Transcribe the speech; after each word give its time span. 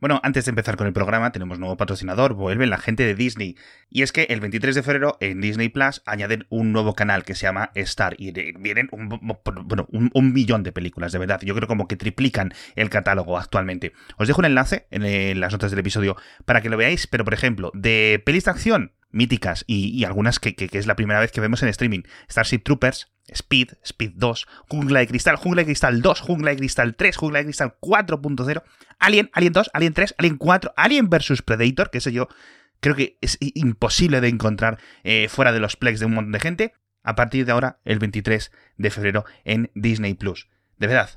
Bueno, 0.00 0.20
antes 0.22 0.44
de 0.44 0.50
empezar 0.50 0.76
con 0.76 0.86
el 0.86 0.92
programa, 0.92 1.32
tenemos 1.32 1.58
nuevo 1.58 1.76
patrocinador, 1.76 2.34
vuelve 2.34 2.68
la 2.68 2.78
gente 2.78 3.04
de 3.04 3.16
Disney. 3.16 3.56
Y 3.90 4.02
es 4.02 4.12
que 4.12 4.28
el 4.30 4.38
23 4.38 4.76
de 4.76 4.82
febrero 4.84 5.16
en 5.18 5.40
Disney 5.40 5.70
Plus 5.70 6.02
añaden 6.06 6.46
un 6.50 6.70
nuevo 6.70 6.94
canal 6.94 7.24
que 7.24 7.34
se 7.34 7.42
llama 7.42 7.72
Star. 7.74 8.14
Y 8.16 8.30
vienen 8.30 8.88
un, 8.92 9.08
bueno, 9.08 9.88
un, 9.90 10.32
millón 10.32 10.62
de 10.62 10.70
películas, 10.70 11.10
de 11.10 11.18
verdad. 11.18 11.40
Yo 11.42 11.52
creo 11.56 11.66
como 11.66 11.88
que 11.88 11.96
triplican 11.96 12.52
el 12.76 12.90
catálogo 12.90 13.38
actualmente. 13.38 13.92
Os 14.18 14.28
dejo 14.28 14.40
un 14.40 14.44
enlace 14.44 14.86
en, 14.92 15.40
las 15.40 15.50
notas 15.50 15.72
del 15.72 15.80
episodio 15.80 16.16
para 16.44 16.60
que 16.60 16.70
lo 16.70 16.76
veáis. 16.76 17.08
Pero, 17.08 17.24
por 17.24 17.34
ejemplo, 17.34 17.72
de 17.74 18.22
pelis 18.24 18.44
de 18.44 18.52
acción 18.52 18.92
míticas 19.10 19.64
y, 19.66 20.04
algunas 20.04 20.38
que, 20.38 20.54
que 20.54 20.78
es 20.78 20.86
la 20.86 20.94
primera 20.94 21.18
vez 21.18 21.32
que 21.32 21.40
vemos 21.40 21.60
en 21.64 21.70
streaming. 21.70 22.02
Starship 22.30 22.60
Troopers, 22.60 23.10
Speed, 23.28 23.74
Speed 23.84 24.12
2, 24.16 24.46
Jungla 24.68 25.00
de 25.00 25.06
Cristal, 25.06 25.36
Jungla 25.36 25.62
de 25.62 25.66
Cristal 25.66 26.02
2, 26.02 26.20
Jungla 26.20 26.50
de 26.50 26.56
Cristal 26.56 26.94
3, 26.94 27.16
Jungla 27.16 27.38
de 27.40 27.44
Cristal 27.46 27.76
4.0, 27.80 28.62
Alien, 28.98 29.30
Alien 29.32 29.52
2, 29.52 29.70
Alien 29.72 29.92
3, 29.94 30.14
Alien 30.18 30.36
4, 30.36 30.72
Alien 30.76 31.10
vs 31.10 31.42
Predator, 31.42 31.90
que 31.90 31.98
eso 31.98 32.10
yo 32.10 32.28
creo 32.80 32.94
que 32.94 33.18
es 33.20 33.38
imposible 33.40 34.20
de 34.20 34.28
encontrar 34.28 34.78
eh, 35.04 35.28
fuera 35.28 35.52
de 35.52 35.60
los 35.60 35.76
plex 35.76 36.00
de 36.00 36.06
un 36.06 36.14
montón 36.14 36.32
de 36.32 36.40
gente, 36.40 36.72
a 37.02 37.14
partir 37.14 37.46
de 37.46 37.52
ahora, 37.52 37.80
el 37.84 37.98
23 37.98 38.52
de 38.76 38.90
febrero, 38.90 39.24
en 39.44 39.70
Disney 39.74 40.14
Plus. 40.14 40.48
De 40.76 40.86
verdad, 40.86 41.10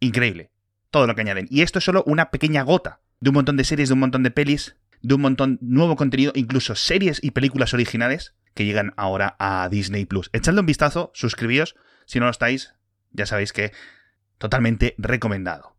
increíble. 0.00 0.50
Todo 0.90 1.06
lo 1.06 1.14
que 1.14 1.22
añaden. 1.22 1.46
Y 1.50 1.62
esto 1.62 1.80
es 1.80 1.84
solo 1.84 2.02
una 2.06 2.30
pequeña 2.30 2.62
gota 2.62 3.00
de 3.20 3.30
un 3.30 3.34
montón 3.34 3.56
de 3.56 3.64
series, 3.64 3.88
de 3.88 3.94
un 3.94 4.00
montón 4.00 4.22
de 4.22 4.30
pelis, 4.30 4.76
de 5.02 5.14
un 5.14 5.20
montón 5.20 5.58
nuevo 5.60 5.96
contenido, 5.96 6.32
incluso 6.34 6.74
series 6.74 7.22
y 7.22 7.32
películas 7.32 7.74
originales 7.74 8.34
que 8.54 8.64
llegan 8.64 8.94
ahora 8.96 9.36
a 9.38 9.68
Disney 9.68 10.06
Plus. 10.06 10.30
Echadle 10.32 10.60
un 10.60 10.66
vistazo, 10.66 11.10
suscribíos, 11.14 11.74
si 12.06 12.18
no 12.18 12.26
lo 12.26 12.30
estáis, 12.30 12.74
ya 13.12 13.26
sabéis 13.26 13.52
que 13.52 13.72
totalmente 14.38 14.94
recomendado. 14.98 15.74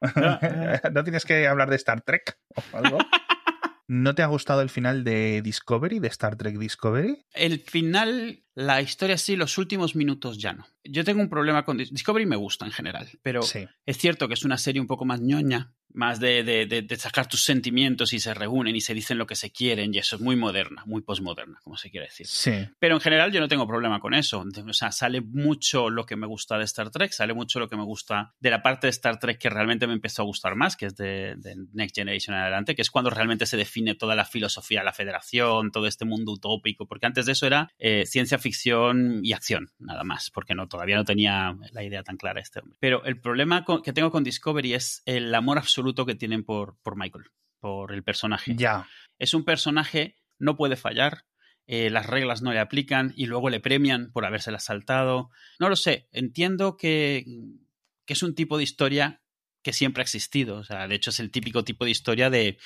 ¿No 0.92 1.04
tienes 1.04 1.24
que 1.24 1.46
hablar 1.46 1.70
de 1.70 1.76
Star 1.76 2.02
Trek 2.02 2.38
o 2.54 2.76
algo? 2.76 2.98
¿No 3.88 4.14
te 4.14 4.22
ha 4.22 4.26
gustado 4.26 4.62
el 4.62 4.68
final 4.68 5.04
de 5.04 5.42
Discovery, 5.42 6.00
de 6.00 6.08
Star 6.08 6.36
Trek 6.36 6.56
Discovery? 6.58 7.24
El 7.32 7.60
final, 7.60 8.42
la 8.56 8.82
historia 8.82 9.16
sí, 9.16 9.36
los 9.36 9.56
últimos 9.58 9.94
minutos 9.94 10.38
ya 10.38 10.52
no 10.52 10.66
yo 10.88 11.04
tengo 11.04 11.20
un 11.20 11.28
problema 11.28 11.64
con 11.64 11.78
Discovery, 11.78 12.26
me 12.26 12.36
gusta 12.36 12.64
en 12.64 12.72
general, 12.72 13.08
pero 13.22 13.40
es 13.40 13.98
cierto 13.98 14.28
que 14.28 14.34
es 14.34 14.44
una 14.44 14.58
serie 14.58 14.80
un 14.80 14.86
poco 14.86 15.04
más 15.04 15.20
ñoña, 15.20 15.72
más 15.92 16.20
de, 16.20 16.44
de, 16.44 16.96
sacar 16.96 17.26
tus 17.26 17.42
sentimientos 17.42 18.12
y 18.12 18.20
se 18.20 18.34
reúnen 18.34 18.76
y 18.76 18.82
se 18.82 18.92
dicen 18.92 19.16
lo 19.16 19.26
que 19.26 19.34
se 19.34 19.50
quieren, 19.50 19.94
y 19.94 19.98
eso 19.98 20.16
es 20.16 20.22
muy 20.22 20.36
moderna, 20.36 20.82
muy 20.84 21.00
postmoderna, 21.00 21.58
como 21.62 21.78
se 21.78 21.90
quiere 21.90 22.06
decir. 22.06 22.26
Sí. 22.26 22.52
Pero 22.78 22.96
en 22.96 23.00
general 23.00 23.32
yo 23.32 23.40
no 23.40 23.48
tengo 23.48 23.66
problema 23.66 23.98
con 23.98 24.12
eso. 24.12 24.44
O 24.66 24.72
sea, 24.74 24.92
sale 24.92 25.22
mucho 25.22 25.88
lo 25.88 26.04
que 26.04 26.16
me 26.16 26.26
gusta 26.26 26.58
de 26.58 26.64
Star 26.64 26.90
Trek, 26.90 27.12
sale 27.12 27.32
mucho 27.32 27.60
lo 27.60 27.68
que 27.68 27.76
me 27.76 27.84
gusta 27.84 28.34
de 28.40 28.50
la 28.50 28.62
parte 28.62 28.88
de 28.88 28.90
Star 28.90 29.18
Trek 29.18 29.38
que 29.38 29.48
realmente 29.48 29.86
me 29.86 29.94
empezó 29.94 30.20
a 30.20 30.26
gustar 30.26 30.54
más, 30.54 30.76
que 30.76 30.86
es 30.86 30.96
de, 30.96 31.36
Next 31.72 31.96
Generation 31.96 32.36
en 32.36 32.42
adelante, 32.42 32.74
que 32.74 32.82
es 32.82 32.90
cuando 32.90 33.08
realmente 33.08 33.46
se 33.46 33.56
define 33.56 33.94
toda 33.94 34.14
la 34.14 34.26
filosofía, 34.26 34.82
la 34.82 34.92
federación, 34.92 35.70
todo 35.70 35.86
este 35.86 36.04
mundo 36.04 36.32
utópico, 36.32 36.86
porque 36.86 37.06
antes 37.06 37.24
de 37.24 37.32
eso 37.32 37.46
era 37.46 37.70
eh, 37.78 38.04
ciencia 38.04 38.36
ficción 38.36 38.45
y 39.22 39.32
acción, 39.32 39.70
nada 39.78 40.04
más, 40.04 40.30
porque 40.30 40.54
no 40.54 40.68
todavía 40.68 40.96
no 40.96 41.04
tenía 41.04 41.56
la 41.72 41.82
idea 41.82 42.02
tan 42.02 42.16
clara 42.16 42.40
este 42.40 42.60
hombre. 42.60 42.76
Pero 42.80 43.04
el 43.04 43.20
problema 43.20 43.64
que 43.82 43.92
tengo 43.92 44.10
con 44.10 44.24
Discovery 44.24 44.74
es 44.74 45.02
el 45.06 45.34
amor 45.34 45.58
absoluto 45.58 46.06
que 46.06 46.14
tienen 46.14 46.44
por, 46.44 46.76
por 46.82 46.96
Michael, 46.96 47.26
por 47.60 47.92
el 47.92 48.02
personaje. 48.02 48.54
Ya. 48.56 48.88
Es 49.18 49.34
un 49.34 49.44
personaje, 49.44 50.16
no 50.38 50.56
puede 50.56 50.76
fallar, 50.76 51.24
eh, 51.66 51.90
las 51.90 52.06
reglas 52.06 52.42
no 52.42 52.52
le 52.52 52.60
aplican 52.60 53.12
y 53.16 53.26
luego 53.26 53.50
le 53.50 53.60
premian 53.60 54.12
por 54.12 54.24
habérselas 54.24 54.64
saltado. 54.64 55.30
No 55.58 55.68
lo 55.68 55.76
sé, 55.76 56.08
entiendo 56.12 56.76
que, 56.76 57.24
que 58.04 58.12
es 58.12 58.22
un 58.22 58.34
tipo 58.34 58.56
de 58.56 58.64
historia 58.64 59.22
que 59.66 59.72
siempre 59.72 60.00
ha 60.00 60.04
existido. 60.04 60.58
O 60.58 60.62
sea, 60.62 60.86
de 60.86 60.94
hecho 60.94 61.10
es 61.10 61.18
el 61.18 61.32
típico 61.32 61.64
tipo 61.64 61.84
de 61.84 61.90
historia 61.90 62.30
de, 62.30 62.56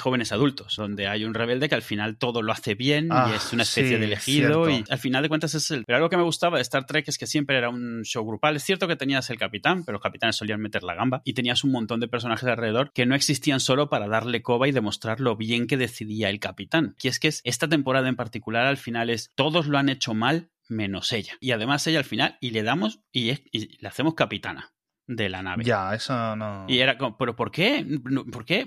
jóvenes 0.00 0.32
adultos, 0.32 0.74
donde 0.74 1.06
hay 1.06 1.24
un 1.24 1.32
rebelde 1.32 1.68
que 1.68 1.76
al 1.76 1.82
final 1.82 2.18
todo 2.18 2.42
lo 2.42 2.50
hace 2.50 2.74
bien 2.74 3.04
y 3.04 3.12
ah, 3.12 3.32
es 3.36 3.52
una 3.52 3.62
especie 3.62 3.98
de 3.98 4.06
elegido 4.06 4.68
y 4.68 4.84
al 4.90 4.98
final 4.98 5.22
de 5.22 5.28
cuentas 5.28 5.54
es 5.54 5.70
el... 5.70 5.84
Pero 5.84 5.98
algo 5.98 6.10
que 6.10 6.16
me 6.16 6.24
gustaba 6.24 6.56
de 6.56 6.62
Star 6.62 6.86
Trek 6.86 7.06
es 7.06 7.18
que 7.18 7.28
siempre 7.28 7.56
era 7.56 7.68
un 7.68 8.02
show 8.02 8.26
grupal. 8.26 8.56
Es 8.56 8.64
cierto 8.64 8.88
que 8.88 8.96
tenías 8.96 9.30
el 9.30 9.38
capitán, 9.38 9.84
pero 9.84 9.94
los 9.94 10.02
capitanes 10.02 10.34
solían 10.34 10.60
meter 10.60 10.82
la 10.82 10.96
gamba 10.96 11.22
y 11.24 11.34
tenías 11.34 11.62
un 11.62 11.70
montón 11.70 12.00
de 12.00 12.08
personajes 12.08 12.48
alrededor 12.48 12.90
que 12.92 13.06
no 13.06 13.14
existían 13.14 13.60
solo 13.60 13.88
para 13.88 14.08
darle 14.08 14.42
coba 14.42 14.66
y 14.66 14.72
demostrar 14.72 15.20
lo 15.20 15.36
bien 15.36 15.68
que 15.68 15.76
decidía 15.76 16.30
el 16.30 16.40
capitán. 16.40 16.96
Y 17.00 17.06
es 17.06 17.20
que 17.20 17.28
es, 17.28 17.42
esta 17.44 17.68
temporada 17.68 18.08
en 18.08 18.16
particular 18.16 18.66
al 18.66 18.76
final 18.76 19.08
es 19.08 19.30
todos 19.36 19.68
lo 19.68 19.78
han 19.78 19.88
hecho 19.88 20.14
mal 20.14 20.50
menos 20.68 21.12
ella. 21.12 21.34
Y 21.38 21.52
además 21.52 21.86
ella 21.86 21.98
al 22.00 22.04
final, 22.04 22.38
y 22.40 22.50
le 22.50 22.64
damos 22.64 22.98
y, 23.12 23.30
y 23.52 23.78
le 23.78 23.88
hacemos 23.88 24.14
capitana 24.14 24.72
de 25.10 25.28
la 25.28 25.42
nave. 25.42 25.64
Ya, 25.64 25.92
eso 25.94 26.36
no. 26.36 26.64
Y 26.68 26.78
era 26.78 26.96
como, 26.96 27.16
¿pero 27.16 27.34
por 27.34 27.50
qué? 27.50 27.84
¿Por 28.30 28.44
qué? 28.44 28.66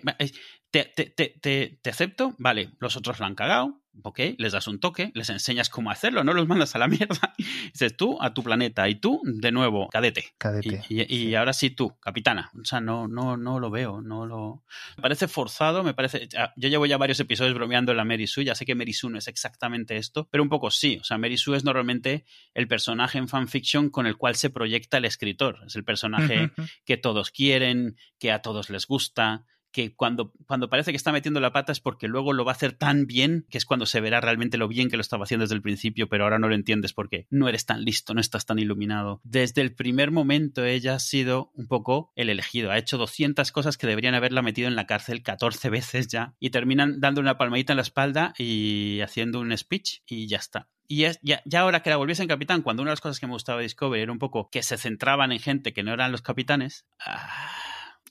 Te, 0.69 0.85
te, 0.85 1.05
te, 1.05 1.79
te, 1.81 1.89
acepto, 1.89 2.35
vale, 2.37 2.71
los 2.79 2.97
otros 2.97 3.19
lo 3.19 3.25
han 3.25 3.35
cagado, 3.35 3.82
ok, 4.01 4.19
les 4.37 4.51
das 4.51 4.67
un 4.67 4.79
toque, 4.79 5.11
les 5.13 5.29
enseñas 5.29 5.69
cómo 5.69 5.91
hacerlo, 5.91 6.23
no 6.23 6.33
los 6.33 6.47
mandas 6.47 6.75
a 6.75 6.79
la 6.79 6.87
mierda. 6.89 7.33
Dices 7.71 7.95
tú 7.95 8.17
a 8.21 8.33
tu 8.33 8.43
planeta 8.43 8.89
y 8.89 8.95
tú 8.95 9.21
de 9.23 9.51
nuevo, 9.51 9.89
cadete. 9.89 10.33
Cadete. 10.37 10.83
Y, 10.89 11.35
ahora 11.35 11.53
sí 11.53 11.69
tú, 11.69 11.97
capitana. 11.99 12.51
O 12.59 12.65
sea, 12.65 12.81
no, 12.81 13.07
no, 13.07 13.37
no 13.37 13.59
lo 13.59 13.69
veo, 13.69 14.01
no 14.01 14.25
lo. 14.25 14.63
Me 14.97 15.01
parece 15.01 15.27
forzado, 15.27 15.83
me 15.83 15.93
parece. 15.93 16.27
Yo 16.55 16.69
llevo 16.69 16.85
ya 16.85 16.97
varios 16.97 17.19
episodios 17.19 17.53
bromeando 17.53 17.91
en 17.91 17.97
la 17.97 18.05
Mary 18.05 18.27
Sue, 18.27 18.45
ya 18.45 18.55
sé 18.55 18.65
que 18.65 18.75
Mary 18.75 18.93
Sue 18.93 19.11
no 19.11 19.17
es 19.17 19.27
exactamente 19.27 19.97
esto, 19.97 20.27
pero 20.31 20.43
un 20.43 20.49
poco 20.49 20.71
sí. 20.71 20.97
O 20.99 21.03
sea, 21.03 21.17
Mary 21.17 21.37
Sue 21.37 21.57
es 21.57 21.63
normalmente 21.63 22.25
el 22.53 22.67
personaje 22.67 23.17
en 23.17 23.27
fanfiction 23.27 23.89
con 23.89 24.07
el 24.07 24.17
cual 24.17 24.35
se 24.35 24.49
proyecta 24.49 24.97
el 24.97 25.05
escritor. 25.05 25.59
Es 25.65 25.75
el 25.75 25.83
personaje 25.83 26.51
que 26.85 26.97
todos 26.97 27.31
quieren, 27.31 27.97
que 28.19 28.31
a 28.31 28.41
todos 28.41 28.69
les 28.69 28.87
gusta, 28.87 29.45
que 29.73 29.93
cuando, 29.93 30.31
cuando 30.45 30.69
parece 30.69 30.91
que 30.91 30.97
está 30.97 31.11
metiendo 31.11 31.41
la 31.41 31.51
pata 31.51 31.73
es 31.73 31.81
porque 31.81 32.07
luego 32.07 32.31
lo 32.31 32.45
va 32.45 32.51
a 32.51 32.55
hacer 32.55 32.71
tan 32.71 33.05
bien 33.05 33.45
que 33.49 33.57
es 33.57 33.65
cuando 33.65 33.85
se 33.85 33.99
verá 33.99 34.21
realmente 34.21 34.57
lo 34.57 34.69
bien 34.69 34.89
que 34.89 34.95
lo 34.95 35.01
estaba 35.01 35.25
haciendo 35.25 35.43
desde 35.43 35.55
el 35.55 35.61
principio, 35.61 36.07
pero 36.07 36.23
ahora 36.23 36.39
no 36.39 36.47
lo 36.47 36.55
entiendes 36.55 36.93
porque 36.93 37.27
no 37.29 37.49
eres 37.49 37.65
tan 37.65 37.83
listo, 37.83 38.13
no 38.13 38.21
estás 38.21 38.45
tan 38.45 38.59
iluminado. 38.59 39.19
Desde 39.23 39.61
el 39.61 39.73
primer 39.73 40.11
momento 40.11 40.63
ella 40.63 40.95
ha 40.95 40.99
sido 40.99 41.51
un 41.55 41.67
poco 41.67 42.13
el 42.15 42.29
elegido, 42.29 42.71
ha 42.71 42.77
hecho 42.77 42.97
200 42.97 43.51
cosas 43.51 43.77
que 43.77 43.87
deberían 43.87 44.15
haberla 44.15 44.41
metido 44.41 44.67
en 44.67 44.75
la 44.75 44.85
cárcel 44.85 45.23
14 45.23 45.69
veces 45.69 46.07
ya 46.07 46.35
y 46.39 46.51
terminan 46.51 47.01
dando 47.01 47.19
una 47.19 47.37
palmadita 47.37 47.73
en 47.73 47.77
la 47.77 47.83
espalda 47.83 48.33
y 48.37 49.01
haciendo 49.01 49.39
un 49.39 49.57
speech 49.57 50.01
y 50.07 50.27
ya 50.27 50.37
está. 50.37 50.69
Y 50.87 50.97
ya, 50.97 51.41
ya, 51.45 51.61
ahora 51.61 51.81
que 51.81 51.89
la 51.89 51.97
volviese 51.97 52.21
en 52.21 52.27
capitán, 52.27 52.61
cuando 52.61 52.83
una 52.83 52.91
de 52.91 52.93
las 52.93 53.01
cosas 53.01 53.19
que 53.19 53.25
me 53.25 53.33
gustaba 53.33 53.59
de 53.59 53.63
Discovery 53.63 54.03
era 54.03 54.11
un 54.11 54.19
poco 54.19 54.49
que 54.51 54.61
se 54.61 54.77
centraban 54.77 55.31
en 55.31 55.39
gente 55.39 55.73
que 55.73 55.81
no 55.81 55.93
eran 55.93 56.11
los 56.11 56.21
capitanes, 56.21 56.85
ah, 57.05 57.49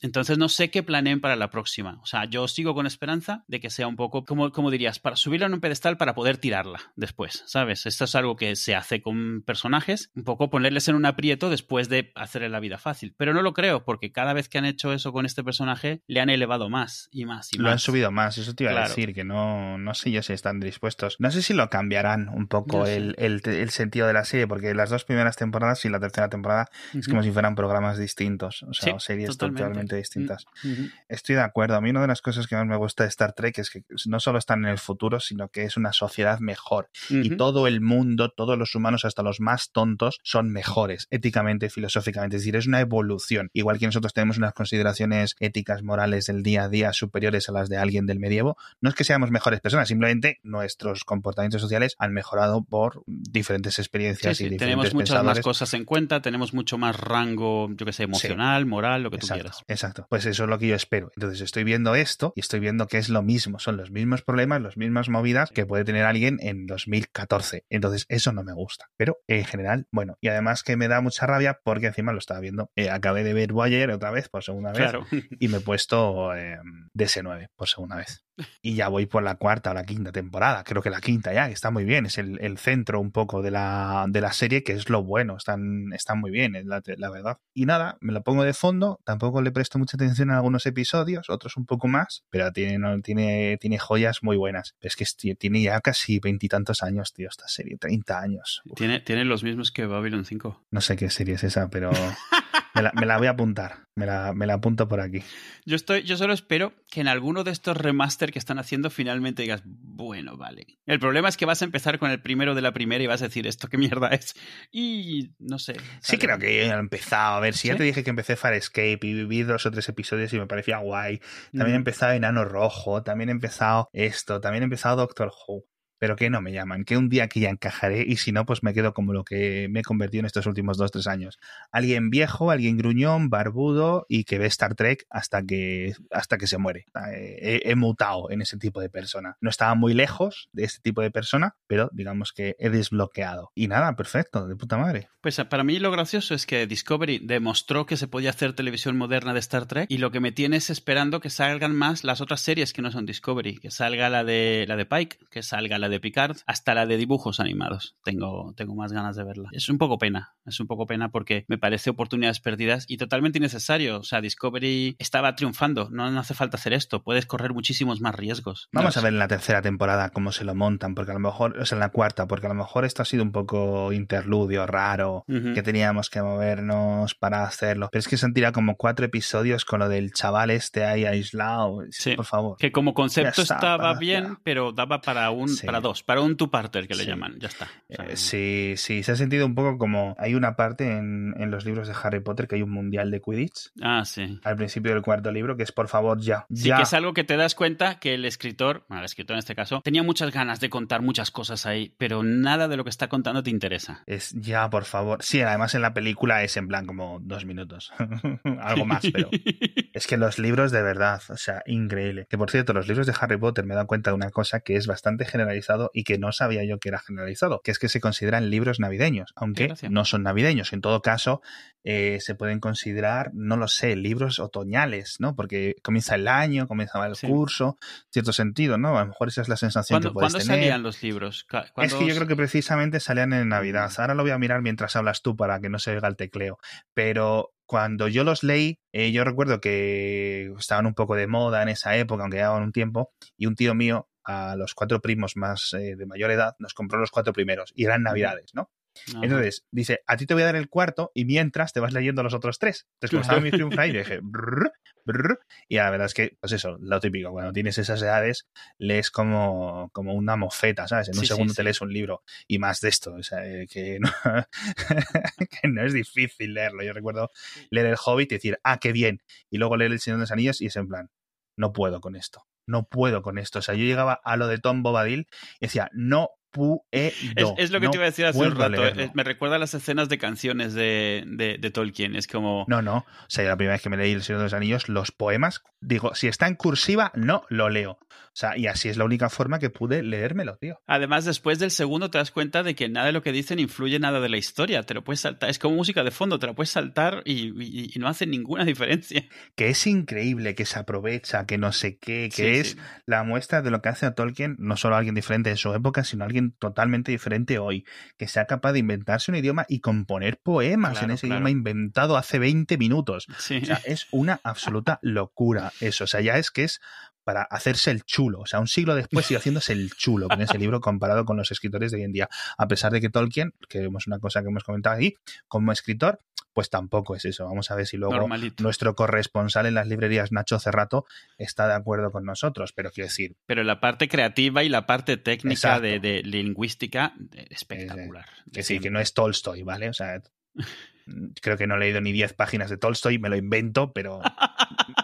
entonces 0.03 0.37
no 0.37 0.49
sé 0.49 0.69
qué 0.69 0.83
planeen 0.83 1.21
para 1.21 1.37
la 1.37 1.49
próxima. 1.49 1.99
O 2.03 2.05
sea, 2.05 2.25
yo 2.25 2.47
sigo 2.49 2.75
con 2.75 2.85
esperanza 2.85 3.45
de 3.47 3.61
que 3.61 3.69
sea 3.69 3.87
un 3.87 3.95
poco, 3.95 4.25
como, 4.25 4.51
como 4.51 4.69
dirías, 4.69 4.99
para 4.99 5.15
subirla 5.15 5.47
en 5.47 5.53
un 5.53 5.61
pedestal 5.61 5.95
para 5.97 6.13
poder 6.13 6.37
tirarla 6.37 6.91
después, 6.97 7.43
¿sabes? 7.47 7.85
Esto 7.85 8.03
es 8.03 8.13
algo 8.13 8.35
que 8.35 8.57
se 8.57 8.75
hace 8.75 9.01
con 9.01 9.43
personajes, 9.43 10.11
un 10.13 10.25
poco 10.25 10.49
ponerles 10.49 10.89
en 10.89 10.95
un 10.95 11.05
aprieto 11.05 11.49
después 11.49 11.87
de 11.87 12.11
hacerle 12.15 12.49
la 12.49 12.59
vida 12.59 12.77
fácil. 12.77 13.15
Pero 13.17 13.33
no 13.33 13.41
lo 13.41 13.53
creo, 13.53 13.85
porque 13.85 14.11
cada 14.11 14.33
vez 14.33 14.49
que 14.49 14.57
han 14.57 14.65
hecho 14.65 14.91
eso 14.91 15.13
con 15.13 15.25
este 15.25 15.41
personaje, 15.41 16.01
le 16.05 16.19
han 16.19 16.29
elevado 16.29 16.69
más 16.69 17.07
y 17.11 17.23
más 17.23 17.53
y 17.53 17.57
más. 17.57 17.63
Lo 17.63 17.71
han 17.71 17.79
subido 17.79 18.11
más, 18.11 18.37
eso 18.37 18.53
te 18.53 18.65
iba 18.65 18.73
a 18.73 18.89
decir, 18.89 19.13
que 19.13 19.23
no, 19.23 19.77
no 19.77 19.93
sé 19.93 20.11
yo 20.11 20.21
si 20.21 20.33
están 20.33 20.59
dispuestos. 20.59 21.15
No 21.19 21.31
sé 21.31 21.41
si 21.41 21.53
lo 21.53 21.69
cambiarán 21.69 22.27
un 22.27 22.47
poco 22.47 22.85
el, 22.85 23.15
el, 23.17 23.69
sentido 23.69 24.05
de 24.05 24.13
la 24.13 24.25
serie, 24.25 24.47
porque 24.47 24.73
las 24.73 24.89
dos 24.89 25.05
primeras 25.05 25.37
temporadas 25.37 25.85
y 25.85 25.89
la 25.89 26.01
tercera 26.01 26.27
temporada 26.27 26.69
es 26.93 27.07
como 27.07 27.23
si 27.23 27.31
fueran 27.31 27.55
programas 27.55 27.97
distintos, 27.97 28.63
o 28.63 28.73
sea, 28.73 28.99
series 28.99 29.37
totalmente 29.37 29.92
distintas. 29.95 30.45
Mm, 30.63 30.85
Estoy 31.09 31.35
de 31.35 31.41
acuerdo. 31.41 31.75
A 31.75 31.81
mí 31.81 31.89
una 31.89 32.01
de 32.01 32.07
las 32.07 32.21
cosas 32.21 32.47
que 32.47 32.55
más 32.55 32.65
me 32.65 32.75
gusta 32.75 33.03
de 33.03 33.09
Star 33.09 33.33
Trek 33.33 33.57
es 33.59 33.69
que 33.69 33.83
no 34.05 34.19
solo 34.19 34.39
están 34.39 34.63
en 34.65 34.71
el 34.71 34.77
futuro, 34.77 35.19
sino 35.19 35.49
que 35.49 35.63
es 35.63 35.77
una 35.77 35.93
sociedad 35.93 36.39
mejor. 36.39 36.89
Y 37.09 37.35
todo 37.35 37.67
el 37.67 37.81
mundo, 37.81 38.29
todos 38.29 38.57
los 38.57 38.75
humanos, 38.75 39.05
hasta 39.05 39.23
los 39.23 39.39
más 39.39 39.71
tontos, 39.71 40.19
son 40.23 40.51
mejores, 40.51 41.07
éticamente, 41.11 41.69
filosóficamente. 41.69 42.37
Es 42.37 42.43
decir, 42.43 42.55
es 42.55 42.67
una 42.67 42.79
evolución. 42.79 43.49
Igual 43.53 43.79
que 43.79 43.85
nosotros 43.85 44.13
tenemos 44.13 44.37
unas 44.37 44.53
consideraciones 44.53 45.35
éticas, 45.39 45.83
morales 45.83 46.25
del 46.25 46.43
día 46.43 46.63
a 46.63 46.69
día 46.69 46.93
superiores 46.93 47.49
a 47.49 47.51
las 47.51 47.69
de 47.69 47.77
alguien 47.77 48.05
del 48.05 48.19
medievo, 48.19 48.57
no 48.81 48.89
es 48.89 48.95
que 48.95 49.03
seamos 49.03 49.31
mejores 49.31 49.61
personas, 49.61 49.87
simplemente 49.87 50.39
nuestros 50.43 51.03
comportamientos 51.03 51.61
sociales 51.61 51.95
han 51.99 52.13
mejorado 52.13 52.63
por 52.63 53.03
diferentes 53.05 53.79
experiencias 53.79 54.39
y 54.39 54.45
diferentes 54.45 54.67
Tenemos 54.67 54.93
muchas 54.93 55.23
más 55.23 55.39
cosas 55.39 55.73
en 55.73 55.85
cuenta, 55.85 56.21
tenemos 56.21 56.53
mucho 56.53 56.77
más 56.77 56.95
rango, 56.99 57.69
yo 57.75 57.85
que 57.85 57.93
sé, 57.93 58.03
emocional, 58.03 58.65
moral, 58.65 59.03
lo 59.03 59.11
que 59.11 59.17
tú 59.17 59.27
quieras. 59.27 59.63
Exacto. 59.67 59.82
Pues 60.09 60.25
eso 60.25 60.43
es 60.43 60.49
lo 60.49 60.59
que 60.59 60.67
yo 60.67 60.75
espero. 60.75 61.11
Entonces 61.15 61.41
estoy 61.41 61.63
viendo 61.63 61.95
esto 61.95 62.33
y 62.35 62.39
estoy 62.39 62.59
viendo 62.59 62.87
que 62.87 62.97
es 62.97 63.09
lo 63.09 63.21
mismo. 63.21 63.59
Son 63.59 63.77
los 63.77 63.91
mismos 63.91 64.21
problemas, 64.21 64.61
las 64.61 64.77
mismas 64.77 65.09
movidas 65.09 65.51
que 65.51 65.65
puede 65.65 65.83
tener 65.83 66.05
alguien 66.05 66.37
en 66.41 66.65
2014. 66.65 67.65
Entonces 67.69 68.05
eso 68.09 68.31
no 68.31 68.43
me 68.43 68.53
gusta. 68.53 68.89
Pero 68.97 69.17
en 69.27 69.45
general, 69.45 69.87
bueno. 69.91 70.17
Y 70.21 70.29
además 70.29 70.63
que 70.63 70.77
me 70.77 70.87
da 70.87 71.01
mucha 71.01 71.25
rabia 71.25 71.59
porque 71.63 71.87
encima 71.87 72.13
lo 72.13 72.19
estaba 72.19 72.39
viendo. 72.39 72.69
Eh, 72.75 72.89
acabé 72.89 73.23
de 73.23 73.33
ver 73.33 73.51
Wire 73.51 73.93
otra 73.93 74.11
vez 74.11 74.29
por 74.29 74.43
segunda 74.43 74.71
vez. 74.71 74.91
Y 75.39 75.47
me 75.47 75.57
he 75.57 75.61
puesto 75.61 76.33
eh, 76.35 76.57
DS9 76.95 77.49
por 77.55 77.67
segunda 77.67 77.97
vez. 77.97 78.23
Y 78.61 78.75
ya 78.75 78.87
voy 78.87 79.05
por 79.05 79.23
la 79.23 79.35
cuarta 79.35 79.71
o 79.71 79.73
la 79.73 79.83
quinta 79.83 80.11
temporada. 80.11 80.63
Creo 80.63 80.81
que 80.81 80.89
la 80.89 81.01
quinta 81.01 81.33
ya, 81.33 81.47
que 81.47 81.53
está 81.53 81.71
muy 81.71 81.85
bien. 81.85 82.05
Es 82.05 82.17
el, 82.17 82.39
el 82.41 82.57
centro 82.57 82.99
un 82.99 83.11
poco 83.11 83.41
de 83.41 83.51
la, 83.51 84.05
de 84.09 84.21
la, 84.21 84.33
serie, 84.33 84.63
que 84.63 84.73
es 84.73 84.89
lo 84.89 85.03
bueno. 85.03 85.37
Están, 85.37 85.93
están 85.93 86.19
muy 86.19 86.31
bien, 86.31 86.53
la, 86.65 86.81
la, 86.97 87.09
verdad. 87.09 87.37
Y 87.53 87.65
nada, 87.65 87.97
me 88.01 88.13
lo 88.13 88.23
pongo 88.23 88.43
de 88.43 88.53
fondo. 88.53 88.99
Tampoco 89.03 89.41
le 89.41 89.51
presto 89.51 89.79
mucha 89.79 89.97
atención 89.97 90.31
a 90.31 90.37
algunos 90.37 90.65
episodios, 90.65 91.29
otros 91.29 91.57
un 91.57 91.65
poco 91.65 91.87
más, 91.87 92.23
pero 92.29 92.51
tiene, 92.51 93.01
tiene, 93.01 93.57
tiene 93.59 93.77
joyas 93.79 94.23
muy 94.23 94.37
buenas. 94.37 94.75
es 94.81 94.95
que 94.95 95.05
tiene 95.35 95.61
ya 95.61 95.79
casi 95.81 96.19
veintitantos 96.19 96.83
años, 96.83 97.13
tío, 97.13 97.29
esta 97.29 97.47
serie. 97.47 97.77
30 97.77 98.19
años. 98.19 98.61
Tiene, 98.75 98.99
tiene 98.99 99.25
los 99.25 99.43
mismos 99.43 99.71
que 99.71 99.85
Babylon 99.85 100.25
5. 100.25 100.65
No 100.71 100.81
sé 100.81 100.95
qué 100.95 101.09
serie 101.09 101.35
es 101.35 101.43
esa, 101.43 101.69
pero... 101.69 101.91
Me 102.75 102.81
la, 102.81 102.91
me 102.93 103.05
la, 103.05 103.17
voy 103.17 103.27
a 103.27 103.31
apuntar, 103.31 103.87
me 103.95 104.07
la, 104.07 104.33
me 104.33 104.47
la, 104.47 104.55
apunto 104.55 104.87
por 104.87 104.99
aquí. 104.99 105.21
Yo 105.63 105.75
estoy, 105.75 106.03
yo 106.03 106.17
solo 106.17 106.33
espero 106.33 106.73
que 106.89 107.01
en 107.01 107.07
alguno 107.07 107.43
de 107.43 107.51
estos 107.51 107.77
remaster 107.77 108.31
que 108.31 108.39
están 108.39 108.57
haciendo 108.57 108.89
finalmente 108.89 109.43
digas, 109.43 109.61
bueno, 109.65 110.37
vale. 110.37 110.79
El 110.87 110.99
problema 110.99 111.29
es 111.29 111.37
que 111.37 111.45
vas 111.45 111.61
a 111.61 111.65
empezar 111.65 111.99
con 111.99 112.09
el 112.09 112.21
primero 112.21 112.55
de 112.55 112.61
la 112.61 112.73
primera 112.73 113.03
y 113.03 113.07
vas 113.07 113.21
a 113.21 113.25
decir, 113.25 113.45
¿esto 113.45 113.67
qué 113.67 113.77
mierda 113.77 114.07
es? 114.09 114.33
Y 114.71 115.35
no 115.37 115.59
sé. 115.59 115.75
Sí, 116.01 116.17
creo 116.17 116.39
que 116.39 116.63
he 116.63 116.69
empezado. 116.69 117.37
A 117.37 117.39
ver, 117.39 117.53
si 117.53 117.61
¿Sí? 117.61 117.67
ya 117.67 117.77
te 117.77 117.83
dije 117.83 118.03
que 118.03 118.09
empecé 118.09 118.35
Farscape 118.35 118.99
y 119.01 119.13
viví 119.13 119.43
dos 119.43 119.65
o 119.67 119.71
tres 119.71 119.87
episodios 119.89 120.33
y 120.33 120.39
me 120.39 120.47
parecía 120.47 120.77
guay. 120.77 121.19
También 121.51 121.71
mm. 121.71 121.73
he 121.73 121.77
empezado 121.77 122.13
Enano 122.13 122.43
Rojo, 122.43 123.03
también 123.03 123.29
he 123.29 123.33
empezado 123.33 123.87
esto, 123.93 124.41
también 124.41 124.63
he 124.63 124.65
empezado 124.65 124.95
Doctor 124.95 125.31
Who 125.47 125.65
pero 125.99 126.15
que 126.15 126.29
no 126.29 126.41
me 126.41 126.51
llaman, 126.51 126.83
que 126.83 126.97
un 126.97 127.09
día 127.09 127.25
aquí 127.25 127.41
ya 127.41 127.49
encajaré 127.49 128.03
y 128.07 128.17
si 128.17 128.31
no, 128.31 128.45
pues 128.45 128.63
me 128.63 128.73
quedo 128.73 128.93
como 128.93 129.13
lo 129.13 129.23
que 129.23 129.67
me 129.69 129.81
he 129.81 129.83
convertido 129.83 130.21
en 130.21 130.25
estos 130.25 130.45
últimos 130.45 130.77
dos, 130.77 130.91
tres 130.91 131.07
años. 131.07 131.39
Alguien 131.71 132.09
viejo, 132.09 132.51
alguien 132.51 132.77
gruñón, 132.77 133.29
barbudo 133.29 134.05
y 134.09 134.23
que 134.23 134.37
ve 134.37 134.47
Star 134.47 134.75
Trek 134.75 135.05
hasta 135.09 135.43
que, 135.43 135.93
hasta 136.11 136.37
que 136.37 136.47
se 136.47 136.57
muere. 136.57 136.85
He, 137.13 137.61
he 137.65 137.75
mutado 137.75 138.29
en 138.31 138.41
ese 138.41 138.57
tipo 138.57 138.81
de 138.81 138.89
persona. 138.89 139.37
No 139.41 139.49
estaba 139.49 139.75
muy 139.75 139.93
lejos 139.93 140.49
de 140.51 140.63
este 140.63 140.81
tipo 140.81 141.01
de 141.01 141.11
persona, 141.11 141.55
pero 141.67 141.89
digamos 141.93 142.33
que 142.33 142.55
he 142.59 142.69
desbloqueado. 142.69 143.51
Y 143.55 143.67
nada, 143.67 143.95
perfecto, 143.95 144.47
de 144.47 144.55
puta 144.55 144.77
madre. 144.77 145.09
Pues 145.21 145.41
para 145.49 145.63
mí 145.63 145.79
lo 145.79 145.91
gracioso 145.91 146.33
es 146.33 146.45
que 146.45 146.67
Discovery 146.67 147.19
demostró 147.19 147.85
que 147.85 147.97
se 147.97 148.07
podía 148.07 148.31
hacer 148.31 148.53
televisión 148.53 148.97
moderna 148.97 149.33
de 149.33 149.39
Star 149.39 149.65
Trek 149.65 149.85
y 149.89 149.97
lo 149.97 150.11
que 150.11 150.19
me 150.19 150.31
tiene 150.31 150.57
es 150.57 150.69
esperando 150.69 151.21
que 151.21 151.29
salgan 151.29 151.75
más 151.75 152.03
las 152.03 152.19
otras 152.19 152.41
series 152.41 152.73
que 152.73 152.81
no 152.81 152.91
son 152.91 153.05
Discovery, 153.05 153.57
que 153.57 153.71
salga 153.71 154.09
la 154.09 154.23
de 154.23 154.65
la 154.67 154.75
de 154.75 154.85
Pike, 154.85 155.19
que 155.29 155.43
salga 155.43 155.79
la 155.79 155.87
Picard, 155.99 156.37
hasta 156.45 156.73
la 156.73 156.85
de 156.85 156.97
dibujos 156.97 157.39
animados. 157.39 157.95
Tengo, 158.03 158.53
tengo 158.55 158.75
más 158.75 158.91
ganas 158.91 159.15
de 159.15 159.23
verla. 159.23 159.49
Es 159.51 159.69
un 159.69 159.77
poco 159.77 159.97
pena, 159.97 160.35
es 160.45 160.59
un 160.59 160.67
poco 160.67 160.85
pena 160.85 161.09
porque 161.09 161.45
me 161.47 161.57
parece 161.57 161.89
oportunidades 161.89 162.39
perdidas 162.39 162.85
y 162.87 162.97
totalmente 162.97 163.37
innecesario. 163.39 163.99
O 163.99 164.03
sea, 164.03 164.21
Discovery 164.21 164.95
estaba 164.99 165.35
triunfando, 165.35 165.89
no, 165.91 166.09
no 166.11 166.19
hace 166.19 166.33
falta 166.33 166.57
hacer 166.57 166.73
esto, 166.73 167.03
puedes 167.03 167.25
correr 167.25 167.53
muchísimos 167.53 168.01
más 168.01 168.15
riesgos. 168.15 168.69
Vamos 168.71 168.97
a 168.97 169.01
ver 169.01 169.13
en 169.13 169.19
la 169.19 169.27
tercera 169.27 169.61
temporada 169.61 170.09
cómo 170.09 170.31
se 170.31 170.43
lo 170.43 170.55
montan, 170.55 170.95
porque 170.95 171.11
a 171.11 171.15
lo 171.15 171.19
mejor, 171.19 171.57
o 171.59 171.65
sea, 171.65 171.75
en 171.75 171.79
la 171.81 171.89
cuarta, 171.89 172.27
porque 172.27 172.47
a 172.47 172.49
lo 172.49 172.55
mejor 172.55 172.85
esto 172.85 173.01
ha 173.01 173.05
sido 173.05 173.23
un 173.23 173.31
poco 173.31 173.91
interludio, 173.91 174.65
raro, 174.65 175.23
uh 175.27 175.33
-huh. 175.33 175.53
que 175.53 175.63
teníamos 175.63 176.09
que 176.09 176.21
movernos 176.21 177.15
para 177.15 177.43
hacerlo. 177.43 177.89
Pero 177.91 177.99
es 177.99 178.07
que 178.07 178.17
se 178.17 178.25
han 178.25 178.33
tirado 178.33 178.53
como 178.53 178.75
cuatro 178.75 179.05
episodios 179.05 179.65
con 179.65 179.79
lo 179.79 179.89
del 179.89 180.13
chaval 180.13 180.49
este 180.49 180.85
ahí 180.85 181.05
aislado. 181.05 181.81
Sí, 181.91 182.15
por 182.15 182.25
favor. 182.25 182.57
Que 182.57 182.71
como 182.71 182.93
concepto 182.93 183.41
está, 183.41 183.55
estaba 183.55 183.93
bien, 183.95 184.23
ya. 184.23 184.39
pero 184.43 184.71
daba 184.71 185.01
para 185.01 185.29
un, 185.31 185.49
sí. 185.49 185.65
para 185.65 185.72
dos, 185.81 186.03
para 186.03 186.21
un 186.21 186.37
two-parter 186.37 186.87
que 186.87 186.93
sí. 186.93 187.01
le 187.01 187.07
llaman, 187.07 187.37
ya 187.39 187.47
está. 187.47 187.69
O 187.89 187.95
sea, 187.95 188.05
eh, 188.05 188.17
sí, 188.17 188.73
sí, 188.77 189.03
se 189.03 189.11
ha 189.11 189.15
sentido 189.15 189.45
un 189.45 189.55
poco 189.55 189.77
como 189.77 190.15
hay 190.17 190.35
una 190.35 190.55
parte 190.55 190.97
en, 190.97 191.33
en, 191.37 191.51
los 191.51 191.65
libros 191.65 191.87
de 191.87 191.93
Harry 192.01 192.19
Potter 192.19 192.47
que 192.47 192.55
hay 192.55 192.61
un 192.61 192.71
mundial 192.71 193.11
de 193.11 193.21
Quidditch. 193.21 193.71
Ah, 193.81 194.03
sí. 194.05 194.39
Al 194.43 194.55
principio 194.55 194.93
del 194.93 195.01
cuarto 195.01 195.31
libro, 195.31 195.55
que 195.57 195.63
es 195.63 195.71
por 195.71 195.87
favor 195.87 196.19
ya. 196.19 196.45
Sí, 196.53 196.69
ya. 196.69 196.77
que 196.77 196.83
es 196.83 196.93
algo 196.93 197.13
que 197.13 197.23
te 197.23 197.37
das 197.37 197.55
cuenta 197.55 197.99
que 197.99 198.13
el 198.13 198.25
escritor, 198.25 198.85
bueno, 198.87 199.01
el 199.01 199.05
escritor 199.05 199.35
en 199.35 199.39
este 199.39 199.55
caso, 199.55 199.81
tenía 199.81 200.03
muchas 200.03 200.31
ganas 200.31 200.59
de 200.59 200.69
contar 200.69 201.01
muchas 201.01 201.31
cosas 201.31 201.65
ahí, 201.65 201.93
pero 201.97 202.23
nada 202.23 202.67
de 202.67 202.77
lo 202.77 202.83
que 202.83 202.89
está 202.89 203.07
contando 203.07 203.43
te 203.43 203.49
interesa. 203.49 204.03
Es 204.05 204.31
ya, 204.31 204.69
por 204.69 204.85
favor. 204.85 205.21
Sí, 205.21 205.41
además 205.41 205.75
en 205.75 205.81
la 205.81 205.93
película 205.93 206.43
es 206.43 206.57
en 206.57 206.67
plan 206.67 206.85
como 206.85 207.19
dos 207.21 207.45
minutos. 207.45 207.91
algo 208.61 208.85
más, 208.85 209.05
pero 209.11 209.29
es 209.93 210.07
que 210.07 210.17
los 210.17 210.39
libros 210.39 210.71
de 210.71 210.81
verdad, 210.81 211.21
o 211.29 211.37
sea, 211.37 211.61
increíble. 211.65 212.27
Que 212.29 212.37
por 212.37 212.49
cierto, 212.51 212.73
los 212.73 212.87
libros 212.87 213.07
de 213.07 213.13
Harry 213.19 213.37
Potter 213.37 213.65
me 213.65 213.75
dan 213.75 213.87
cuenta 213.87 214.11
de 214.11 214.15
una 214.15 214.31
cosa 214.31 214.61
que 214.61 214.75
es 214.75 214.87
bastante 214.87 215.25
generalizado 215.63 215.91
y 215.93 216.03
que 216.03 216.17
no 216.17 216.31
sabía 216.31 216.63
yo 216.63 216.79
que 216.79 216.89
era 216.89 216.99
generalizado, 216.99 217.61
que 217.63 217.71
es 217.71 217.79
que 217.79 217.89
se 217.89 217.99
consideran 217.99 218.49
libros 218.49 218.79
navideños, 218.79 219.33
aunque 219.35 219.73
no 219.89 220.05
son 220.05 220.23
navideños. 220.23 220.73
En 220.73 220.81
todo 220.81 221.01
caso, 221.01 221.41
eh, 221.83 222.17
se 222.21 222.35
pueden 222.35 222.59
considerar, 222.59 223.31
no 223.33 223.57
lo 223.57 223.67
sé, 223.67 223.95
libros 223.95 224.39
otoñales, 224.39 225.17
¿no? 225.19 225.35
Porque 225.35 225.75
comienza 225.83 226.15
el 226.15 226.27
año, 226.27 226.67
comienza 226.67 227.05
el 227.05 227.15
sí. 227.15 227.27
curso, 227.27 227.77
cierto 228.11 228.33
sentido, 228.33 228.77
¿no? 228.77 228.97
A 228.97 229.01
lo 229.01 229.07
mejor 229.07 229.27
esa 229.29 229.41
es 229.41 229.49
la 229.49 229.57
sensación 229.57 230.01
que 230.01 230.11
puedes 230.11 230.33
¿cuándo 230.33 230.45
tener. 230.45 230.59
salían 230.59 230.83
los 230.83 231.01
libros? 231.03 231.45
¿Cuándo... 231.49 231.83
Es 231.83 231.93
que 231.93 232.05
yo 232.05 232.15
creo 232.15 232.27
que 232.27 232.35
precisamente 232.35 232.99
salían 232.99 233.33
en 233.33 233.49
Navidad. 233.49 233.91
Ahora 233.97 234.13
lo 234.13 234.23
voy 234.23 234.31
a 234.31 234.37
mirar 234.37 234.61
mientras 234.61 234.95
hablas 234.95 235.21
tú 235.21 235.35
para 235.35 235.59
que 235.59 235.69
no 235.69 235.79
se 235.79 235.91
oiga 235.91 236.07
el 236.07 236.15
tecleo. 236.15 236.57
Pero 236.93 237.53
cuando 237.65 238.07
yo 238.07 238.23
los 238.23 238.43
leí, 238.43 238.79
eh, 238.91 239.11
yo 239.11 239.23
recuerdo 239.23 239.59
que 239.59 240.53
estaban 240.59 240.85
un 240.85 240.93
poco 240.93 241.15
de 241.15 241.27
moda 241.27 241.63
en 241.63 241.69
esa 241.69 241.95
época, 241.95 242.23
aunque 242.23 242.37
llevaban 242.37 242.63
un 242.63 242.71
tiempo, 242.71 243.11
y 243.37 243.45
un 243.45 243.55
tío 243.55 243.73
mío, 243.73 244.07
a 244.23 244.55
los 244.55 244.73
cuatro 244.73 245.01
primos 245.01 245.35
más 245.35 245.73
eh, 245.73 245.95
de 245.95 246.05
mayor 246.05 246.31
edad, 246.31 246.55
nos 246.59 246.73
compró 246.73 246.99
los 246.99 247.11
cuatro 247.11 247.33
primeros, 247.33 247.71
y 247.75 247.85
eran 247.85 248.03
navidades, 248.03 248.53
¿no? 248.53 248.69
Ajá. 249.09 249.19
Entonces, 249.23 249.65
dice, 249.71 250.01
a 250.05 250.17
ti 250.17 250.25
te 250.25 250.33
voy 250.33 250.43
a 250.43 250.47
dar 250.47 250.55
el 250.55 250.69
cuarto 250.69 251.11
y 251.13 251.25
mientras 251.25 251.73
te 251.73 251.79
vas 251.79 251.93
leyendo 251.93 252.23
los 252.23 252.33
otros 252.33 252.59
tres. 252.59 252.87
Entonces, 252.93 253.09
como 253.09 253.21
estaba 253.21 253.41
mi 253.41 253.51
triunfo 253.51 253.79
ahí, 253.79 253.91
dije, 253.91 254.19
brr, 254.23 254.71
brr, 255.05 255.39
y 255.67 255.77
la 255.77 255.89
verdad 255.89 256.05
es 256.05 256.13
que, 256.13 256.37
pues 256.39 256.53
eso, 256.53 256.77
lo 256.79 256.99
típico, 256.99 257.31
cuando 257.31 257.51
tienes 257.51 257.77
esas 257.77 258.01
edades, 258.01 258.47
lees 258.77 259.09
como, 259.09 259.89
como 259.93 260.13
una 260.13 260.35
mofeta, 260.35 260.87
¿sabes? 260.87 261.09
En 261.09 261.15
un 261.17 261.21
sí, 261.21 261.27
segundo 261.27 261.53
sí, 261.53 261.57
te 261.57 261.61
sí. 261.61 261.65
lees 261.65 261.81
un 261.81 261.91
libro 261.91 262.23
y 262.47 262.59
más 262.59 262.81
de 262.81 262.89
esto, 262.89 263.15
o 263.15 263.23
sea, 263.23 263.45
eh, 263.45 263.67
que 263.67 263.99
no, 263.99 264.09
que 265.61 265.67
no 265.67 265.83
es 265.83 265.93
difícil 265.93 266.53
leerlo. 266.53 266.83
Yo 266.83 266.93
recuerdo 266.93 267.31
leer 267.71 267.87
El 267.87 267.97
Hobbit 268.03 268.31
y 268.31 268.35
decir, 268.35 268.59
ah, 268.63 268.79
qué 268.79 268.91
bien, 268.91 269.21
y 269.49 269.57
luego 269.57 269.75
leer 269.75 269.91
El 269.91 269.99
Señor 269.99 270.19
de 270.19 270.23
los 270.23 270.31
Anillos 270.31 270.61
y 270.61 270.67
es 270.67 270.75
en 270.75 270.87
plan, 270.87 271.09
no 271.57 271.73
puedo 271.73 271.99
con 271.99 272.15
esto 272.15 272.45
no 272.65 272.83
puedo 272.83 273.21
con 273.21 273.37
esto. 273.37 273.59
O 273.59 273.61
sea, 273.61 273.75
yo 273.75 273.83
llegaba 273.83 274.13
a 274.23 274.37
lo 274.37 274.47
de 274.47 274.57
Tom 274.57 274.83
Bobadil 274.83 275.27
y 275.59 275.65
decía, 275.67 275.89
no 275.93 276.29
puedo. 276.53 276.85
Es, 276.91 277.15
es 277.57 277.71
lo 277.71 277.81
que 277.81 277.87
no 277.87 277.91
te 277.91 277.97
iba 277.97 278.05
a 278.05 278.09
decir 278.09 278.25
hace 278.25 278.39
un 278.39 278.55
rato. 278.55 278.69
Leerlo. 278.69 279.11
Me 279.13 279.23
recuerda 279.23 279.57
a 279.57 279.59
las 279.59 279.73
escenas 279.73 280.07
de 280.07 280.17
canciones 280.17 280.73
de, 280.73 281.25
de, 281.27 281.57
de, 281.57 281.71
Tolkien. 281.71 282.15
Es 282.15 282.27
como. 282.27 282.63
No, 282.69 282.81
no. 282.81 282.97
O 282.97 283.05
sea, 283.27 283.43
la 283.43 283.57
primera 283.57 283.73
vez 283.73 283.81
que 283.81 283.89
me 283.89 283.97
leí 283.97 284.13
El 284.13 284.23
Señor 284.23 284.39
de 284.39 284.45
los 284.45 284.53
Anillos, 284.53 284.87
los 284.87 285.11
poemas, 285.11 285.63
digo, 285.81 286.15
si 286.15 286.27
está 286.27 286.47
en 286.47 286.55
cursiva, 286.55 287.11
no 287.15 287.43
lo 287.49 287.69
leo. 287.69 287.99
O 288.33 288.35
sea, 288.35 288.57
y 288.57 288.65
así 288.65 288.89
es 288.89 288.97
la 288.97 289.05
única 289.05 289.29
forma 289.29 289.59
que 289.59 289.69
pude 289.69 290.01
leérmelo, 290.01 290.55
tío. 290.57 290.81
Además, 290.87 291.23
después 291.25 291.59
del 291.59 291.69
segundo 291.69 292.09
te 292.09 292.17
das 292.17 292.31
cuenta 292.31 292.63
de 292.63 292.73
que 292.73 292.89
nada 292.89 293.07
de 293.07 293.11
lo 293.11 293.21
que 293.21 293.31
dicen 293.31 293.59
influye 293.59 293.99
nada 293.99 294.19
de 294.19 294.29
la 294.29 294.37
historia. 294.37 294.83
Te 294.83 294.95
lo 294.95 295.03
puedes 295.03 295.19
saltar. 295.19 295.51
Es 295.51 295.59
como 295.59 295.75
música 295.75 296.03
de 296.03 296.09
fondo, 296.09 296.39
te 296.39 296.47
lo 296.47 296.55
puedes 296.55 296.71
saltar 296.71 297.21
y, 297.25 297.53
y, 297.63 297.91
y 297.93 297.99
no 297.99 298.07
hace 298.07 298.25
ninguna 298.25 298.65
diferencia. 298.65 299.23
Que 299.55 299.69
es 299.69 299.85
increíble, 299.85 300.55
que 300.55 300.65
se 300.65 300.79
aprovecha, 300.79 301.45
que 301.45 301.57
no 301.57 301.71
sé 301.71 301.97
qué, 301.97 302.29
que 302.35 302.43
sí, 302.43 302.59
es 302.59 302.69
sí. 302.71 302.77
la 303.05 303.23
muestra 303.23 303.61
de 303.61 303.69
lo 303.69 303.81
que 303.81 303.89
hace 303.89 304.05
a 304.07 304.15
Tolkien, 304.15 304.55
no 304.57 304.77
solo 304.77 304.95
alguien 304.95 305.15
diferente 305.15 305.51
de 305.51 305.57
su 305.57 305.73
época, 305.73 306.03
sino 306.03 306.25
alguien 306.25 306.42
totalmente 306.51 307.11
diferente 307.11 307.59
hoy, 307.59 307.85
que 308.17 308.27
sea 308.27 308.45
capaz 308.45 308.73
de 308.73 308.79
inventarse 308.79 309.31
un 309.31 309.37
idioma 309.37 309.65
y 309.67 309.79
componer 309.79 310.37
poemas 310.37 310.93
claro, 310.93 311.05
en 311.05 311.11
ese 311.11 311.27
claro. 311.27 311.39
idioma 311.39 311.49
inventado 311.49 312.17
hace 312.17 312.39
20 312.39 312.77
minutos. 312.77 313.27
Sí. 313.37 313.59
O 313.63 313.65
sea, 313.65 313.81
es 313.85 314.07
una 314.11 314.39
absoluta 314.43 314.99
locura 315.01 315.71
eso. 315.79 316.03
O 316.03 316.07
sea, 316.07 316.21
ya 316.21 316.37
es 316.37 316.51
que 316.51 316.63
es 316.63 316.81
para 317.23 317.43
hacerse 317.43 317.91
el 317.91 318.03
chulo. 318.03 318.41
O 318.41 318.45
sea, 318.45 318.59
un 318.59 318.67
siglo 318.67 318.95
después 318.95 319.25
sigue 319.25 319.37
haciéndose 319.37 319.73
el 319.73 319.91
chulo 319.91 320.27
con 320.27 320.41
ese 320.41 320.57
libro 320.57 320.81
comparado 320.81 321.25
con 321.25 321.37
los 321.37 321.51
escritores 321.51 321.91
de 321.91 321.97
hoy 321.97 322.03
en 322.03 322.11
día. 322.11 322.29
A 322.57 322.67
pesar 322.67 322.91
de 322.91 323.01
que 323.01 323.09
Tolkien, 323.09 323.53
que 323.69 323.85
es 323.85 324.07
una 324.07 324.19
cosa 324.19 324.41
que 324.41 324.49
hemos 324.49 324.63
comentado 324.63 324.95
aquí, 324.95 325.15
como 325.47 325.71
escritor, 325.71 326.19
pues 326.53 326.69
tampoco 326.69 327.15
es 327.15 327.25
eso. 327.25 327.45
Vamos 327.45 327.71
a 327.71 327.75
ver 327.75 327.87
si 327.87 327.97
luego 327.97 328.13
Normalito. 328.13 328.63
nuestro 328.63 328.95
corresponsal 328.95 329.65
en 329.65 329.73
las 329.73 329.87
librerías, 329.87 330.31
Nacho 330.31 330.59
Cerrato, 330.59 331.05
está 331.37 331.67
de 331.67 331.73
acuerdo 331.73 332.11
con 332.11 332.25
nosotros. 332.25 332.73
Pero 332.73 332.91
quiero 332.91 333.07
decir. 333.07 333.35
Pero 333.45 333.63
la 333.63 333.79
parte 333.79 334.07
creativa 334.07 334.63
y 334.63 334.69
la 334.69 334.85
parte 334.85 335.17
técnica 335.17 335.79
de, 335.79 335.99
de, 335.99 336.21
lingüística, 336.23 337.13
espectacular. 337.49 338.25
Que 338.51 338.63
sí, 338.63 338.79
que 338.79 338.91
no 338.91 338.99
es 338.99 339.13
Tolstoy, 339.13 339.63
¿vale? 339.63 339.89
O 339.89 339.93
sea. 339.93 340.21
creo 341.41 341.57
que 341.57 341.67
no 341.67 341.75
he 341.75 341.79
leído 341.79 342.01
ni 342.01 342.11
10 342.11 342.33
páginas 342.33 342.69
de 342.69 342.77
Tolstoy, 342.77 343.19
me 343.19 343.29
lo 343.29 343.35
invento, 343.35 343.91
pero 343.91 344.21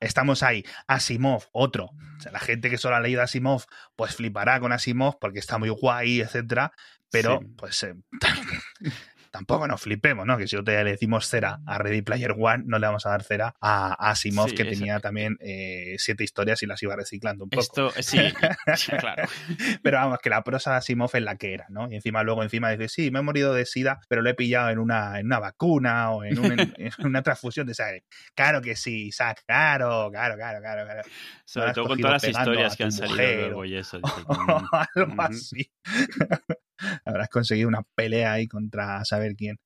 estamos 0.00 0.42
ahí. 0.42 0.64
Asimov, 0.86 1.44
otro. 1.52 1.86
O 1.86 2.20
sea, 2.20 2.32
la 2.32 2.40
gente 2.40 2.70
que 2.70 2.78
solo 2.78 2.96
ha 2.96 3.00
leído 3.00 3.22
Asimov, 3.22 3.64
pues 3.96 4.16
flipará 4.16 4.60
con 4.60 4.72
Asimov 4.72 5.18
porque 5.18 5.38
está 5.38 5.58
muy 5.58 5.70
guay, 5.70 6.20
etcétera. 6.20 6.72
Pero, 7.10 7.38
sí. 7.40 7.46
pues, 7.56 7.82
eh, 7.84 7.94
tampoco 9.36 9.68
nos 9.68 9.82
flipemos, 9.82 10.26
¿no? 10.26 10.38
Que 10.38 10.48
si 10.48 10.56
otro 10.56 10.72
le 10.72 10.90
decimos 10.90 11.28
cera 11.28 11.60
a 11.66 11.76
Ready 11.78 12.00
Player 12.00 12.34
One, 12.38 12.64
no 12.66 12.78
le 12.78 12.86
vamos 12.86 13.04
a 13.04 13.10
dar 13.10 13.22
cera 13.22 13.54
a, 13.60 14.10
Asimov, 14.10 14.54
que 14.54 14.64
tenía 14.64 14.98
también 14.98 15.36
eh, 15.40 15.96
siete 15.98 16.24
historias 16.24 16.62
y 16.62 16.66
las 16.66 16.82
iba 16.82 16.96
reciclando 16.96 17.44
un 17.44 17.50
poco. 17.50 17.62
Esto, 17.62 17.92
sí, 18.00 18.18
claro. 18.98 19.24
Pero 19.82 19.96
vamos, 19.98 20.18
que 20.22 20.30
la 20.30 20.42
prosa 20.42 20.70
de 20.70 20.76
Asimov 20.78 21.10
es 21.12 21.22
la 21.22 21.36
que 21.36 21.52
era, 21.52 21.66
¿no? 21.68 21.90
Y 21.90 21.96
encima 21.96 22.22
luego 22.22 22.42
encima 22.42 22.70
dice, 22.70 22.88
sí, 22.88 23.10
me 23.10 23.18
he 23.18 23.22
morido 23.22 23.52
de 23.52 23.66
sida, 23.66 24.00
pero 24.08 24.22
lo 24.22 24.30
he 24.30 24.34
pillado 24.34 24.70
en 24.70 24.78
una, 24.78 25.20
en 25.20 25.26
una 25.26 25.38
vacuna 25.38 26.10
o 26.12 26.24
en, 26.24 26.38
una 27.04 27.22
transfusión 27.22 27.66
de 27.66 27.74
sangre. 27.74 28.04
Claro 28.34 28.62
que 28.62 28.74
sí, 28.74 29.08
Isaac, 29.08 29.42
claro, 29.46 30.08
claro, 30.10 30.36
claro, 30.36 30.60
claro. 30.60 30.84
claro. 30.84 31.02
Sobre 31.44 31.72
todo 31.72 31.88
con 31.88 32.00
todas 32.00 32.22
las 32.22 32.30
historias 32.30 32.76
que 32.76 32.84
han 32.84 32.92
salido 32.92 33.16
luego 33.16 33.64
y 33.64 33.76
eso. 33.76 34.00
algo 34.94 35.22
así. 35.22 35.70
Habrás 37.04 37.28
conseguido 37.28 37.68
una 37.68 37.82
pelea 37.94 38.32
ahí 38.32 38.48
contra 38.48 39.04
saber 39.04 39.34
quién. 39.36 39.58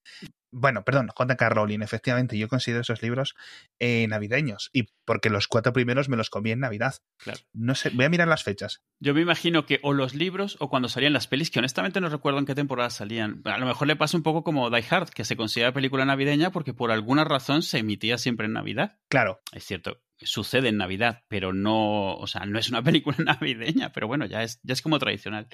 Bueno, 0.53 0.85
perdón, 0.85 1.09
J.K. 1.15 1.49
Rowling, 1.49 1.81
efectivamente, 1.81 2.37
yo 2.37 2.49
considero 2.49 2.81
esos 2.81 3.03
libros 3.03 3.35
eh, 3.79 4.07
navideños 4.09 4.69
y 4.73 4.89
porque 5.05 5.31
los 5.31 5.47
cuatro 5.47 5.73
primeros 5.73 6.09
me 6.09 6.17
los 6.17 6.29
comí 6.29 6.51
en 6.51 6.59
Navidad. 6.59 6.97
Claro. 7.19 7.39
No 7.53 7.77
sé, 7.77 7.91
voy 7.91 8.07
a 8.07 8.09
mirar 8.09 8.27
las 8.27 8.43
fechas. 8.43 8.83
Yo 8.99 9.15
me 9.15 9.21
imagino 9.21 9.65
que 9.65 9.79
o 9.83 9.93
los 9.93 10.15
libros 10.15 10.57
o 10.59 10.69
cuando 10.69 10.89
salían 10.89 11.13
las 11.13 11.29
pelis, 11.29 11.51
que 11.51 11.61
honestamente 11.61 12.01
no 12.01 12.09
recuerdo 12.09 12.41
en 12.41 12.47
qué 12.47 12.57
temporada 12.57 12.91
salían. 12.91 13.43
A 13.45 13.59
lo 13.59 13.67
mejor 13.67 13.87
le 13.87 13.97
pasa 13.97 14.17
un 14.17 14.25
poco 14.25 14.43
como 14.43 14.71
Die 14.71 14.85
Hard, 14.91 15.11
que 15.11 15.25
se 15.25 15.37
considera 15.37 15.73
película 15.73 16.05
navideña 16.05 16.51
porque 16.51 16.75
por 16.75 16.91
alguna 16.91 17.25
razón 17.25 17.63
se 17.63 17.79
emitía 17.79 18.19
siempre 18.19 18.47
en 18.47 18.55
Navidad. 18.55 18.99
Claro. 19.09 19.41
Es 19.53 19.65
cierto, 19.65 20.01
sucede 20.19 20.69
en 20.69 20.79
Navidad, 20.79 21.23
pero 21.29 21.53
no, 21.53 22.17
o 22.17 22.27
sea, 22.27 22.45
no 22.47 22.59
es 22.59 22.69
una 22.71 22.83
película 22.83 23.17
navideña, 23.19 23.93
pero 23.93 24.09
bueno, 24.09 24.27
ya 24.27 24.43
es, 24.43 24.61
ya 24.63 24.73
es 24.73 24.83
como 24.83 24.99
tradicional. 24.99 25.47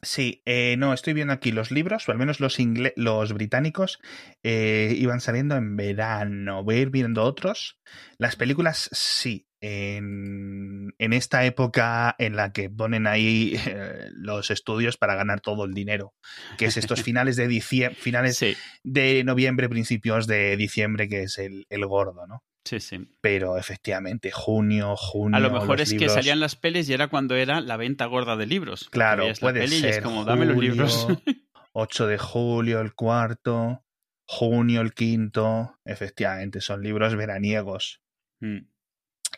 Sí, 0.00 0.42
eh, 0.46 0.76
no, 0.78 0.92
estoy 0.92 1.12
viendo 1.12 1.32
aquí 1.32 1.52
los 1.52 1.70
libros, 1.70 2.08
o 2.08 2.12
al 2.12 2.18
menos 2.18 2.40
los, 2.40 2.58
los 2.96 3.32
británicos, 3.32 4.00
eh, 4.42 4.94
iban 4.98 5.20
saliendo 5.20 5.56
en 5.56 5.76
verano. 5.76 6.64
Voy 6.64 6.76
a 6.76 6.80
ir 6.80 6.90
viendo 6.90 7.22
otros. 7.22 7.78
Las 8.18 8.34
películas, 8.34 8.88
sí. 8.92 9.46
En, 9.60 10.92
en 10.98 11.12
esta 11.12 11.44
época 11.44 12.16
en 12.18 12.34
la 12.34 12.52
que 12.52 12.68
ponen 12.68 13.06
ahí 13.06 13.54
eh, 13.64 14.08
los 14.10 14.50
estudios 14.50 14.96
para 14.96 15.14
ganar 15.14 15.40
todo 15.40 15.66
el 15.66 15.72
dinero, 15.72 16.14
que 16.58 16.64
es 16.64 16.76
estos 16.76 17.02
finales 17.04 17.36
de 17.36 17.46
diciembre, 17.46 17.96
finales 17.96 18.44
de 18.82 19.22
noviembre, 19.22 19.68
principios 19.68 20.26
de 20.26 20.56
diciembre, 20.56 21.08
que 21.08 21.22
es 21.22 21.38
el, 21.38 21.66
el 21.70 21.86
gordo, 21.86 22.26
¿no? 22.26 22.42
Sí, 22.64 22.80
sí. 22.80 23.08
Pero 23.20 23.58
efectivamente, 23.58 24.30
junio, 24.30 24.94
junio. 24.96 25.36
A 25.36 25.40
lo 25.40 25.50
mejor 25.50 25.80
es 25.80 25.94
que 25.94 26.08
salían 26.08 26.40
las 26.40 26.56
pelis 26.56 26.88
y 26.88 26.92
era 26.92 27.08
cuando 27.08 27.34
era 27.34 27.60
la 27.60 27.76
venta 27.76 28.06
gorda 28.06 28.36
de 28.36 28.46
libros. 28.46 28.88
Claro, 28.90 29.26
puede 29.40 29.66
ser. 29.66 29.90
es 29.90 30.00
como, 30.00 30.24
dame 30.24 30.46
los 30.46 30.56
libros. 30.56 31.08
8 31.72 32.06
de 32.06 32.18
julio, 32.18 32.80
el 32.80 32.94
cuarto. 32.94 33.84
Junio, 34.26 34.80
el 34.80 34.94
quinto. 34.94 35.78
Efectivamente, 35.84 36.60
son 36.60 36.82
libros 36.82 37.16
veraniegos. 37.16 38.00
Mm. 38.40 38.68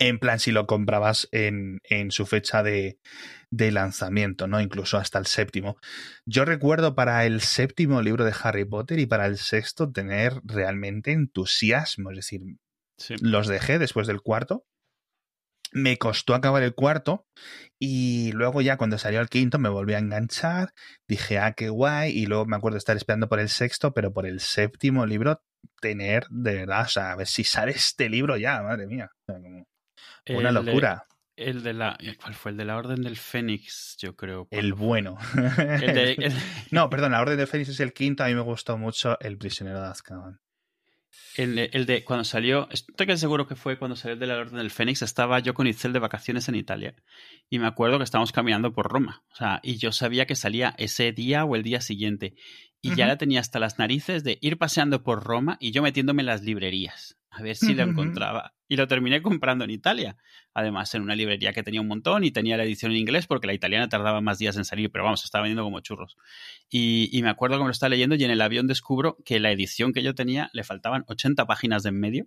En 0.00 0.19
plan, 0.19 0.40
si 0.40 0.50
lo 0.50 0.66
comprabas 0.66 1.28
en, 1.31 1.81
en 1.85 2.11
su 2.11 2.26
fecha 2.26 2.64
de, 2.64 2.99
de, 3.50 3.71
lanzamiento, 3.71 4.49
¿no? 4.49 4.61
Incluso 4.61 4.99
hasta 4.99 5.21
el 5.21 5.26
séptimo. 5.26 5.76
Yo 6.26 6.45
recuerdo 6.45 6.97
para 6.97 7.25
el 7.26 7.40
séptimo 7.40 8.02
libro 8.02 8.25
de 8.25 8.35
Harry 8.43 8.64
Potter 8.64 8.99
y 8.99 9.07
para 9.07 9.26
el 9.26 9.38
sexto 9.38 9.93
tener 9.93 10.40
realmente 10.43 11.12
entusiasmo. 11.12 12.11
Es 12.11 12.16
decir, 12.16 12.43
los 13.20 13.46
dejé 13.46 13.78
después 13.78 14.06
del 14.06 14.20
cuarto. 14.20 14.64
Me 15.73 15.99
costó 15.99 16.34
acabar 16.34 16.62
el 16.62 16.75
cuarto 16.75 17.26
y 17.80 18.30
luego 18.32 18.62
ya 18.62 18.76
cuando 18.76 18.96
salió 18.96 19.20
el 19.20 19.28
quinto 19.28 19.58
me 19.58 19.68
volví 19.68 19.94
a 19.94 19.99
enganchar, 19.99 20.73
dije, 21.08 21.38
ah, 21.38 21.52
qué 21.52 21.68
guay, 21.68 22.12
y 22.12 22.26
luego 22.26 22.46
me 22.46 22.56
acuerdo 22.56 22.78
estar 22.78 22.96
esperando 22.96 23.28
por 23.28 23.40
el 23.40 23.49
sexto, 23.49 23.92
pero 23.92 24.12
por 24.12 24.25
el 24.25 24.38
séptimo 24.38 25.04
libro 25.04 25.42
tener, 25.80 26.26
de 26.30 26.54
verdad, 26.54 26.82
o 26.82 26.88
sea, 26.88 27.12
a 27.12 27.16
ver 27.16 27.26
si 27.26 27.44
sale 27.44 27.73
este 27.73 28.08
libro 28.08 28.37
ya, 28.37 28.62
madre 28.62 28.87
mía. 28.87 29.11
una 30.28 30.52
locura. 30.52 31.06
el 31.37 31.62
de 31.62 31.73
la. 31.73 31.99
¿Cuál 32.23 32.34
fue? 32.34 32.52
El 32.52 32.56
de 32.56 32.64
la 32.64 32.76
Orden 32.76 33.02
del 33.02 33.16
Fénix, 33.16 33.96
yo 33.99 34.14
creo. 34.14 34.46
El 34.50 34.75
bueno. 34.75 35.18
no, 36.70 36.88
perdón, 36.88 37.12
la 37.12 37.20
Orden 37.20 37.37
del 37.37 37.46
Fénix 37.49 37.70
es 37.70 37.80
el 37.80 37.92
quinto. 37.92 38.23
A 38.23 38.28
mí 38.28 38.34
me 38.34 38.42
gustó 38.42 38.78
mucho 38.78 39.18
El 39.20 39.38
prisionero 39.38 39.80
de 39.80 39.88
Azkaban. 39.88 40.40
El, 41.37 41.59
el, 41.59 41.87
de 41.87 42.04
cuando 42.04 42.25
salió, 42.25 42.68
estoy 42.71 43.06
que 43.06 43.16
seguro 43.16 43.49
que 43.49 43.56
fue 43.56 43.78
cuando 43.78 43.97
salió 43.97 44.14
el 44.14 44.21
de 44.21 44.26
la 44.26 44.37
Orden 44.37 44.59
del 44.59 44.71
Fénix, 44.71 45.02
estaba 45.02 45.40
yo 45.40 45.52
con 45.52 45.66
Itzel 45.66 45.92
de 45.92 45.99
vacaciones 45.99 46.49
en 46.49 46.54
Italia. 46.54 46.94
Y 47.50 47.59
me 47.59 47.66
acuerdo 47.66 47.99
que 47.99 48.04
estábamos 48.04 48.30
caminando 48.30 48.73
por 48.73 48.90
Roma, 48.90 49.25
o 49.33 49.35
sea, 49.35 49.61
y 49.62 49.76
yo 49.76 49.90
sabía 49.90 50.26
que 50.26 50.37
salía 50.37 50.75
ese 50.78 51.12
día 51.12 51.44
o 51.44 51.56
el 51.56 51.62
día 51.62 51.80
siguiente. 51.80 52.35
Y 52.80 52.94
ya 52.94 53.06
la 53.06 53.16
tenía 53.16 53.40
hasta 53.40 53.59
las 53.59 53.78
narices 53.78 54.25
de 54.25 54.38
ir 54.42 54.59
paseando 54.59 55.02
por 55.02 55.25
Roma 55.25 55.56
y 55.59 55.73
yo 55.73 55.83
metiéndome 55.83 56.21
en 56.21 56.26
las 56.26 56.42
librerías 56.42 57.16
a 57.35 57.42
ver 57.42 57.56
si 57.56 57.75
lo 57.75 57.83
encontraba. 57.83 58.53
Y 58.66 58.76
lo 58.76 58.88
terminé 58.88 59.21
comprando 59.21 59.64
en 59.64 59.71
Italia. 59.71 60.16
Además, 60.54 60.94
en 60.94 61.02
una 61.02 61.14
librería 61.14 61.52
que 61.52 61.62
tenía 61.62 61.80
un 61.80 61.88
montón 61.88 62.25
y 62.25 62.30
tenía 62.30 62.56
la 62.56 62.64
edición 62.64 62.92
en 62.92 62.99
inglés 62.99 63.26
porque 63.26 63.47
la 63.47 63.52
italiana 63.52 63.88
tardaba 63.88 64.21
más 64.21 64.38
días 64.38 64.56
en 64.56 64.64
salir, 64.64 64.90
pero 64.90 65.04
vamos, 65.04 65.25
estaba 65.25 65.42
vendiendo 65.42 65.64
como 65.64 65.80
churros. 65.80 66.16
Y, 66.71 67.21
me 67.23 67.28
acuerdo 67.28 67.56
que 67.56 67.62
me 67.62 67.68
lo 67.68 67.73
estaba 67.73 67.90
leyendo 67.90 68.14
y 68.14 68.25
en 68.25 68.30
el 68.30 68.40
avión 68.40 68.66
descubro 68.66 69.18
que 69.25 69.38
la 69.38 69.50
edición 69.50 69.92
que 69.92 70.02
yo 70.02 70.14
tenía 70.14 70.50
le 70.52 70.64
faltaban 70.64 71.04
80 71.06 71.47
páginas 71.47 71.83
de 71.83 71.90
en 71.90 72.00
medio. 72.00 72.26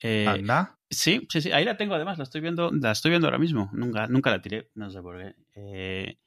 Eh, 0.00 0.26
¿Anda? 0.26 0.78
Sí, 0.90 1.26
sí, 1.30 1.40
sí. 1.40 1.52
Ahí 1.52 1.64
la 1.64 1.76
tengo 1.76 1.94
además, 1.94 2.18
la 2.18 2.24
estoy 2.24 2.40
viendo, 2.40 2.70
la 2.72 2.90
estoy 2.90 3.10
viendo 3.10 3.28
ahora 3.28 3.38
mismo. 3.38 3.70
Nunca, 3.72 4.08
nunca 4.08 4.30
la 4.30 4.42
tiré, 4.42 4.70
no 4.74 4.90
sé 4.90 5.00
por 5.00 5.18
qué. 5.18 5.34
Eh, 5.54 6.18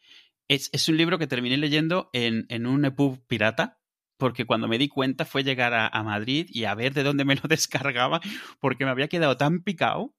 es, 0.47 0.69
es, 0.71 0.87
un 0.87 0.97
libro 0.97 1.19
que 1.19 1.27
terminé 1.27 1.57
leyendo 1.57 2.09
en, 2.13 2.45
en 2.49 2.65
un 2.65 2.85
EPUB 2.85 3.25
pirata 3.27 3.79
porque 4.17 4.45
cuando 4.45 4.67
me 4.67 4.77
di 4.77 4.87
cuenta 4.87 5.25
fue 5.25 5.43
llegar 5.43 5.73
a, 5.73 6.03
Madrid 6.03 6.47
y 6.49 6.65
a 6.65 6.75
ver 6.75 6.93
de 6.93 7.03
dónde 7.03 7.25
me 7.25 7.35
lo 7.35 7.43
descargaba, 7.49 8.21
porque 8.59 8.85
me 8.85 8.91
había 8.91 9.07
quedado 9.07 9.37
tan 9.37 9.61
picado. 9.61 10.13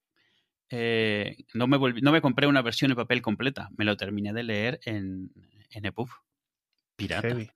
Eh, 0.69 1.45
no, 1.55 1.69
me 1.69 1.79
no 1.79 2.13
me 2.13 2.21
compré 2.21 2.47
una 2.47 2.63
versión 2.63 2.91
en 2.91 2.97
papel 2.97 3.23
completa, 3.23 3.71
me 3.77 3.85
lo 3.85 3.97
terminé 3.97 4.33
de 4.33 4.43
leer 4.43 4.81
en, 4.85 5.31
en 5.71 5.85
EPUB. 5.85 6.09
Pirata. 6.97 7.29
Heavy. 7.29 7.51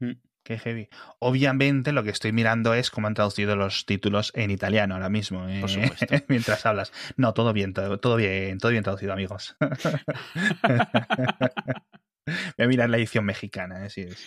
Mm. 0.00 0.12
Qué 0.46 0.60
heavy. 0.60 0.88
Obviamente 1.18 1.90
lo 1.90 2.04
que 2.04 2.10
estoy 2.10 2.30
mirando 2.30 2.72
es 2.72 2.92
cómo 2.92 3.08
han 3.08 3.14
traducido 3.14 3.56
los 3.56 3.84
títulos 3.84 4.30
en 4.36 4.52
italiano 4.52 4.94
ahora 4.94 5.08
mismo, 5.08 5.48
eh, 5.48 5.64
mientras 6.28 6.64
hablas. 6.64 6.92
No, 7.16 7.34
todo 7.34 7.52
bien, 7.52 7.74
todo, 7.74 7.98
todo 7.98 8.14
bien, 8.14 8.58
todo 8.58 8.70
bien 8.70 8.84
traducido, 8.84 9.12
amigos. 9.12 9.56
Voy 12.26 12.64
a 12.64 12.68
mirar 12.68 12.90
la 12.90 12.96
edición 12.96 13.24
mexicana, 13.24 13.86
¿eh? 13.86 13.88
es. 13.94 14.26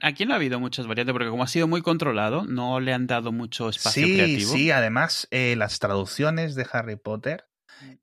Aquí 0.00 0.26
no 0.26 0.34
ha 0.34 0.36
habido 0.36 0.60
muchas 0.60 0.86
variantes 0.86 1.12
porque 1.12 1.28
como 1.28 1.42
ha 1.42 1.48
sido 1.48 1.66
muy 1.66 1.82
controlado, 1.82 2.44
no 2.44 2.78
le 2.80 2.92
han 2.92 3.06
dado 3.06 3.32
mucho 3.32 3.68
espacio 3.68 4.06
sí, 4.06 4.14
creativo. 4.14 4.52
Sí, 4.52 4.70
además 4.70 5.26
eh, 5.30 5.54
las 5.56 5.78
traducciones 5.80 6.54
de 6.54 6.66
Harry 6.72 6.96
Potter 6.96 7.46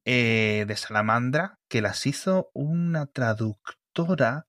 eh, 0.05 0.65
de 0.67 0.75
Salamandra, 0.75 1.59
que 1.69 1.81
las 1.81 2.05
hizo 2.05 2.49
una 2.53 3.05
traductora 3.05 4.46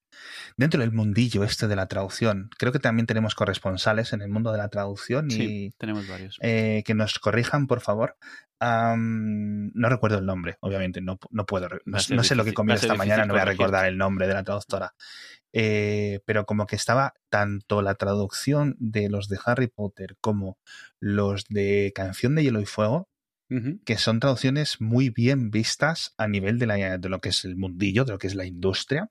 dentro 0.57 0.81
del 0.81 0.93
mundillo 0.93 1.45
este 1.45 1.69
de 1.69 1.77
la 1.77 1.87
traducción. 1.87 2.51
Creo 2.59 2.73
que 2.73 2.79
también 2.79 3.07
tenemos 3.07 3.35
corresponsales 3.35 4.13
en 4.13 4.23
el 4.23 4.29
mundo 4.29 4.53
de 4.53 4.59
la 4.59 4.69
traducción 4.69 5.31
y 5.31 5.71
tenemos 5.73 6.09
varios. 6.09 6.39
que 6.41 6.95
nos 6.95 7.19
corrijan, 7.19 7.67
por 7.67 7.81
favor 7.81 8.17
no 8.61 9.89
recuerdo 9.89 10.19
el 10.19 10.27
nombre, 10.27 10.57
obviamente, 10.61 11.01
no, 11.01 11.19
no 11.31 11.47
puedo. 11.47 11.69
No, 11.85 11.99
sé 12.01 12.35
lo 12.35 12.45
que 12.45 12.55
comí 12.55 12.73
esta 12.73 12.95
mañana, 12.95 13.25
no 13.25 13.35
voy 13.35 13.43
a 13.43 13.47
recordar 13.47 13.87
el 13.87 13.97
nombre 13.97 14.27
de 14.27 14.35
la 14.35 14.43
traductora. 14.43 14.95
Eh, 15.53 16.21
pero 16.27 16.45
como 16.45 16.67
que 16.67 16.77
estaba 16.77 17.15
tanto 17.31 17.81
la 17.81 17.95
traducción 17.95 18.77
de 18.79 19.09
los 19.09 19.29
de 19.29 19.39
Harry 19.45 19.69
Potter 19.69 20.17
como 20.21 20.59
los 21.01 21.45
de 21.49 21.93
Canción 21.95 22.35
de 22.35 22.43
Hielo 22.43 22.61
y 22.61 22.67
Fuego, 22.67 23.09
que 23.85 23.97
son 23.97 24.21
traducciones 24.21 24.79
muy 24.79 25.09
bien 25.09 25.51
vistas 25.51 26.13
a 26.19 26.29
nivel 26.29 26.59
de, 26.59 26.67
la, 26.67 26.99
de, 26.99 27.09
lo 27.09 27.21
que 27.21 27.31
es 27.31 27.47
el 27.47 27.57
mundillo, 27.57 28.05
de 28.05 28.13
lo 28.13 28.19
que 28.19 28.27
es 28.27 28.35
la 28.35 28.45
industria, 28.45 29.09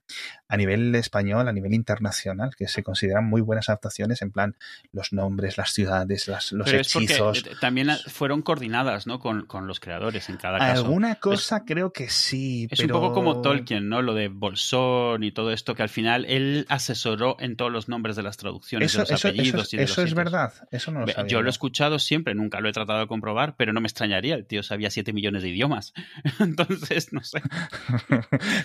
a 0.48 0.58
nivel 0.58 0.94
español, 0.94 1.48
a 1.48 1.54
nivel 1.54 1.74
internacional, 1.74 2.56
que 2.56 2.68
se 2.68 2.84
consideran 2.84 3.26
muy 3.26 3.42
buenas 3.42 3.70
adaptaciones, 3.70 4.22
en 4.22 4.32
plan 4.32 4.56
los 4.92 5.12
nombres, 5.12 5.58
las 5.58 5.72
ciudades, 5.72 6.28
las, 6.28 6.52
los 6.52 6.72
hechizos. 6.72 7.46
Eh, 7.46 7.52
también 7.60 7.90
fueron 8.06 8.44
coordinadas, 8.44 9.08
¿no? 9.08 9.20
Con, 9.20 9.48
con, 9.48 9.66
los 9.66 9.80
creadores 9.80 10.30
en 10.30 10.38
cada 10.38 10.60
caso. 10.60 10.86
Alguna 10.86 11.16
cosa 11.16 11.66
creo 11.66 11.92
que 11.92 12.10
sí. 12.10 12.68
Es 12.70 12.80
un 12.80 12.90
poco 12.90 13.14
como 13.14 13.42
Tolkien, 13.42 13.90
¿no? 13.90 14.04
Lo 14.04 14.14
de 14.14 14.28
Bolsón 14.28 15.24
y 15.24 15.32
todo 15.32 15.52
esto, 15.52 15.74
que 15.74 15.82
al 15.82 15.90
final 15.90 16.26
él 16.26 16.68
asesoró 16.70 17.38
en 17.40 17.56
todos 17.56 17.72
los 17.72 17.90
nombres 17.90 18.16
de 18.16 18.22
las 18.22 18.38
traducciones, 18.38 18.94
de 18.94 19.00
los 19.00 19.12
apellidos 19.12 19.74
y 19.74 19.78
de 19.78 19.84
Eso 19.84 20.04
es 20.04 20.14
verdad, 20.14 20.54
eso 20.70 20.92
no 20.92 21.02
lo 21.02 21.08
sabía. 21.08 21.28
Yo 21.28 21.42
lo 21.42 21.48
he 21.48 21.50
escuchado 21.50 21.98
siempre, 21.98 22.36
nunca 22.36 22.60
lo 22.60 22.70
he 22.70 22.72
tratado 22.72 23.00
de 23.00 23.08
comprobar, 23.08 23.56
pero 23.58 23.74
no 23.74 23.82
me 23.82 23.88
extrañaría 23.88 24.27
el 24.36 24.46
tío 24.46 24.64
sabía 24.64 24.90
7 24.90 25.14
millones 25.14 25.44
de 25.44 25.50
idiomas. 25.50 25.94
Entonces, 26.40 27.14
no 27.14 27.24
sé. 27.24 27.42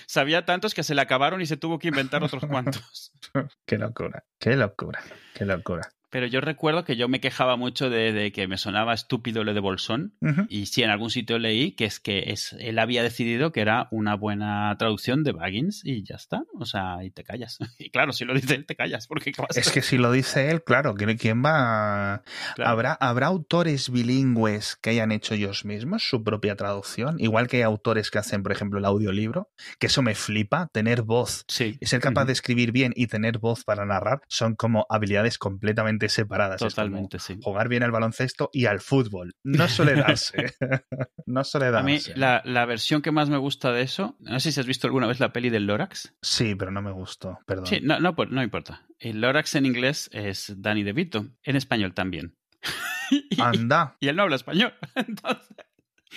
sabía 0.07 0.45
tantos 0.45 0.75
que 0.75 0.83
se 0.83 0.95
le 0.95 1.01
acabaron 1.01 1.41
y 1.41 1.47
se 1.47 1.57
tuvo 1.57 1.79
que 1.79 1.89
inventar 1.89 2.23
otros 2.23 2.45
cuantos. 2.47 3.13
qué 3.67 3.79
locura, 3.79 4.25
qué 4.39 4.57
locura, 4.57 5.03
qué 5.35 5.45
locura. 5.45 5.91
Pero 6.13 6.27
yo 6.27 6.43
recuerdo 6.43 6.85
que 6.85 6.95
yo 6.95 7.09
me 7.09 7.21
quejaba 7.21 7.57
mucho 7.57 7.89
de, 7.89 8.33
que 8.33 8.47
me 8.47 8.59
sonaba 8.59 8.93
estúpido 8.93 9.45
lo 9.45 9.55
de 9.55 9.61
Bolsón. 9.61 10.13
Y 10.51 10.67
sí, 10.67 10.83
en 10.83 10.91
algún 10.91 11.09
sitio 11.09 11.39
leí 11.39 11.73
que 11.73 11.87
es 11.87 12.01
que 12.01 12.25
es, 12.27 12.55
él 12.61 12.79
había 12.79 13.03
decidido 13.03 13.51
que 13.51 13.63
era 13.63 13.89
una 13.91 14.15
buena 14.15 14.77
traducción 14.79 15.25
de 15.25 15.33
Baggins 15.33 15.81
y 15.83 16.05
ya 16.05 16.17
está. 16.17 16.43
O 16.59 16.67
sea, 16.67 17.03
y 17.03 17.11
te 17.11 17.25
callas. 17.25 17.59
Y 17.79 17.91
claro, 17.91 18.13
si 18.13 18.27
lo 18.27 18.35
dice 18.35 18.55
él, 18.55 18.67
te 18.67 18.77
callas. 18.77 19.07
Porque 19.07 19.33
es 19.57 19.71
que 19.71 19.81
si 19.81 19.97
lo 19.97 20.13
dice 20.13 20.51
él, 20.51 20.63
claro, 20.63 20.95
¿quién 20.95 21.43
va? 21.43 22.23
¿Habrá, 22.59 22.93
¿Habrá 22.93 23.29
autores 23.29 23.91
bilingües 23.91 24.77
que 24.77 24.91
hayan 24.91 25.13
hecho 25.13 25.33
ellos 25.33 25.65
mismos 25.65 26.07
su 26.07 26.23
propia 26.23 26.57
traducción? 26.57 27.17
Igual 27.19 27.49
que 27.49 27.57
hay 27.57 27.63
autores 27.63 28.11
que 28.11 28.19
hacen, 28.19 28.43
por 28.43 28.53
ejemplo, 28.53 28.79
el 28.79 28.85
audiolibro, 28.85 29.51
que 29.79 29.87
eso 29.87 30.03
me 30.03 30.15
flipa, 30.15 30.69
tener 30.73 31.03
voz 31.03 31.47
sí. 31.49 31.79
y 31.81 31.87
ser 31.87 32.01
capaz 32.01 32.27
de 32.27 32.35
escribir 32.35 32.71
bien 32.71 32.93
y 32.95 33.07
tener 33.07 33.39
voz 33.39 33.65
para 33.65 33.87
narrar 33.87 34.21
son 34.29 34.55
como 34.55 34.87
habilidades 34.91 35.39
completamente 35.39 36.02
separadas. 36.09 36.61
Totalmente, 36.61 37.19
sí. 37.19 37.39
Jugar 37.43 37.69
bien 37.69 37.83
al 37.83 37.91
baloncesto 37.91 38.51
y 38.53 38.67
al 38.67 38.81
fútbol. 38.81 39.33
No 39.45 39.69
suele 39.69 39.95
darse. 39.95 40.55
no 41.27 41.45
suele 41.45 41.71
darse. 41.71 41.81
A 41.81 41.83
mí, 41.83 41.99
la, 42.17 42.43
la, 42.45 42.65
versión 42.67 43.03
que 43.03 43.13
más 43.13 43.29
me 43.31 43.39
gusta 43.39 43.73
de 43.73 43.83
eso, 43.83 44.17
no 44.21 44.41
sé 44.41 44.53
si 44.53 44.61
has 44.61 44.67
visto 44.67 44.87
alguna 44.87 45.07
vez 45.07 45.21
la 45.21 45.33
peli 45.33 45.51
del 45.51 45.67
Lorax. 45.67 46.15
Sí, 46.23 46.55
pero 46.55 46.71
no 46.71 46.83
me 46.83 46.93
gustó, 46.93 47.39
perdón. 47.47 47.67
Sí, 47.67 47.81
no, 47.83 48.01
no, 48.01 48.15
pues, 48.15 48.31
no 48.31 48.43
importa. 48.43 48.87
El 48.99 49.21
Lorax 49.21 49.55
en 49.57 49.67
inglés 49.67 50.11
es 50.13 50.55
Danny 50.57 50.83
DeVito, 50.83 51.27
en 51.43 51.57
español 51.57 51.95
también. 51.95 52.37
Anda. 53.39 53.97
y 54.01 54.09
él 54.09 54.17
no 54.17 54.23
habla 54.23 54.37
español. 54.37 54.75
Entonces, 54.95 55.57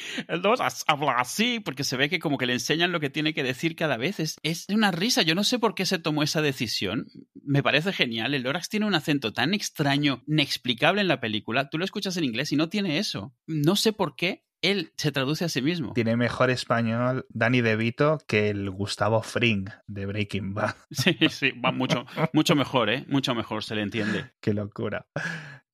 el 0.27 0.41
2 0.41 0.59
habla 0.87 1.15
así 1.17 1.59
porque 1.59 1.83
se 1.83 1.97
ve 1.97 2.09
que 2.09 2.19
como 2.19 2.37
que 2.37 2.45
le 2.45 2.53
enseñan 2.53 2.91
lo 2.91 2.99
que 2.99 3.09
tiene 3.09 3.33
que 3.33 3.43
decir 3.43 3.75
cada 3.75 3.97
vez. 3.97 4.19
Es, 4.19 4.37
es 4.43 4.67
una 4.69 4.91
risa. 4.91 5.21
Yo 5.21 5.35
no 5.35 5.43
sé 5.43 5.59
por 5.59 5.75
qué 5.75 5.85
se 5.85 5.99
tomó 5.99 6.23
esa 6.23 6.41
decisión. 6.41 7.07
Me 7.33 7.63
parece 7.63 7.93
genial. 7.93 8.33
El 8.33 8.43
Lorax 8.43 8.69
tiene 8.69 8.85
un 8.85 8.95
acento 8.95 9.33
tan 9.33 9.53
extraño, 9.53 10.23
inexplicable 10.27 11.01
en 11.01 11.07
la 11.07 11.19
película. 11.19 11.69
Tú 11.69 11.77
lo 11.77 11.85
escuchas 11.85 12.17
en 12.17 12.23
inglés 12.23 12.51
y 12.51 12.55
no 12.55 12.69
tiene 12.69 12.97
eso. 12.97 13.33
No 13.47 13.75
sé 13.75 13.93
por 13.93 14.15
qué 14.15 14.45
él 14.61 14.91
se 14.97 15.11
traduce 15.11 15.45
a 15.45 15.49
sí 15.49 15.61
mismo. 15.61 15.93
Tiene 15.93 16.17
mejor 16.17 16.49
español 16.49 17.25
Danny 17.29 17.61
DeVito 17.61 18.17
que 18.27 18.49
el 18.49 18.69
Gustavo 18.71 19.21
Fring 19.21 19.69
de 19.87 20.05
Breaking 20.05 20.53
Bad. 20.53 20.75
Sí, 20.91 21.17
sí, 21.29 21.51
va 21.51 21.71
mucho, 21.71 22.05
mucho 22.33 22.55
mejor, 22.55 22.89
¿eh? 22.89 23.05
Mucho 23.07 23.35
mejor 23.35 23.63
se 23.63 23.75
le 23.75 23.83
entiende. 23.83 24.31
Qué 24.41 24.53
locura. 24.53 25.07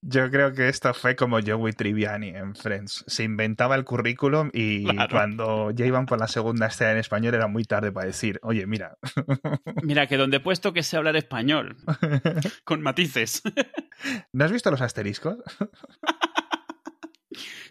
Yo 0.04 0.32
creo 0.32 0.52
que 0.54 0.68
esto 0.68 0.96
fue 0.96 1.16
como 1.16 1.40
Joey 1.42 1.74
Triviani 1.74 2.30
en 2.30 2.56
Friends. 2.56 3.04
Se 3.06 3.24
inventaba 3.24 3.76
el 3.76 3.84
currículum 3.84 4.50
y 4.52 4.86
cuando 5.10 5.70
ya 5.70 5.86
iban 5.86 6.08
por 6.08 6.20
la 6.20 6.28
segunda 6.28 6.68
escena 6.68 6.94
en 6.94 6.98
español 6.98 7.36
era 7.36 7.48
muy 7.48 7.66
tarde 7.66 7.92
para 7.92 8.08
decir, 8.08 8.40
oye, 8.42 8.66
mira. 8.66 8.98
Mira, 9.84 10.08
que 10.08 10.18
donde 10.18 10.38
he 10.38 10.40
puesto 10.40 10.74
que 10.74 10.84
sé 10.84 10.98
hablar 10.98 11.16
español, 11.16 11.78
con 12.64 12.82
matices. 12.82 13.44
¿No 14.34 14.46
has 14.46 14.52
visto 14.52 14.72
los 14.72 14.82
asteriscos? 14.82 15.38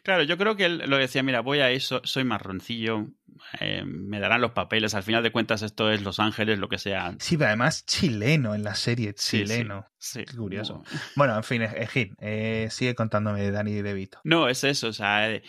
Claro, 0.02 0.22
yo 0.22 0.38
creo 0.38 0.56
que 0.56 0.66
él 0.66 0.82
lo 0.86 0.96
decía, 0.96 1.22
mira, 1.22 1.40
voy 1.40 1.60
a 1.60 1.70
eso, 1.70 2.00
soy 2.04 2.24
marroncillo, 2.24 3.08
eh, 3.58 3.84
me 3.84 4.20
darán 4.20 4.40
los 4.40 4.52
papeles, 4.52 4.94
al 4.94 5.02
final 5.02 5.22
de 5.22 5.32
cuentas 5.32 5.62
esto 5.62 5.90
es 5.90 6.02
Los 6.02 6.20
Ángeles, 6.20 6.58
lo 6.58 6.68
que 6.68 6.78
sea. 6.78 7.14
Sí, 7.18 7.36
pero 7.36 7.48
además 7.48 7.84
chileno 7.84 8.54
en 8.54 8.62
la 8.62 8.74
serie, 8.74 9.14
chileno. 9.14 9.84
Sí, 10.00 10.24
Qué 10.24 10.36
curioso. 10.36 10.82
Bueno, 11.14 11.36
en 11.36 11.44
fin, 11.44 11.62
Egin, 11.62 12.14
eh, 12.20 12.68
sigue 12.70 12.94
contándome 12.94 13.42
de 13.42 13.50
Dani 13.50 13.82
DeVito. 13.82 14.18
No, 14.24 14.48
es 14.48 14.64
eso, 14.64 14.88
o 14.88 14.92
sea, 14.94 15.30
eh, 15.30 15.42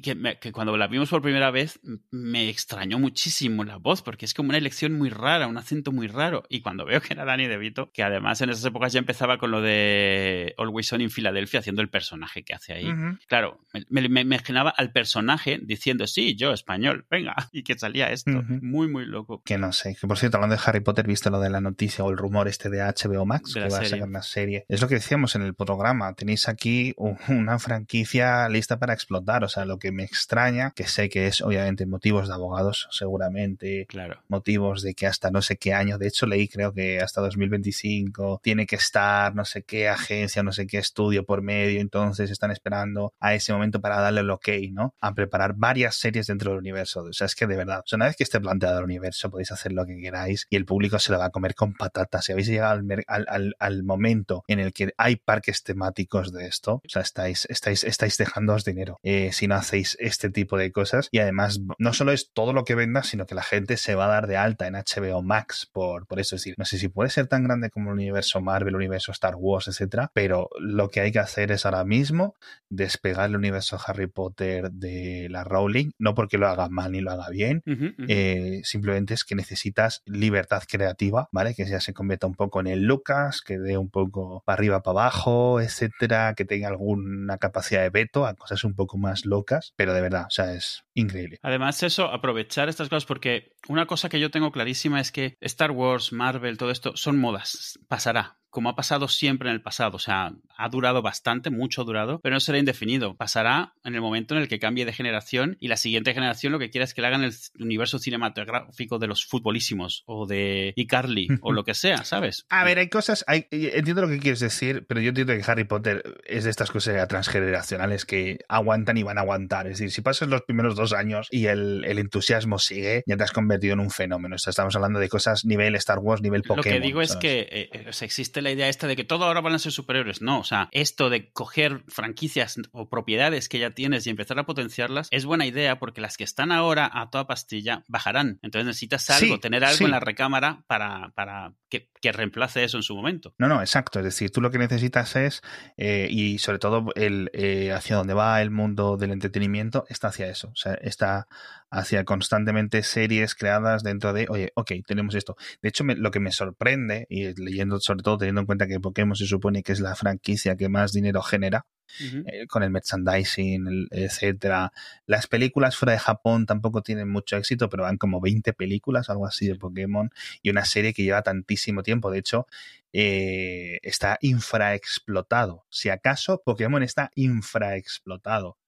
que, 0.00 0.52
cuando 0.52 0.76
la 0.76 0.86
vimos 0.86 1.10
por 1.10 1.20
primera 1.20 1.50
vez 1.50 1.80
me 2.12 2.48
extrañó 2.48 3.00
muchísimo 3.00 3.64
la 3.64 3.78
voz, 3.78 4.02
porque 4.02 4.24
es 4.24 4.34
como 4.34 4.50
una 4.50 4.58
elección 4.58 4.92
muy 4.92 5.10
rara, 5.10 5.48
un 5.48 5.58
acento 5.58 5.90
muy 5.90 6.06
raro. 6.06 6.44
Y 6.48 6.60
cuando 6.60 6.84
veo 6.84 7.00
que 7.00 7.12
era 7.12 7.24
Dani 7.24 7.48
DeVito, 7.48 7.90
que 7.92 8.04
además 8.04 8.40
en 8.40 8.50
esas 8.50 8.64
épocas 8.64 8.92
ya 8.92 9.00
empezaba 9.00 9.38
con 9.38 9.50
lo 9.50 9.60
de 9.60 10.54
Always 10.58 10.92
On 10.92 11.00
in 11.00 11.10
Philadelphia, 11.10 11.58
haciendo 11.58 11.82
el 11.82 11.88
personaje 11.88 12.44
que 12.44 12.54
hace 12.54 12.74
ahí. 12.74 12.88
Claro, 13.26 13.60
me, 13.88 14.08
me, 14.08 14.20
imaginaba 14.20 14.70
al 14.70 14.92
personaje 14.92 15.58
diciendo, 15.60 16.06
sí, 16.06 16.36
yo 16.36 16.52
español, 16.52 17.04
venga, 17.10 17.34
y 17.52 17.64
que 17.64 17.76
salía 17.76 18.12
esto. 18.12 18.30
Muy, 18.30 18.86
muy 18.86 19.06
loco. 19.06 19.42
Que 19.44 19.58
no 19.58 19.72
sé, 19.72 19.96
que 20.00 20.06
por 20.06 20.18
cierto, 20.18 20.36
hablando 20.36 20.54
de 20.54 20.62
Harry 20.64 20.80
Potter, 20.80 21.04
¿viste 21.04 21.30
lo 21.30 21.40
de 21.40 21.50
la 21.50 21.60
noticia 21.60 22.04
o 22.04 22.10
el 22.10 22.16
rumor 22.16 22.46
este 22.46 22.70
de 22.70 22.80
HBO 22.80 23.26
Max? 23.26 23.56
Va 23.72 23.78
a 23.80 23.84
sacar 23.84 24.08
una 24.08 24.22
serie. 24.22 24.64
Es 24.68 24.80
lo 24.80 24.88
que 24.88 24.96
decíamos 24.96 25.34
en 25.34 25.42
el 25.42 25.54
programa. 25.54 26.12
Tenéis 26.14 26.48
aquí 26.48 26.94
una 27.28 27.58
franquicia 27.58 28.48
lista 28.48 28.78
para 28.78 28.94
explotar. 28.94 29.44
O 29.44 29.48
sea, 29.48 29.64
lo 29.64 29.78
que 29.78 29.92
me 29.92 30.04
extraña, 30.04 30.72
que 30.74 30.86
sé 30.86 31.08
que 31.08 31.26
es 31.26 31.40
obviamente 31.40 31.86
motivos 31.86 32.28
de 32.28 32.34
abogados, 32.34 32.88
seguramente. 32.90 33.86
Claro. 33.88 34.20
Motivos 34.28 34.82
de 34.82 34.94
que 34.94 35.06
hasta 35.06 35.30
no 35.30 35.42
sé 35.42 35.56
qué 35.56 35.74
año, 35.74 35.98
de 35.98 36.08
hecho 36.08 36.26
leí 36.26 36.48
creo 36.48 36.72
que 36.72 37.00
hasta 37.00 37.20
2025 37.20 38.40
tiene 38.42 38.66
que 38.66 38.76
estar 38.76 39.34
no 39.34 39.44
sé 39.44 39.62
qué 39.62 39.88
agencia, 39.88 40.42
no 40.42 40.52
sé 40.52 40.66
qué 40.66 40.78
estudio 40.78 41.24
por 41.24 41.42
medio. 41.42 41.80
Entonces 41.80 42.30
están 42.30 42.50
esperando 42.50 43.12
a 43.20 43.34
ese 43.34 43.52
momento 43.52 43.80
para 43.80 44.00
darle 44.00 44.20
el 44.20 44.30
ok, 44.30 44.48
¿no? 44.70 44.94
A 45.00 45.14
preparar 45.14 45.54
varias 45.56 45.96
series 45.96 46.26
dentro 46.26 46.50
del 46.50 46.60
universo. 46.60 47.02
O 47.02 47.12
sea, 47.12 47.26
es 47.26 47.34
que 47.34 47.46
de 47.46 47.56
verdad, 47.56 47.80
o 47.80 47.86
sea, 47.86 47.96
una 47.96 48.06
vez 48.06 48.16
que 48.16 48.24
esté 48.24 48.40
planteado 48.40 48.78
el 48.78 48.84
universo, 48.84 49.30
podéis 49.30 49.52
hacer 49.52 49.72
lo 49.72 49.86
que 49.86 50.00
queráis 50.00 50.46
y 50.50 50.56
el 50.56 50.64
público 50.64 50.98
se 50.98 51.12
lo 51.12 51.18
va 51.18 51.26
a 51.26 51.30
comer 51.30 51.54
con 51.54 51.74
patatas. 51.74 52.24
Si 52.24 52.32
habéis 52.32 52.48
llegado 52.48 52.72
al, 52.72 53.04
al, 53.06 53.26
al 53.28 53.54
momento 53.84 54.44
en 54.48 54.60
el 54.60 54.72
que 54.72 54.92
hay 54.96 55.16
parques 55.16 55.62
temáticos 55.62 56.32
de 56.32 56.46
esto, 56.46 56.74
o 56.74 56.88
sea, 56.88 57.02
estáis, 57.02 57.46
estáis, 57.48 57.84
estáis 57.84 58.16
dejándoos 58.18 58.64
dinero 58.64 58.98
eh, 59.02 59.30
si 59.32 59.46
no 59.46 59.54
hacéis 59.54 59.96
este 60.00 60.30
tipo 60.30 60.56
de 60.56 60.72
cosas. 60.72 61.08
Y 61.10 61.18
además, 61.18 61.60
no 61.78 61.92
solo 61.92 62.12
es 62.12 62.30
todo 62.32 62.52
lo 62.52 62.64
que 62.64 62.74
venda, 62.74 63.02
sino 63.02 63.26
que 63.26 63.34
la 63.34 63.42
gente 63.42 63.76
se 63.76 63.94
va 63.94 64.06
a 64.06 64.08
dar 64.08 64.26
de 64.26 64.36
alta 64.36 64.66
en 64.66 64.74
HBO 64.74 65.22
Max 65.22 65.68
por, 65.72 66.06
por 66.06 66.20
eso. 66.20 66.36
Es 66.36 66.42
decir, 66.42 66.54
no 66.58 66.64
sé 66.64 66.78
si 66.78 66.88
puede 66.88 67.10
ser 67.10 67.26
tan 67.26 67.44
grande 67.44 67.70
como 67.70 67.90
el 67.90 67.94
universo 67.94 68.40
Marvel, 68.40 68.70
el 68.70 68.76
universo 68.76 69.12
Star 69.12 69.34
Wars, 69.36 69.68
etcétera, 69.68 70.10
pero 70.14 70.48
lo 70.58 70.88
que 70.88 71.00
hay 71.00 71.12
que 71.12 71.18
hacer 71.18 71.52
es 71.52 71.64
ahora 71.66 71.84
mismo 71.84 72.34
despegar 72.68 73.28
el 73.28 73.36
universo 73.36 73.78
Harry 73.86 74.06
Potter 74.06 74.70
de 74.70 75.28
la 75.30 75.44
Rowling, 75.44 75.90
no 75.98 76.14
porque 76.14 76.38
lo 76.38 76.48
haga 76.48 76.68
mal 76.68 76.92
ni 76.92 77.00
lo 77.00 77.10
haga 77.10 77.28
bien, 77.30 77.62
eh, 78.08 78.60
simplemente 78.64 79.14
es 79.14 79.24
que 79.24 79.34
necesitas 79.34 80.02
libertad 80.06 80.62
creativa, 80.68 81.28
¿vale? 81.32 81.54
Que 81.54 81.66
ya 81.66 81.80
se 81.80 81.92
convierta 81.92 82.26
un 82.26 82.34
poco 82.34 82.60
en 82.60 82.66
el 82.66 82.84
Lucas, 82.84 83.40
que 83.40 83.51
dé 83.58 83.78
un 83.78 83.90
poco 83.90 84.42
para 84.44 84.54
arriba, 84.54 84.82
para 84.82 85.00
abajo, 85.02 85.60
etcétera, 85.60 86.34
que 86.34 86.44
tenga 86.44 86.68
alguna 86.68 87.38
capacidad 87.38 87.82
de 87.82 87.90
veto 87.90 88.26
a 88.26 88.34
cosas 88.34 88.64
un 88.64 88.74
poco 88.74 88.98
más 88.98 89.24
locas, 89.24 89.72
pero 89.76 89.94
de 89.94 90.00
verdad, 90.00 90.26
o 90.26 90.30
sea, 90.30 90.52
es 90.54 90.84
increíble. 90.94 91.38
Además, 91.42 91.82
eso, 91.82 92.06
aprovechar 92.06 92.68
estas 92.68 92.88
cosas, 92.88 93.06
porque 93.06 93.52
una 93.68 93.86
cosa 93.86 94.08
que 94.08 94.20
yo 94.20 94.30
tengo 94.30 94.52
clarísima 94.52 95.00
es 95.00 95.12
que 95.12 95.36
Star 95.40 95.70
Wars, 95.70 96.12
Marvel, 96.12 96.58
todo 96.58 96.70
esto 96.70 96.96
son 96.96 97.18
modas, 97.18 97.78
pasará 97.88 98.38
como 98.52 98.68
ha 98.68 98.76
pasado 98.76 99.08
siempre 99.08 99.48
en 99.48 99.54
el 99.54 99.62
pasado. 99.62 99.96
O 99.96 99.98
sea, 99.98 100.34
ha 100.56 100.68
durado 100.68 101.00
bastante, 101.00 101.48
mucho 101.48 101.84
durado, 101.84 102.20
pero 102.20 102.34
no 102.34 102.40
será 102.40 102.58
indefinido. 102.58 103.16
Pasará 103.16 103.72
en 103.82 103.94
el 103.94 104.02
momento 104.02 104.34
en 104.34 104.42
el 104.42 104.48
que 104.48 104.58
cambie 104.58 104.84
de 104.84 104.92
generación 104.92 105.56
y 105.58 105.68
la 105.68 105.78
siguiente 105.78 106.12
generación 106.12 106.52
lo 106.52 106.58
que 106.58 106.68
quiera 106.68 106.84
es 106.84 106.92
que 106.92 107.00
le 107.00 107.06
hagan 107.06 107.24
el 107.24 107.32
universo 107.58 107.98
cinematográfico 107.98 108.98
de 108.98 109.06
los 109.06 109.24
futbolísimos 109.24 110.04
o 110.04 110.26
de 110.26 110.74
iCarly 110.76 111.28
o 111.40 111.52
lo 111.52 111.64
que 111.64 111.72
sea, 111.72 112.04
¿sabes? 112.04 112.44
A 112.50 112.62
ver, 112.64 112.78
hay 112.78 112.90
cosas, 112.90 113.24
hay, 113.26 113.48
entiendo 113.50 114.02
lo 114.02 114.08
que 114.08 114.18
quieres 114.18 114.40
decir, 114.40 114.84
pero 114.86 115.00
yo 115.00 115.08
entiendo 115.08 115.32
que 115.32 115.50
Harry 115.50 115.64
Potter 115.64 116.20
es 116.26 116.44
de 116.44 116.50
estas 116.50 116.70
cosas 116.70 117.08
transgeneracionales 117.08 118.04
que 118.04 118.40
aguantan 118.48 118.98
y 118.98 119.02
van 119.02 119.16
a 119.16 119.22
aguantar. 119.22 119.66
Es 119.66 119.78
decir, 119.78 119.90
si 119.90 120.02
pasas 120.02 120.28
los 120.28 120.42
primeros 120.42 120.76
dos 120.76 120.81
años 120.92 121.28
y 121.30 121.46
el, 121.46 121.84
entusiasmo 121.84 122.58
sigue, 122.58 123.04
ya 123.06 123.16
te 123.16 123.22
has 123.22 123.30
convertido 123.30 123.74
en 123.74 123.80
un 123.80 123.90
fenómeno. 123.90 124.34
O 124.34 124.38
sea, 124.38 124.50
estamos 124.50 124.74
hablando 124.74 124.98
de 124.98 125.08
cosas 125.08 125.44
nivel 125.44 125.76
Star 125.76 126.00
Wars, 126.00 126.20
nivel 126.20 126.42
Pokémon. 126.42 126.64
Lo 126.64 126.80
que 126.80 126.80
digo 126.80 127.00
es 127.00 127.14
que 127.14 127.46
eh, 127.72 127.90
existe 128.00 128.42
la 128.42 128.50
idea 128.50 128.68
esta 128.68 128.88
de 128.88 128.96
que 128.96 129.04
todo 129.04 129.26
ahora 129.26 129.40
van 129.40 129.54
a 129.54 129.58
ser 129.60 129.70
superiores. 129.70 130.20
No, 130.20 130.40
o 130.40 130.44
sea, 130.44 130.68
esto 130.72 131.10
de 131.10 131.30
coger 131.30 131.84
franquicias 131.86 132.56
o 132.72 132.88
propiedades 132.88 133.48
que 133.48 133.60
ya 133.60 133.70
tienes 133.70 134.06
y 134.06 134.10
empezar 134.10 134.38
a 134.38 134.46
potenciarlas 134.46 135.08
es 135.12 135.24
buena 135.24 135.46
idea 135.46 135.78
porque 135.78 136.00
las 136.00 136.16
que 136.16 136.24
están 136.24 136.50
ahora 136.50 136.90
a 136.92 137.10
toda 137.10 137.26
pastilla 137.26 137.84
bajarán. 137.86 138.40
Entonces 138.42 138.66
necesitas 138.66 139.08
algo, 139.10 139.38
tener 139.38 139.64
algo 139.64 139.84
en 139.84 139.92
la 139.92 140.00
recámara 140.00 140.64
para, 140.66 141.12
para 141.14 141.54
que, 141.68 142.12
reemplace 142.12 142.64
eso 142.64 142.76
en 142.76 142.82
su 142.82 142.94
momento. 142.94 143.34
No, 143.38 143.48
no, 143.48 143.60
exacto. 143.60 144.00
Es 144.00 144.04
decir, 144.04 144.30
tú 144.30 144.40
lo 144.40 144.50
que 144.50 144.58
necesitas 144.58 145.16
es, 145.16 145.40
eh, 145.76 146.08
y 146.10 146.38
sobre 146.38 146.58
todo 146.58 146.86
el, 146.94 147.30
eh, 147.32 147.72
hacia 147.72 147.96
dónde 147.96 148.12
va 148.12 148.42
el 148.42 148.50
mundo 148.50 148.96
del 148.96 149.12
entretenimiento, 149.12 149.84
está 149.88 150.08
hacia 150.08 150.28
eso. 150.28 150.48
O 150.48 150.56
sea, 150.56 150.71
está 150.80 151.26
hacia 151.70 152.04
constantemente 152.04 152.82
series 152.82 153.34
creadas 153.34 153.82
dentro 153.82 154.12
de, 154.12 154.26
oye, 154.28 154.52
ok, 154.54 154.72
tenemos 154.86 155.14
esto. 155.14 155.36
De 155.62 155.70
hecho, 155.70 155.84
lo 155.84 156.10
que 156.10 156.20
me 156.20 156.30
sorprende, 156.30 157.06
y 157.08 157.34
leyendo 157.40 157.80
sobre 157.80 158.02
todo 158.02 158.18
teniendo 158.18 158.42
en 158.42 158.46
cuenta 158.46 158.66
que 158.66 158.78
Pokémon 158.78 159.16
se 159.16 159.26
supone 159.26 159.62
que 159.62 159.72
es 159.72 159.80
la 159.80 159.94
franquicia 159.94 160.56
que 160.56 160.68
más 160.68 160.92
dinero 160.92 161.22
genera, 161.22 161.66
eh, 162.00 162.46
con 162.46 162.62
el 162.62 162.70
merchandising, 162.70 163.88
etcétera. 163.90 164.72
Las 165.06 165.26
películas 165.26 165.76
fuera 165.76 165.92
de 165.92 165.98
Japón 165.98 166.46
tampoco 166.46 166.82
tienen 166.82 167.08
mucho 167.08 167.36
éxito, 167.36 167.68
pero 167.68 167.84
van 167.84 167.98
como 167.98 168.20
20 168.20 168.52
películas, 168.52 169.10
algo 169.10 169.26
así 169.26 169.46
de 169.46 169.56
Pokémon, 169.56 170.10
y 170.42 170.50
una 170.50 170.64
serie 170.64 170.92
que 170.94 171.02
lleva 171.04 171.22
tantísimo 171.22 171.82
tiempo. 171.82 172.10
De 172.10 172.18
hecho, 172.18 172.46
eh, 172.92 173.78
está 173.82 174.18
infraexplotado. 174.20 175.64
Si 175.70 175.88
acaso, 175.90 176.42
Pokémon 176.44 176.82
está 176.82 177.10
infraexplotado 177.14 178.58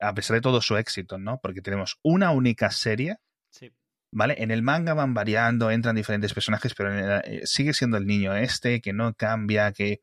a 0.00 0.14
pesar 0.14 0.34
de 0.36 0.40
todo 0.40 0.60
su 0.60 0.76
éxito, 0.76 1.18
¿no? 1.18 1.38
Porque 1.40 1.62
tenemos 1.62 1.98
una 2.02 2.30
única 2.30 2.70
serie. 2.70 3.18
¿Vale? 4.10 4.36
En 4.38 4.50
el 4.50 4.62
manga 4.62 4.94
van 4.94 5.12
variando, 5.12 5.70
entran 5.70 5.94
diferentes 5.94 6.32
personajes, 6.32 6.74
pero 6.74 7.20
eh, 7.20 7.42
sigue 7.44 7.74
siendo 7.74 7.98
el 7.98 8.06
niño 8.06 8.34
este, 8.34 8.80
que 8.80 8.94
no 8.94 9.12
cambia, 9.12 9.70
que 9.72 10.00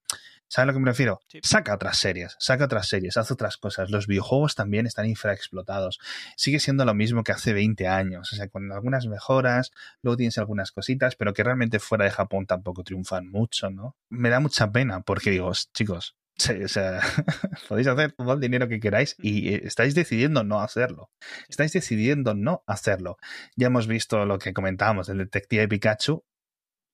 ¿Sabes 0.47 0.63
a 0.63 0.65
lo 0.67 0.73
que 0.73 0.79
me 0.79 0.91
refiero? 0.91 1.19
Sí. 1.27 1.39
Saca 1.43 1.73
otras 1.73 1.97
series, 1.97 2.35
saca 2.39 2.65
otras 2.65 2.87
series, 2.87 3.17
haz 3.17 3.31
otras 3.31 3.57
cosas. 3.57 3.89
Los 3.89 4.07
videojuegos 4.07 4.55
también 4.55 4.85
están 4.85 5.07
infraexplotados. 5.07 5.99
Sigue 6.37 6.59
siendo 6.59 6.85
lo 6.85 6.93
mismo 6.93 7.23
que 7.23 7.31
hace 7.31 7.53
20 7.53 7.87
años, 7.87 8.31
o 8.31 8.35
sea, 8.35 8.47
con 8.47 8.71
algunas 8.71 9.07
mejoras, 9.07 9.71
luego 10.01 10.17
tienes 10.17 10.37
algunas 10.37 10.71
cositas, 10.71 11.15
pero 11.15 11.33
que 11.33 11.43
realmente 11.43 11.79
fuera 11.79 12.05
de 12.05 12.11
Japón 12.11 12.45
tampoco 12.45 12.83
triunfan 12.83 13.27
mucho, 13.27 13.69
¿no? 13.71 13.95
Me 14.09 14.29
da 14.29 14.39
mucha 14.39 14.71
pena 14.71 15.01
porque 15.01 15.31
digo, 15.31 15.51
chicos, 15.73 16.15
podéis 17.69 17.87
hacer 17.87 18.11
todo 18.11 18.33
el 18.33 18.39
dinero 18.39 18.67
que 18.67 18.79
queráis 18.79 19.15
y 19.19 19.53
eh, 19.53 19.61
estáis 19.63 19.95
decidiendo 19.95 20.43
no 20.43 20.59
hacerlo. 20.59 21.09
Estáis 21.47 21.71
decidiendo 21.73 22.33
no 22.33 22.63
hacerlo. 22.67 23.17
Ya 23.55 23.67
hemos 23.67 23.87
visto 23.87 24.25
lo 24.25 24.37
que 24.39 24.53
comentábamos 24.53 25.07
del 25.07 25.19
detective 25.19 25.67
Pikachu. 25.67 26.23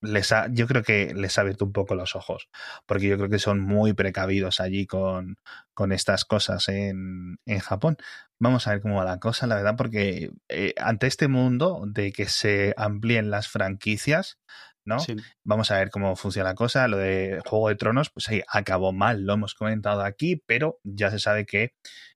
Les 0.04 0.32
ha, 0.32 0.48
yo 0.52 0.66
creo 0.66 0.82
que 0.82 1.14
les 1.14 1.38
ha 1.38 1.42
abierto 1.42 1.66
un 1.66 1.74
poco 1.74 1.94
los 1.94 2.16
ojos, 2.16 2.50
porque 2.88 3.08
yo 3.08 3.18
creo 3.18 3.30
que 3.30 3.38
son 3.38 3.60
muy 3.60 3.94
precavidos 3.94 4.60
allí 4.60 4.88
con, 4.88 5.38
con 5.76 5.92
estas 5.92 6.26
cosas 6.26 6.70
en, 6.70 7.38
en 7.46 7.60
Japón. 7.60 7.98
Vamos 8.40 8.66
a 8.66 8.72
ver 8.72 8.82
cómo 8.82 8.96
va 8.96 9.06
la 9.06 9.20
cosa, 9.20 9.46
la 9.46 9.56
verdad, 9.56 9.76
porque 9.78 10.32
eh, 10.50 10.74
ante 10.78 11.06
este 11.06 11.28
mundo 11.28 11.84
de 11.86 12.12
que 12.12 12.26
se 12.26 12.74
amplíen 12.78 13.30
las 13.30 13.48
franquicias, 13.48 14.40
¿no? 14.86 15.00
Sí. 15.00 15.16
Vamos 15.44 15.72
a 15.72 15.78
ver 15.78 15.90
cómo 15.90 16.16
funciona 16.16 16.50
la 16.50 16.56
cosa. 16.56 16.88
Lo 16.88 16.98
de 16.98 17.42
Juego 17.46 17.70
de 17.70 17.76
Tronos, 17.76 18.10
pues 18.10 18.30
ahí 18.30 18.42
acabó 18.48 18.92
mal, 18.94 19.24
lo 19.26 19.34
hemos 19.34 19.54
comentado 19.56 20.02
aquí, 20.04 20.42
pero 20.46 20.80
ya 20.84 21.12
se 21.12 21.20
sabe 21.20 21.46
que 21.46 21.74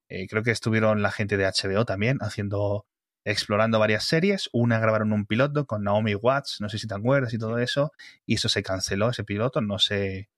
eh, 0.09 0.27
creo 0.27 0.43
que 0.43 0.51
estuvieron 0.51 1.01
la 1.01 1.11
gente 1.11 1.37
de 1.37 1.45
HBO 1.45 1.85
también 1.85 2.17
haciendo, 2.21 2.85
explorando 3.25 3.79
varias 3.79 4.03
series. 4.05 4.49
Una 4.53 4.79
grabaron 4.79 5.13
un 5.13 5.25
piloto 5.25 5.65
con 5.65 5.83
Naomi 5.83 6.15
Watts, 6.15 6.57
no 6.61 6.69
sé 6.69 6.77
si 6.77 6.87
te 6.87 6.93
acuerdas 6.95 7.33
y 7.33 7.37
todo 7.39 7.57
eso, 7.59 7.91
y 8.25 8.35
eso 8.35 8.49
se 8.49 8.61
canceló, 8.63 9.09
ese 9.09 9.23
piloto, 9.23 9.61
no 9.61 9.79
se, 9.79 10.29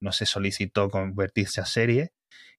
no 0.00 0.10
se 0.12 0.26
solicitó 0.26 0.90
convertirse 0.90 1.60
a 1.60 1.66
serie. 1.66 2.12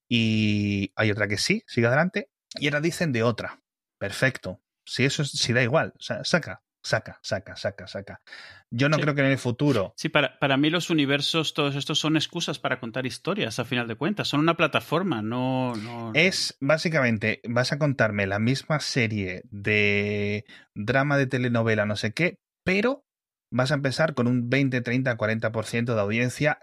Y 0.08 0.92
hay 0.96 1.12
otra 1.12 1.28
que 1.28 1.38
sí, 1.38 1.64
sigue 1.68 1.88
adelante. 1.88 2.30
Y 2.56 2.68
ahora 2.68 2.82
dicen 2.82 3.12
de 3.12 3.24
otra. 3.24 3.62
Perfecto. 3.98 4.62
Si 4.86 5.06
eso 5.06 5.22
es- 5.24 5.32
si 5.32 5.54
da 5.54 5.64
igual, 5.64 5.94
o 5.98 6.02
sea, 6.02 6.24
saca, 6.24 6.62
saca, 6.84 7.20
saca, 7.24 7.56
saca, 7.56 7.88
saca. 7.88 8.22
Yo 8.70 8.90
no 8.90 8.98
Sí. 8.98 9.02
creo 9.04 9.16
que 9.16 9.22
en 9.22 9.28
el 9.32 9.38
futuro 9.38 9.94
Sí, 9.98 10.10
para, 10.10 10.38
para 10.40 10.58
mí 10.58 10.70
los 10.70 10.90
universos, 10.90 11.54
todos 11.54 11.76
estos 11.76 12.00
son 12.00 12.16
excusas 12.18 12.60
para 12.60 12.80
contar 12.80 13.06
historias, 13.06 13.58
a 13.60 13.66
final 13.66 13.88
de 13.88 13.96
cuentas. 13.96 14.28
Son 14.28 14.40
una 14.40 14.56
plataforma, 14.58 15.22
no... 15.22 15.76
no 15.76 16.12
Es 16.14 16.58
básicamente, 16.60 17.42
vas 17.48 17.72
a 17.72 17.80
contarme 17.80 18.28
la 18.28 18.40
misma 18.40 18.80
serie 18.80 19.44
de 19.50 20.46
drama 20.76 21.18
de 21.18 21.28
telenovela, 21.28 21.86
no 21.86 21.96
sé 21.96 22.14
qué, 22.14 22.40
pero 22.66 23.06
vas 23.52 23.72
a 23.72 23.76
empezar 23.76 24.14
con 24.14 24.28
un 24.28 24.50
20, 24.50 24.82
30, 24.82 25.16
40% 25.18 25.96
de 25.96 26.02
audiencia 26.02 26.60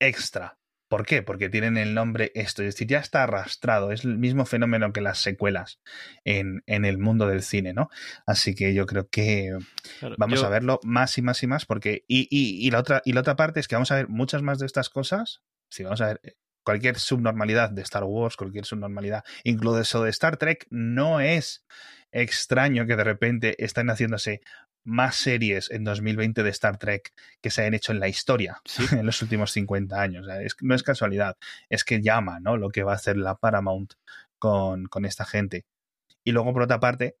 extra. 0.00 0.58
¿Por 0.92 1.06
qué? 1.06 1.22
Porque 1.22 1.48
tienen 1.48 1.78
el 1.78 1.94
nombre 1.94 2.32
esto, 2.34 2.60
es 2.62 2.74
decir, 2.74 2.86
ya 2.86 2.98
está 2.98 3.22
arrastrado, 3.22 3.92
es 3.92 4.04
el 4.04 4.18
mismo 4.18 4.44
fenómeno 4.44 4.92
que 4.92 5.00
las 5.00 5.16
secuelas 5.16 5.80
en, 6.22 6.62
en 6.66 6.84
el 6.84 6.98
mundo 6.98 7.26
del 7.26 7.42
cine, 7.42 7.72
¿no? 7.72 7.88
Así 8.26 8.54
que 8.54 8.74
yo 8.74 8.84
creo 8.84 9.08
que 9.08 9.56
Claro, 10.00 10.16
vamos 10.18 10.40
yo- 10.40 10.46
a 10.46 10.50
verlo 10.50 10.80
más 10.82 11.16
y 11.16 11.22
más 11.22 11.42
y 11.42 11.46
más, 11.46 11.64
porque. 11.64 12.04
Y, 12.08 12.28
y, 12.30 12.66
y 12.66 12.70
la 12.70 12.78
otra, 12.80 13.00
y 13.06 13.14
la 13.14 13.20
otra 13.20 13.36
parte 13.36 13.58
es 13.58 13.68
que 13.68 13.74
vamos 13.74 13.90
a 13.90 13.94
ver 13.94 14.08
muchas 14.08 14.42
más 14.42 14.58
de 14.58 14.66
estas 14.66 14.90
cosas. 14.90 15.40
Si 15.70 15.82
vamos 15.82 16.02
a 16.02 16.08
ver 16.08 16.20
eh, 16.24 16.34
cualquier 16.62 16.98
subnormalidad 16.98 17.70
de 17.70 17.80
Star 17.80 18.04
Wars, 18.04 18.36
cualquier 18.36 18.66
subnormalidad, 18.66 19.24
incluso 19.44 19.80
eso 19.80 20.02
de 20.04 20.10
Star 20.10 20.36
Trek, 20.36 20.66
no 20.68 21.20
es 21.20 21.64
extraño 22.10 22.84
que 22.86 22.96
de 22.96 23.04
repente 23.04 23.64
estén 23.64 23.88
haciéndose 23.88 24.42
más 24.84 25.16
series 25.16 25.70
en 25.70 25.84
2020 25.84 26.42
de 26.42 26.50
Star 26.50 26.76
Trek 26.78 27.12
que 27.40 27.50
se 27.50 27.60
hayan 27.62 27.74
hecho 27.74 27.92
en 27.92 28.00
la 28.00 28.08
historia 28.08 28.60
Sí. 28.64 28.84
en 28.92 29.06
los 29.06 29.20
últimos 29.22 29.52
50 29.52 30.00
años. 30.00 30.24
O 30.24 30.28
sea, 30.28 30.42
es- 30.42 30.56
no 30.60 30.74
es 30.74 30.82
casualidad, 30.82 31.36
es 31.68 31.84
que 31.84 32.00
llama 32.02 32.40
¿no? 32.40 32.56
lo 32.56 32.70
que 32.70 32.82
va 32.82 32.92
a 32.92 32.96
hacer 32.96 33.16
la 33.16 33.36
Paramount 33.36 33.94
con, 34.38 34.86
con 34.86 35.04
esta 35.04 35.24
gente. 35.24 35.64
Y 36.24 36.32
luego, 36.32 36.52
por 36.52 36.62
otra 36.62 36.80
parte, 36.80 37.16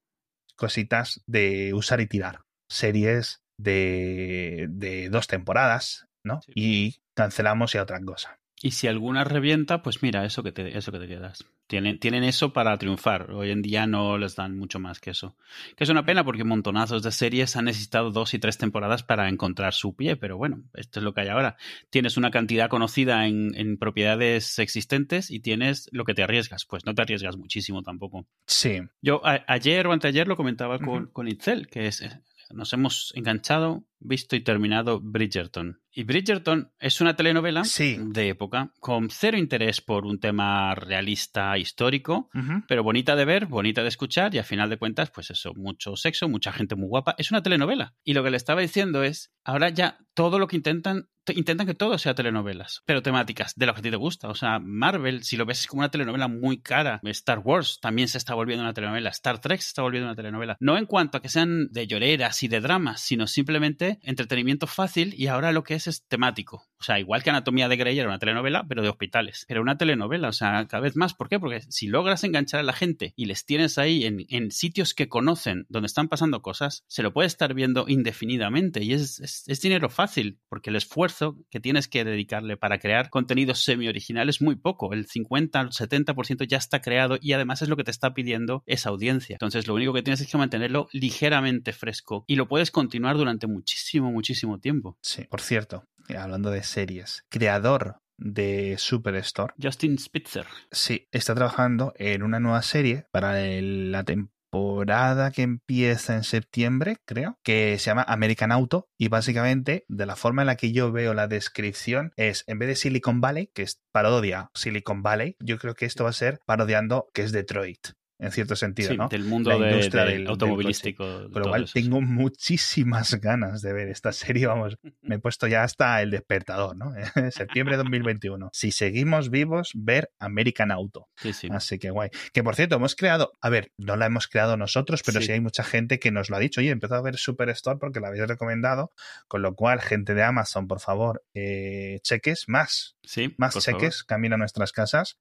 cositas 0.56 1.22
de 1.26 1.72
usar 1.74 2.00
y 2.00 2.06
tirar. 2.06 2.42
Series 2.68 3.42
de, 3.58 4.66
de 4.70 5.08
dos 5.08 5.26
temporadas, 5.26 6.06
¿no? 6.24 6.40
Sí. 6.42 6.52
Y 6.54 7.02
cancelamos 7.14 7.74
y 7.74 7.78
a 7.78 7.82
otra 7.82 8.00
cosa. 8.00 8.38
Y 8.64 8.70
si 8.70 8.86
alguna 8.86 9.24
revienta, 9.24 9.82
pues 9.82 10.02
mira, 10.04 10.24
eso 10.24 10.42
que 10.44 10.52
te, 10.52 10.78
eso 10.78 10.92
que 10.92 11.00
te 11.00 11.08
quedas. 11.08 11.44
Tienen, 11.66 11.98
tienen 11.98 12.22
eso 12.22 12.52
para 12.52 12.76
triunfar. 12.78 13.30
Hoy 13.32 13.50
en 13.50 13.60
día 13.60 13.86
no 13.86 14.18
les 14.18 14.36
dan 14.36 14.56
mucho 14.56 14.78
más 14.78 15.00
que 15.00 15.10
eso. 15.10 15.34
Que 15.76 15.82
es 15.84 15.90
una 15.90 16.04
pena 16.04 16.22
porque 16.22 16.44
montonazos 16.44 17.02
de 17.02 17.10
series 17.10 17.56
han 17.56 17.64
necesitado 17.64 18.10
dos 18.12 18.34
y 18.34 18.38
tres 18.38 18.58
temporadas 18.58 19.02
para 19.02 19.28
encontrar 19.28 19.72
su 19.72 19.96
pie, 19.96 20.14
pero 20.16 20.36
bueno, 20.36 20.62
esto 20.74 21.00
es 21.00 21.04
lo 21.04 21.12
que 21.12 21.22
hay 21.22 21.28
ahora. 21.28 21.56
Tienes 21.90 22.16
una 22.16 22.30
cantidad 22.30 22.68
conocida 22.68 23.26
en, 23.26 23.52
en 23.56 23.78
propiedades 23.78 24.58
existentes 24.60 25.30
y 25.30 25.40
tienes 25.40 25.88
lo 25.90 26.04
que 26.04 26.14
te 26.14 26.22
arriesgas. 26.22 26.64
Pues 26.64 26.84
no 26.86 26.94
te 26.94 27.02
arriesgas 27.02 27.36
muchísimo 27.36 27.82
tampoco. 27.82 28.26
Sí, 28.46 28.80
Yo 29.00 29.26
a- 29.26 29.44
ayer 29.48 29.86
o 29.88 29.92
anteayer 29.92 30.28
lo 30.28 30.36
comentaba 30.36 30.78
con, 30.78 31.06
con 31.06 31.26
Itzel, 31.26 31.66
que 31.68 31.86
es, 31.88 32.00
eh, 32.02 32.10
nos 32.50 32.72
hemos 32.74 33.12
enganchado, 33.16 33.82
visto 34.04 34.36
y 34.36 34.40
terminado 34.40 35.00
Bridgerton. 35.00 35.80
Y 35.94 36.04
Bridgerton 36.04 36.72
es 36.78 37.00
una 37.02 37.14
telenovela 37.16 37.64
Sí. 37.64 37.98
de 38.00 38.30
época 38.30 38.72
con 38.80 39.10
cero 39.10 39.36
interés 39.36 39.80
por 39.82 40.06
un 40.06 40.18
tema 40.20 40.74
realista 40.74 41.58
histórico, 41.58 42.30
pero 42.66 42.82
bonita 42.82 43.14
de 43.14 43.24
ver, 43.26 43.46
bonita 43.46 43.82
de 43.82 43.88
escuchar 43.88 44.34
y 44.34 44.38
a 44.38 44.44
final 44.44 44.70
de 44.70 44.78
cuentas, 44.78 45.10
pues 45.10 45.30
eso, 45.30 45.52
mucho 45.54 45.96
sexo, 45.96 46.28
mucha 46.28 46.52
gente 46.52 46.76
muy 46.76 46.88
guapa. 46.88 47.14
Es 47.18 47.30
una 47.30 47.42
telenovela. 47.42 47.94
Y 48.04 48.14
lo 48.14 48.22
que 48.24 48.30
le 48.30 48.36
estaba 48.38 48.60
diciendo 48.62 49.02
es, 49.02 49.32
ahora 49.44 49.68
ya 49.68 49.98
todo 50.14 50.38
lo 50.38 50.46
que 50.46 50.56
intentan, 50.56 51.08
te- 51.24 51.38
intentan 51.38 51.66
que 51.66 51.74
todo 51.74 51.98
sea 51.98 52.14
telenovelas, 52.14 52.82
pero 52.86 53.02
temáticas 53.02 53.54
de 53.56 53.66
lo 53.66 53.74
que 53.74 53.80
a 53.80 53.82
ti 53.82 53.90
te 53.90 53.96
gusta. 53.96 54.28
O 54.28 54.34
sea, 54.34 54.58
Marvel, 54.60 55.22
si 55.24 55.36
lo 55.36 55.44
ves 55.46 55.60
es 55.60 55.66
como 55.66 55.80
una 55.80 55.90
telenovela 55.90 56.26
muy 56.28 56.60
cara. 56.62 57.00
Star 57.04 57.38
Wars 57.40 57.78
también 57.82 58.08
se 58.08 58.16
está 58.18 58.34
volviendo 58.34 58.62
una 58.64 58.72
telenovela. 58.74 59.10
Star 59.10 59.40
Trek 59.40 59.60
se 59.60 59.68
está 59.68 59.82
volviendo 59.82 60.08
una 60.08 60.16
telenovela. 60.16 60.56
No 60.58 60.78
en 60.78 60.86
cuanto 60.86 61.18
a 61.18 61.22
que 61.22 61.28
sean 61.28 61.68
de 61.70 61.86
lloreras 61.86 62.42
y 62.42 62.48
de 62.48 62.60
dramas, 62.60 63.00
sino 63.02 63.26
simplemente 63.26 63.91
entretenimiento 64.02 64.66
fácil 64.66 65.14
y 65.16 65.26
ahora 65.26 65.52
lo 65.52 65.64
que 65.64 65.74
es 65.74 65.86
es 65.86 66.04
temático. 66.06 66.64
O 66.82 66.84
sea, 66.84 66.98
igual 66.98 67.22
que 67.22 67.30
Anatomía 67.30 67.68
de 67.68 67.76
Grey 67.76 67.96
era 67.96 68.08
una 68.08 68.18
telenovela, 68.18 68.66
pero 68.68 68.82
de 68.82 68.88
hospitales. 68.88 69.44
Pero 69.46 69.62
una 69.62 69.78
telenovela, 69.78 70.28
o 70.28 70.32
sea, 70.32 70.66
cada 70.66 70.80
vez 70.80 70.96
más. 70.96 71.14
¿Por 71.14 71.28
qué? 71.28 71.38
Porque 71.38 71.60
si 71.68 71.86
logras 71.86 72.24
enganchar 72.24 72.58
a 72.58 72.64
la 72.64 72.72
gente 72.72 73.14
y 73.16 73.26
les 73.26 73.46
tienes 73.46 73.78
ahí 73.78 74.04
en, 74.04 74.26
en 74.28 74.50
sitios 74.50 74.92
que 74.92 75.08
conocen, 75.08 75.64
donde 75.68 75.86
están 75.86 76.08
pasando 76.08 76.42
cosas, 76.42 76.84
se 76.88 77.04
lo 77.04 77.12
puede 77.12 77.28
estar 77.28 77.54
viendo 77.54 77.84
indefinidamente 77.86 78.82
y 78.82 78.94
es, 78.94 79.20
es, 79.20 79.44
es 79.46 79.60
dinero 79.60 79.90
fácil, 79.90 80.40
porque 80.48 80.70
el 80.70 80.76
esfuerzo 80.76 81.38
que 81.50 81.60
tienes 81.60 81.86
que 81.86 82.04
dedicarle 82.04 82.56
para 82.56 82.78
crear 82.78 83.10
contenidos 83.10 83.62
semi-original 83.62 84.28
es 84.28 84.42
muy 84.42 84.56
poco. 84.56 84.92
El 84.92 85.06
50 85.06 85.60
al 85.60 85.70
70% 85.70 86.46
ya 86.48 86.56
está 86.56 86.80
creado 86.80 87.18
y 87.20 87.32
además 87.32 87.62
es 87.62 87.68
lo 87.68 87.76
que 87.76 87.84
te 87.84 87.90
está 87.92 88.12
pidiendo 88.12 88.64
esa 88.66 88.88
audiencia. 88.88 89.34
Entonces, 89.34 89.68
lo 89.68 89.74
único 89.74 89.92
que 89.92 90.02
tienes 90.02 90.20
es 90.20 90.28
que 90.28 90.38
mantenerlo 90.38 90.88
ligeramente 90.92 91.72
fresco 91.72 92.24
y 92.26 92.36
lo 92.36 92.48
puedes 92.48 92.70
continuar 92.70 93.16
durante 93.16 93.46
muchísimo, 93.46 93.81
muchísimo 94.10 94.58
tiempo. 94.58 94.96
Sí. 95.02 95.24
Por 95.30 95.40
cierto, 95.40 95.84
eh, 96.08 96.16
hablando 96.16 96.50
de 96.50 96.62
series, 96.62 97.24
creador 97.28 97.96
de 98.18 98.76
Superstore, 98.78 99.54
Justin 99.60 99.98
Spitzer. 99.98 100.46
sí, 100.70 101.08
está 101.10 101.34
trabajando 101.34 101.92
en 101.96 102.22
una 102.22 102.38
nueva 102.40 102.62
serie 102.62 103.06
para 103.10 103.40
el- 103.42 103.90
la 103.90 104.04
temporada 104.04 105.30
que 105.30 105.42
empieza 105.42 106.14
en 106.14 106.24
septiembre, 106.24 106.98
creo, 107.06 107.38
que 107.42 107.78
se 107.78 107.86
llama 107.86 108.04
American 108.06 108.52
Auto 108.52 108.86
y 108.98 109.08
básicamente 109.08 109.84
de 109.88 110.06
la 110.06 110.14
forma 110.14 110.42
en 110.42 110.46
la 110.46 110.56
que 110.56 110.72
yo 110.72 110.92
veo 110.92 111.14
la 111.14 111.26
descripción 111.26 112.12
es 112.16 112.44
en 112.46 112.58
vez 112.58 112.68
de 112.68 112.76
Silicon 112.76 113.20
Valley, 113.20 113.50
que 113.54 113.62
es 113.62 113.80
parodia 113.92 114.50
Silicon 114.54 115.02
Valley, 115.02 115.36
yo 115.40 115.58
creo 115.58 115.74
que 115.74 115.86
esto 115.86 116.04
va 116.04 116.10
a 116.10 116.14
ser 116.14 116.40
parodiando 116.46 117.08
que 117.14 117.22
es 117.22 117.32
Detroit. 117.32 117.88
En 118.22 118.32
cierto 118.32 118.54
sentido, 118.56 118.90
Sí, 118.90 118.96
¿no? 118.96 119.08
del 119.08 119.24
mundo 119.24 119.50
La 119.50 119.58
de- 119.58 119.72
industria 119.72 120.04
del 120.04 120.26
automovilístico. 120.28 121.04
Con 121.32 121.42
lo 121.42 121.48
cual 121.48 121.64
eso. 121.64 121.72
tengo 121.74 122.00
muchísimas 122.00 123.14
ganas 123.20 123.62
de 123.62 123.72
ver 123.72 123.88
esta 123.88 124.12
serie, 124.12 124.46
vamos, 124.46 124.76
me 125.02 125.16
he 125.16 125.18
puesto 125.18 125.46
ya 125.46 125.62
hasta 125.64 126.00
el 126.02 126.10
despertador, 126.10 126.76
¿no? 126.76 126.92
Septiembre 127.30 127.76
de 127.76 127.82
2021. 127.82 128.50
Si 128.52 128.72
seguimos 128.72 129.30
vivos, 129.30 129.70
ver 129.74 130.10
American 130.18 130.70
Auto. 130.70 131.08
Sí, 131.16 131.32
sí. 131.32 131.48
Así 131.50 131.78
que 131.78 131.90
guay. 131.90 132.10
Que 132.32 132.42
por 132.42 132.54
cierto, 132.56 132.76
hemos 132.76 132.94
creado, 132.96 133.32
a 133.40 133.48
ver, 133.48 133.72
no 133.76 133.96
la 133.96 134.06
hemos 134.06 134.28
creado 134.28 134.56
nosotros, 134.56 135.02
pero 135.04 135.20
sí, 135.20 135.32
hay 135.32 135.40
mucha 135.40 135.64
gente 135.64 135.98
que 135.98 136.10
nos 136.10 136.30
lo 136.30 136.36
ha 136.36 136.38
dicho. 136.40 136.60
Oye, 136.60 136.68
he 136.70 136.72
empezado 136.72 137.00
a 137.00 137.04
ver 137.04 137.16
Superstore 137.16 137.78
porque 137.78 138.00
la 138.00 138.08
habéis 138.08 138.26
recomendado. 138.26 138.92
Con 139.28 139.42
lo 139.42 139.54
cual, 139.54 139.80
gente 139.80 140.14
de 140.14 140.22
Amazon, 140.22 140.66
por 140.68 140.80
favor, 140.80 141.24
eh, 141.34 141.98
cheques 142.02 142.48
más, 142.48 142.96
Sí, 143.04 143.34
más 143.36 143.58
cheques, 143.58 144.04
camino 144.04 144.36
a 144.36 144.38
nuestras 144.38 144.70
casas. 144.72 145.18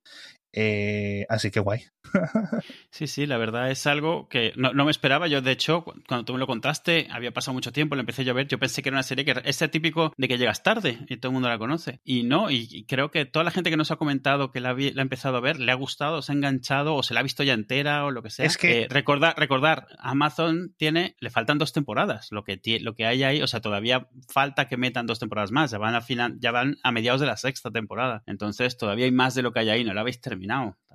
Eh, 0.54 1.26
así 1.30 1.52
que 1.52 1.60
guay. 1.60 1.84
Sí, 2.92 3.08
sí, 3.08 3.26
la 3.26 3.38
verdad 3.38 3.72
es 3.72 3.88
algo 3.88 4.28
que 4.28 4.54
no, 4.58 4.74
no, 4.74 4.86
me 4.86 4.92
esperaba. 4.92 5.28
Yo, 5.28 5.42
de 5.42 5.52
hecho, 5.52 5.86
cuando 6.08 6.26
tú 6.26 6.34
me 6.34 6.40
lo 6.40 6.48
contaste, 6.48 7.08
había 7.10 7.32
pasado 7.32 7.54
mucho 7.54 7.72
tiempo, 7.72 7.96
lo 7.96 8.02
empecé 8.02 8.26
yo 8.26 8.32
a 8.32 8.36
ver. 8.36 8.48
Yo 8.48 8.60
pensé 8.60 8.82
que 8.82 8.90
era 8.90 8.98
una 8.98 9.04
serie 9.04 9.24
que 9.24 9.34
es 9.46 9.58
típico 9.72 10.14
de 10.18 10.28
que 10.28 10.38
llegas 10.38 10.62
tarde 10.62 11.00
y 11.08 11.18
todo 11.18 11.30
el 11.30 11.34
mundo 11.34 11.48
la 11.48 11.58
conoce. 11.58 12.02
Y 12.04 12.24
no, 12.24 12.52
y, 12.52 12.86
creo 12.86 13.12
que 13.12 13.26
toda 13.26 13.46
la 13.46 13.52
gente 13.52 13.70
que 13.70 13.78
nos 13.78 13.92
ha 13.92 13.96
comentado 13.96 14.52
que 14.52 14.60
la, 14.60 14.74
la, 14.74 14.92
ha 14.98 15.02
empezado 15.02 15.38
a 15.38 15.40
ver 15.40 15.60
le 15.60 15.72
ha 15.72 15.76
gustado, 15.76 16.22
se 16.22 16.32
ha 16.32 16.36
enganchado 16.36 16.96
o 16.96 17.04
se 17.04 17.14
la 17.14 17.22
ha 17.22 17.24
visto 17.24 17.44
ya 17.44 17.54
entera 17.54 18.04
o 18.06 18.12
lo 18.12 18.22
que 18.22 18.30
sea. 18.30 18.46
Es 18.46 18.58
que. 18.58 18.84
Eh, 18.84 18.88
recordar, 18.90 19.36
recordar, 19.38 19.88
Amazon 20.00 20.74
tiene, 20.78 21.16
le 21.20 21.30
faltan 21.30 21.58
dos 21.58 21.72
temporadas. 21.72 22.28
Lo 22.32 22.44
que, 22.44 22.60
lo 22.82 22.94
que 22.94 23.06
hay 23.06 23.24
ahí, 23.24 23.42
o 23.42 23.48
sea, 23.48 23.62
todavía 23.62 24.10
falta 24.28 24.68
que 24.68 24.78
metan 24.78 25.08
dos 25.08 25.20
temporadas 25.20 25.52
más. 25.52 25.72
Ya 25.72 25.78
van 25.78 25.96
a, 25.96 26.02
final, 26.02 26.38
ya 26.40 26.52
van 26.52 26.78
a 26.84 26.92
mediados 26.92 27.22
de 27.22 27.28
la 27.28 27.38
sexta 27.38 27.72
temporada. 27.72 28.24
Entonces, 28.26 28.78
todavía 28.78 29.06
hay 29.06 29.12
más 29.12 29.34
de 29.34 29.44
lo 29.44 29.54
que 29.54 29.62
hay 29.62 29.70
ahí. 29.70 29.84
No 29.84 29.94
lo 29.94 30.02
habéis 30.02 30.20
terminado. 30.20 30.41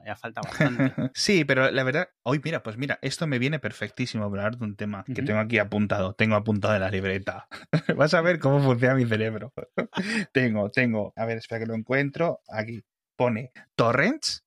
Ya 0.05 0.15
falta 0.15 0.41
bastante. 0.41 0.93
sí, 1.15 1.45
pero 1.45 1.71
la 1.71 1.83
verdad, 1.83 2.09
hoy 2.23 2.41
mira, 2.45 2.63
pues 2.63 2.77
mira, 2.77 2.99
esto 3.03 3.27
me 3.27 3.39
viene 3.39 3.59
perfectísimo 3.59 4.31
para 4.31 4.45
hablar 4.45 4.59
de 4.59 4.65
un 4.65 4.77
tema 4.77 5.05
que 5.05 5.23
tengo 5.23 5.41
aquí 5.41 5.59
apuntado. 5.59 6.15
Tengo 6.15 6.37
apuntado 6.37 6.75
en 6.75 6.81
la 6.81 6.91
libreta. 6.91 7.49
Vas 7.97 8.15
a 8.15 8.21
ver 8.21 8.39
cómo 8.39 8.61
funciona 8.61 8.95
mi 8.95 9.07
cerebro. 9.07 9.53
tengo, 10.33 10.71
tengo. 10.71 11.13
A 11.17 11.25
ver, 11.25 11.39
espera 11.39 11.61
que 11.61 11.67
lo 11.67 11.75
encuentro. 11.75 12.41
Aquí 12.49 12.85
pone 13.17 13.53
torrents 13.75 14.47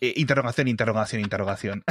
eh, 0.00 0.14
interrogación, 0.16 0.66
interrogación, 0.66 1.22
interrogación. 1.22 1.84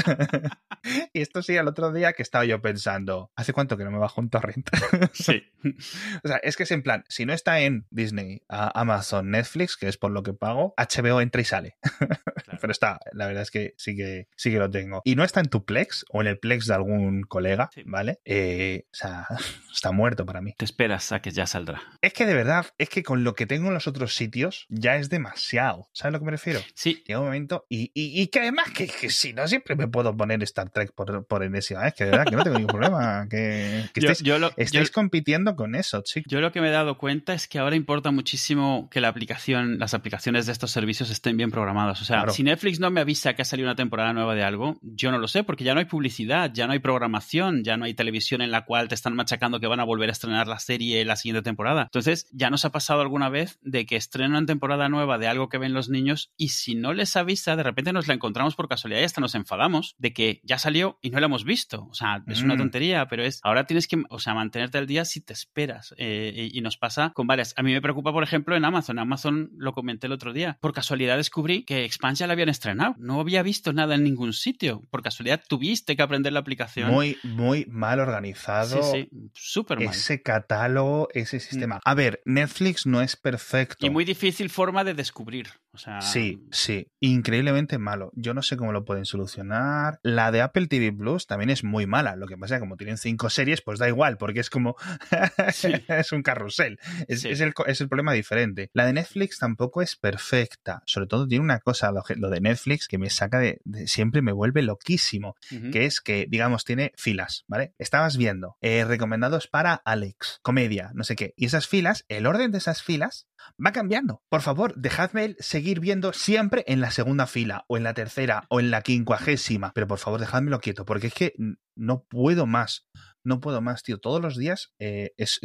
y 1.14 1.22
esto 1.22 1.42
sí, 1.42 1.56
el 1.56 1.68
otro 1.68 1.92
día 1.94 2.14
que 2.14 2.22
estaba 2.22 2.44
yo 2.44 2.62
pensando, 2.62 3.32
¿hace 3.36 3.54
cuánto 3.54 3.78
que 3.78 3.86
no 3.86 3.92
me 3.92 3.98
bajo 3.98 4.20
un 4.20 4.30
torrent? 4.30 4.70
sí. 5.14 5.44
o 6.24 6.28
sea, 6.28 6.38
es 6.38 6.58
que 6.58 6.64
es 6.64 6.72
en 6.72 6.84
plan, 6.84 7.04
si 7.10 7.26
no 7.26 7.34
está 7.34 7.60
en 7.60 7.86
Disney, 7.90 8.44
Amazon, 8.48 9.32
Netflix, 9.32 9.78
que 9.78 9.88
es 9.88 9.98
por 9.98 10.12
lo 10.12 10.24
que 10.24 10.34
pago, 10.34 10.74
HBO 10.78 11.22
entra 11.22 11.42
y 11.42 11.46
sale. 11.46 11.78
Pero 12.62 12.72
está, 12.72 13.00
la 13.14 13.28
verdad 13.28 13.44
es 13.44 13.52
que 13.52 13.74
sí 13.78 13.96
que 13.96 14.28
sí 14.36 14.52
que 14.52 14.58
lo 14.58 14.70
tengo. 14.70 15.02
Y 15.04 15.16
no 15.16 15.24
está 15.24 15.40
en 15.40 15.48
tu 15.48 15.66
Plex 15.66 16.06
o 16.10 16.22
en 16.22 16.28
el 16.28 16.38
Plex 16.38 16.68
de 16.68 16.74
algún 16.74 17.24
colega, 17.24 17.70
¿vale? 17.86 18.20
Eh, 18.26 18.86
o 18.86 18.96
sea, 18.96 19.28
está 19.74 19.92
muerto 19.92 20.26
para 20.26 20.42
mí. 20.42 20.54
Te 20.58 20.66
esperas 20.66 21.12
a 21.12 21.22
que 21.22 21.32
ya 21.32 21.48
saldrá. 21.48 21.82
Es 22.02 22.14
que 22.14 22.26
de 22.26 22.34
verdad, 22.34 22.68
es 22.78 22.90
que 22.90 23.04
con 23.04 23.24
lo 23.24 23.36
que 23.36 23.46
tengo 23.46 23.68
en 23.68 23.74
los 23.74 23.88
otros 23.88 24.16
sitios 24.16 24.66
ya 24.70 24.98
es 24.98 25.10
demasiado. 25.10 25.90
¿Sabes 25.94 26.10
a 26.10 26.12
lo 26.12 26.20
que 26.20 26.26
me 26.26 26.32
refiero? 26.32 26.60
Sí. 26.76 27.04
Llega 27.08 27.20
un 27.20 27.26
momento 27.26 27.66
y, 27.70 27.92
y, 27.94 28.28
que 28.28 28.40
además 28.40 28.70
que, 28.72 28.88
si 29.10 29.34
no 29.34 29.48
siempre 29.48 29.76
me 29.76 29.88
puedo 29.88 30.16
poner 30.16 30.44
Star 30.44 30.70
Trek 30.70 30.94
por, 30.94 31.26
por 31.26 31.44
enésima 31.44 31.82
vez, 31.82 31.94
que 31.94 32.06
de 32.06 32.12
verdad 32.12 32.26
que 32.26 32.36
no 32.36 32.44
tengo 32.44 32.58
ningún 32.58 32.72
problema. 32.72 33.28
Que, 33.30 33.86
estáis, 33.96 34.92
compitiendo 34.92 35.51
con 35.56 35.76
eso, 35.76 36.02
chicos. 36.02 36.32
Yo 36.32 36.42
lo 36.42 36.52
que 36.52 36.62
me 36.62 36.70
he 36.70 36.72
dado 36.72 36.98
cuenta 36.98 37.34
es 37.34 37.48
que 37.48 37.60
ahora 37.60 37.76
importa 37.76 38.12
muchísimo 38.12 38.90
que 38.90 39.02
la 39.02 39.08
aplicación, 39.08 39.80
las 39.80 39.94
aplicaciones 39.94 40.46
de 40.46 40.52
estos 40.52 40.72
servicios 40.72 41.10
estén 41.10 41.38
bien 41.38 41.52
programadas. 41.52 42.02
O 42.02 42.06
sea, 42.06 42.30
si 42.30 42.44
Netflix 42.44 42.80
no 42.80 42.90
me 42.92 43.02
avisa 43.02 43.34
que 43.34 43.42
ha 43.42 43.46
salido 43.46 43.68
una 43.68 43.76
temporada 43.76 44.14
nueva 44.14 44.36
de 44.36 44.44
algo, 44.44 44.80
yo 44.82 45.12
no 45.12 45.18
lo 45.18 45.28
sé, 45.28 45.44
porque 45.44 45.64
ya 45.64 45.74
no 45.74 45.80
hay 45.80 45.86
publicidad, 45.86 46.52
ya 46.54 46.68
no 46.68 46.74
hay 46.74 46.80
programación, 46.80 47.64
ya 47.64 47.78
no 47.78 47.86
hay 47.86 47.94
televisión 47.94 48.42
en 48.42 48.52
la 48.52 48.66
cual 48.66 48.88
te 48.88 48.96
están 48.96 49.16
machacando 49.16 49.60
que 49.60 49.68
van 49.68 49.80
a 49.80 49.84
volver 49.84 50.10
a 50.10 50.14
estrenar 50.14 50.48
la 50.48 50.60
serie 50.60 51.04
la 51.06 51.16
siguiente 51.16 51.42
temporada. 51.42 51.84
Entonces, 51.84 52.28
ya 52.32 52.50
nos 52.50 52.66
ha 52.66 52.72
pasado 52.72 53.02
alguna 53.02 53.30
vez 53.30 53.60
de 53.62 53.86
que 53.86 53.96
estrenan 53.96 54.46
temporada 54.46 54.90
nueva 54.90 55.18
de 55.18 55.28
algo 55.28 55.50
que 55.50 55.58
ven 55.58 55.74
los 55.74 55.90
niños 55.90 56.32
y 56.38 56.50
si 56.50 56.76
no 56.76 56.94
les 56.94 57.16
avisa 57.16 57.56
de 57.56 57.64
repente 57.64 57.94
nos 57.94 58.08
la 58.08 58.14
encontramos 58.14 58.56
por 58.56 58.68
casualidad 58.68 59.02
y 59.02 59.06
hasta 59.06 59.22
nos 59.22 59.36
enfadamos 59.36 59.96
de 59.98 60.14
que 60.14 60.42
ya 60.44 60.58
salió 60.58 60.98
y 61.02 61.10
no 61.10 61.20
la 61.20 61.26
hemos 61.26 61.44
visto. 61.44 61.88
O 61.90 61.94
sea, 61.94 62.24
es 62.28 62.42
una 62.42 62.56
mm. 62.56 62.60
tontería, 62.60 63.08
pero 63.08 63.24
es, 63.24 63.40
ahora 63.44 63.66
tienes 63.66 63.88
que, 63.88 64.02
o 64.10 64.20
sea, 64.20 64.34
mantenerte 64.34 64.78
al 64.78 64.88
día 64.88 65.06
si 65.06 65.22
te 65.22 65.34
esperas. 65.42 65.94
Eh, 65.98 66.50
y, 66.54 66.62
nos 66.62 66.78
pasa 66.78 67.12
con 67.14 67.28
varias. 67.28 67.54
A 67.58 67.64
mí 67.64 67.74
me 67.74 67.82
preocupa, 67.82 68.12
por 68.12 68.24
ejemplo, 68.24 68.56
en 68.56 68.66
Amazon. 68.66 69.00
Amazon 69.00 69.52
lo 69.58 69.74
comenté 69.74 70.08
el 70.08 70.14
otro 70.14 70.34
día. 70.34 70.58
Por 70.62 70.74
casualidad 70.74 71.18
descubrí 71.18 71.64
que 71.64 71.86
Expanse 71.86 72.22
ya 72.22 72.28
la 72.28 72.34
habían 72.34 72.50
estrenado. 72.50 72.96
No 72.98 73.20
había 73.20 73.42
visto 73.42 73.74
nada 73.74 73.96
en 73.96 74.04
ningún 74.04 74.34
sitio. 74.34 74.82
Por 74.92 75.02
casualidad 75.02 75.42
tuviste 75.48 75.96
que 75.96 76.02
aprender 76.02 76.34
la 76.34 76.40
aplicación. 76.40 76.92
Muy, 76.92 77.18
muy 77.24 77.66
mal 77.68 78.00
organizado. 78.00 78.84
Sí, 78.84 79.10
sí, 79.12 79.30
súper 79.34 79.80
mal. 79.80 79.90
Ese 79.90 80.22
catálogo, 80.22 81.08
ese 81.14 81.40
sistema. 81.40 81.78
Mm. 81.78 81.82
A 81.84 81.94
ver, 81.96 82.22
Netflix 82.26 82.86
no 82.86 83.02
es 83.02 83.16
perfecto. 83.16 83.86
Y 83.86 83.90
muy 83.90 84.06
difícil 84.06 84.50
forma 84.50 84.84
de 84.84 84.94
descubrir. 84.94 85.48
O 85.74 85.78
sea, 85.78 86.02
sí, 86.02 86.46
sí, 86.52 86.88
increíblemente 87.00 87.78
malo. 87.78 88.12
Yo 88.14 88.34
no 88.34 88.42
sé 88.42 88.58
cómo 88.58 88.74
lo 88.74 88.84
pueden 88.84 89.06
solucionar. 89.06 90.00
La 90.04 90.32
de 90.32 90.42
Apple 90.42 90.68
TV 90.68 90.92
Plus 90.92 91.28
también 91.28 91.50
es 91.50 91.64
muy 91.64 91.88
mala. 91.88 92.18
Lo 92.18 92.28
que 92.28 92.38
pasa 92.38 92.56
es 92.56 92.60
que 92.60 92.62
como 92.62 92.76
tienen 92.76 92.98
cinco 92.98 93.30
series, 93.30 93.62
pues 93.62 93.80
da 93.80 93.88
igual, 93.88 94.18
porque 94.18 94.42
es 94.42 94.50
como 94.50 94.76
es 95.88 96.12
un 96.12 96.24
carrusel. 96.24 96.78
Es, 97.08 97.24
el, 97.24 97.54
problema 97.88 98.12
diferente. 98.12 98.70
La 98.74 98.86
de 98.86 98.94
Netflix 98.94 99.40
tampoco 99.40 99.82
es 99.82 99.96
perfecta. 99.96 100.84
Sobre 100.86 101.08
todo 101.08 101.26
tiene 101.26 101.44
una 101.44 101.60
cosa, 101.60 101.92
lo, 101.92 102.30
de 102.30 102.42
Netflix, 102.42 102.88
que 102.88 102.98
me 102.98 103.10
saca 103.10 103.40
de, 103.40 103.62
siempre 103.86 104.22
me 104.22 104.34
vuelve 104.34 104.62
loquísimo, 104.64 105.36
que 105.72 105.86
es 105.86 106.02
que, 106.02 106.28
digamos, 106.30 106.66
tiene 106.66 106.92
filas, 106.98 107.46
¿vale? 107.48 107.74
Estabas 107.78 108.18
viendo 108.18 108.58
eh, 108.62 108.84
recomendados 108.84 109.48
para 109.48 109.74
Alex, 109.74 110.40
comedia, 110.42 110.92
no 110.94 111.04
sé 111.04 111.16
qué. 111.16 111.34
Y 111.38 111.46
esas 111.46 111.68
filas, 111.68 112.06
el 112.10 112.26
orden 112.26 112.52
de 112.52 112.58
esas 112.58 112.84
filas 112.84 113.28
va 113.64 113.72
cambiando. 113.72 114.22
Por 114.30 114.42
favor, 114.42 114.76
dejadme 114.76 115.36
seguir 115.62 115.80
viendo 115.80 116.12
siempre 116.12 116.64
en 116.66 116.82
la 116.82 116.90
segunda 116.90 117.28
fila, 117.28 117.66
o 117.68 117.78
en 117.78 117.84
la 117.84 117.94
tercera, 117.94 118.48
o 118.50 118.60
en 118.60 118.72
la 118.72 118.82
quincuagésima. 118.82 119.74
Pero 119.76 119.86
por 119.86 120.00
favor, 120.00 120.20
dejadmelo 120.20 120.60
quieto, 120.60 120.86
porque 120.86 121.08
es 121.08 121.14
que 121.14 121.36
no 121.76 122.04
puedo 122.10 122.48
más. 122.48 122.88
No 123.24 123.40
puedo 123.40 123.62
más, 123.62 123.84
tío. 123.84 124.00
Todos 124.00 124.20
los 124.20 124.36
días 124.36 124.74
eh, 124.80 125.12
es, 125.18 125.40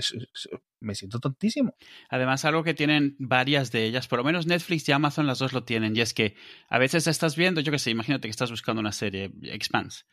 me 0.80 0.94
siento 0.94 1.20
tontísimo. 1.20 1.76
Además, 2.08 2.46
algo 2.46 2.64
que 2.64 2.72
tienen 2.72 3.14
varias 3.18 3.70
de 3.72 3.84
ellas, 3.84 4.08
por 4.08 4.18
lo 4.18 4.24
menos 4.24 4.46
Netflix 4.46 4.88
y 4.88 4.92
Amazon, 4.92 5.26
las 5.26 5.38
dos 5.38 5.52
lo 5.52 5.64
tienen, 5.64 5.94
y 5.94 6.00
es 6.00 6.14
que 6.14 6.34
a 6.70 6.78
veces 6.78 7.06
estás 7.06 7.36
viendo, 7.36 7.60
yo 7.60 7.70
qué 7.70 7.78
sé, 7.78 7.90
imagínate 7.90 8.28
que 8.28 8.30
estás 8.30 8.50
buscando 8.50 8.80
una 8.80 8.92
serie, 8.92 9.32
Expanse, 9.42 10.04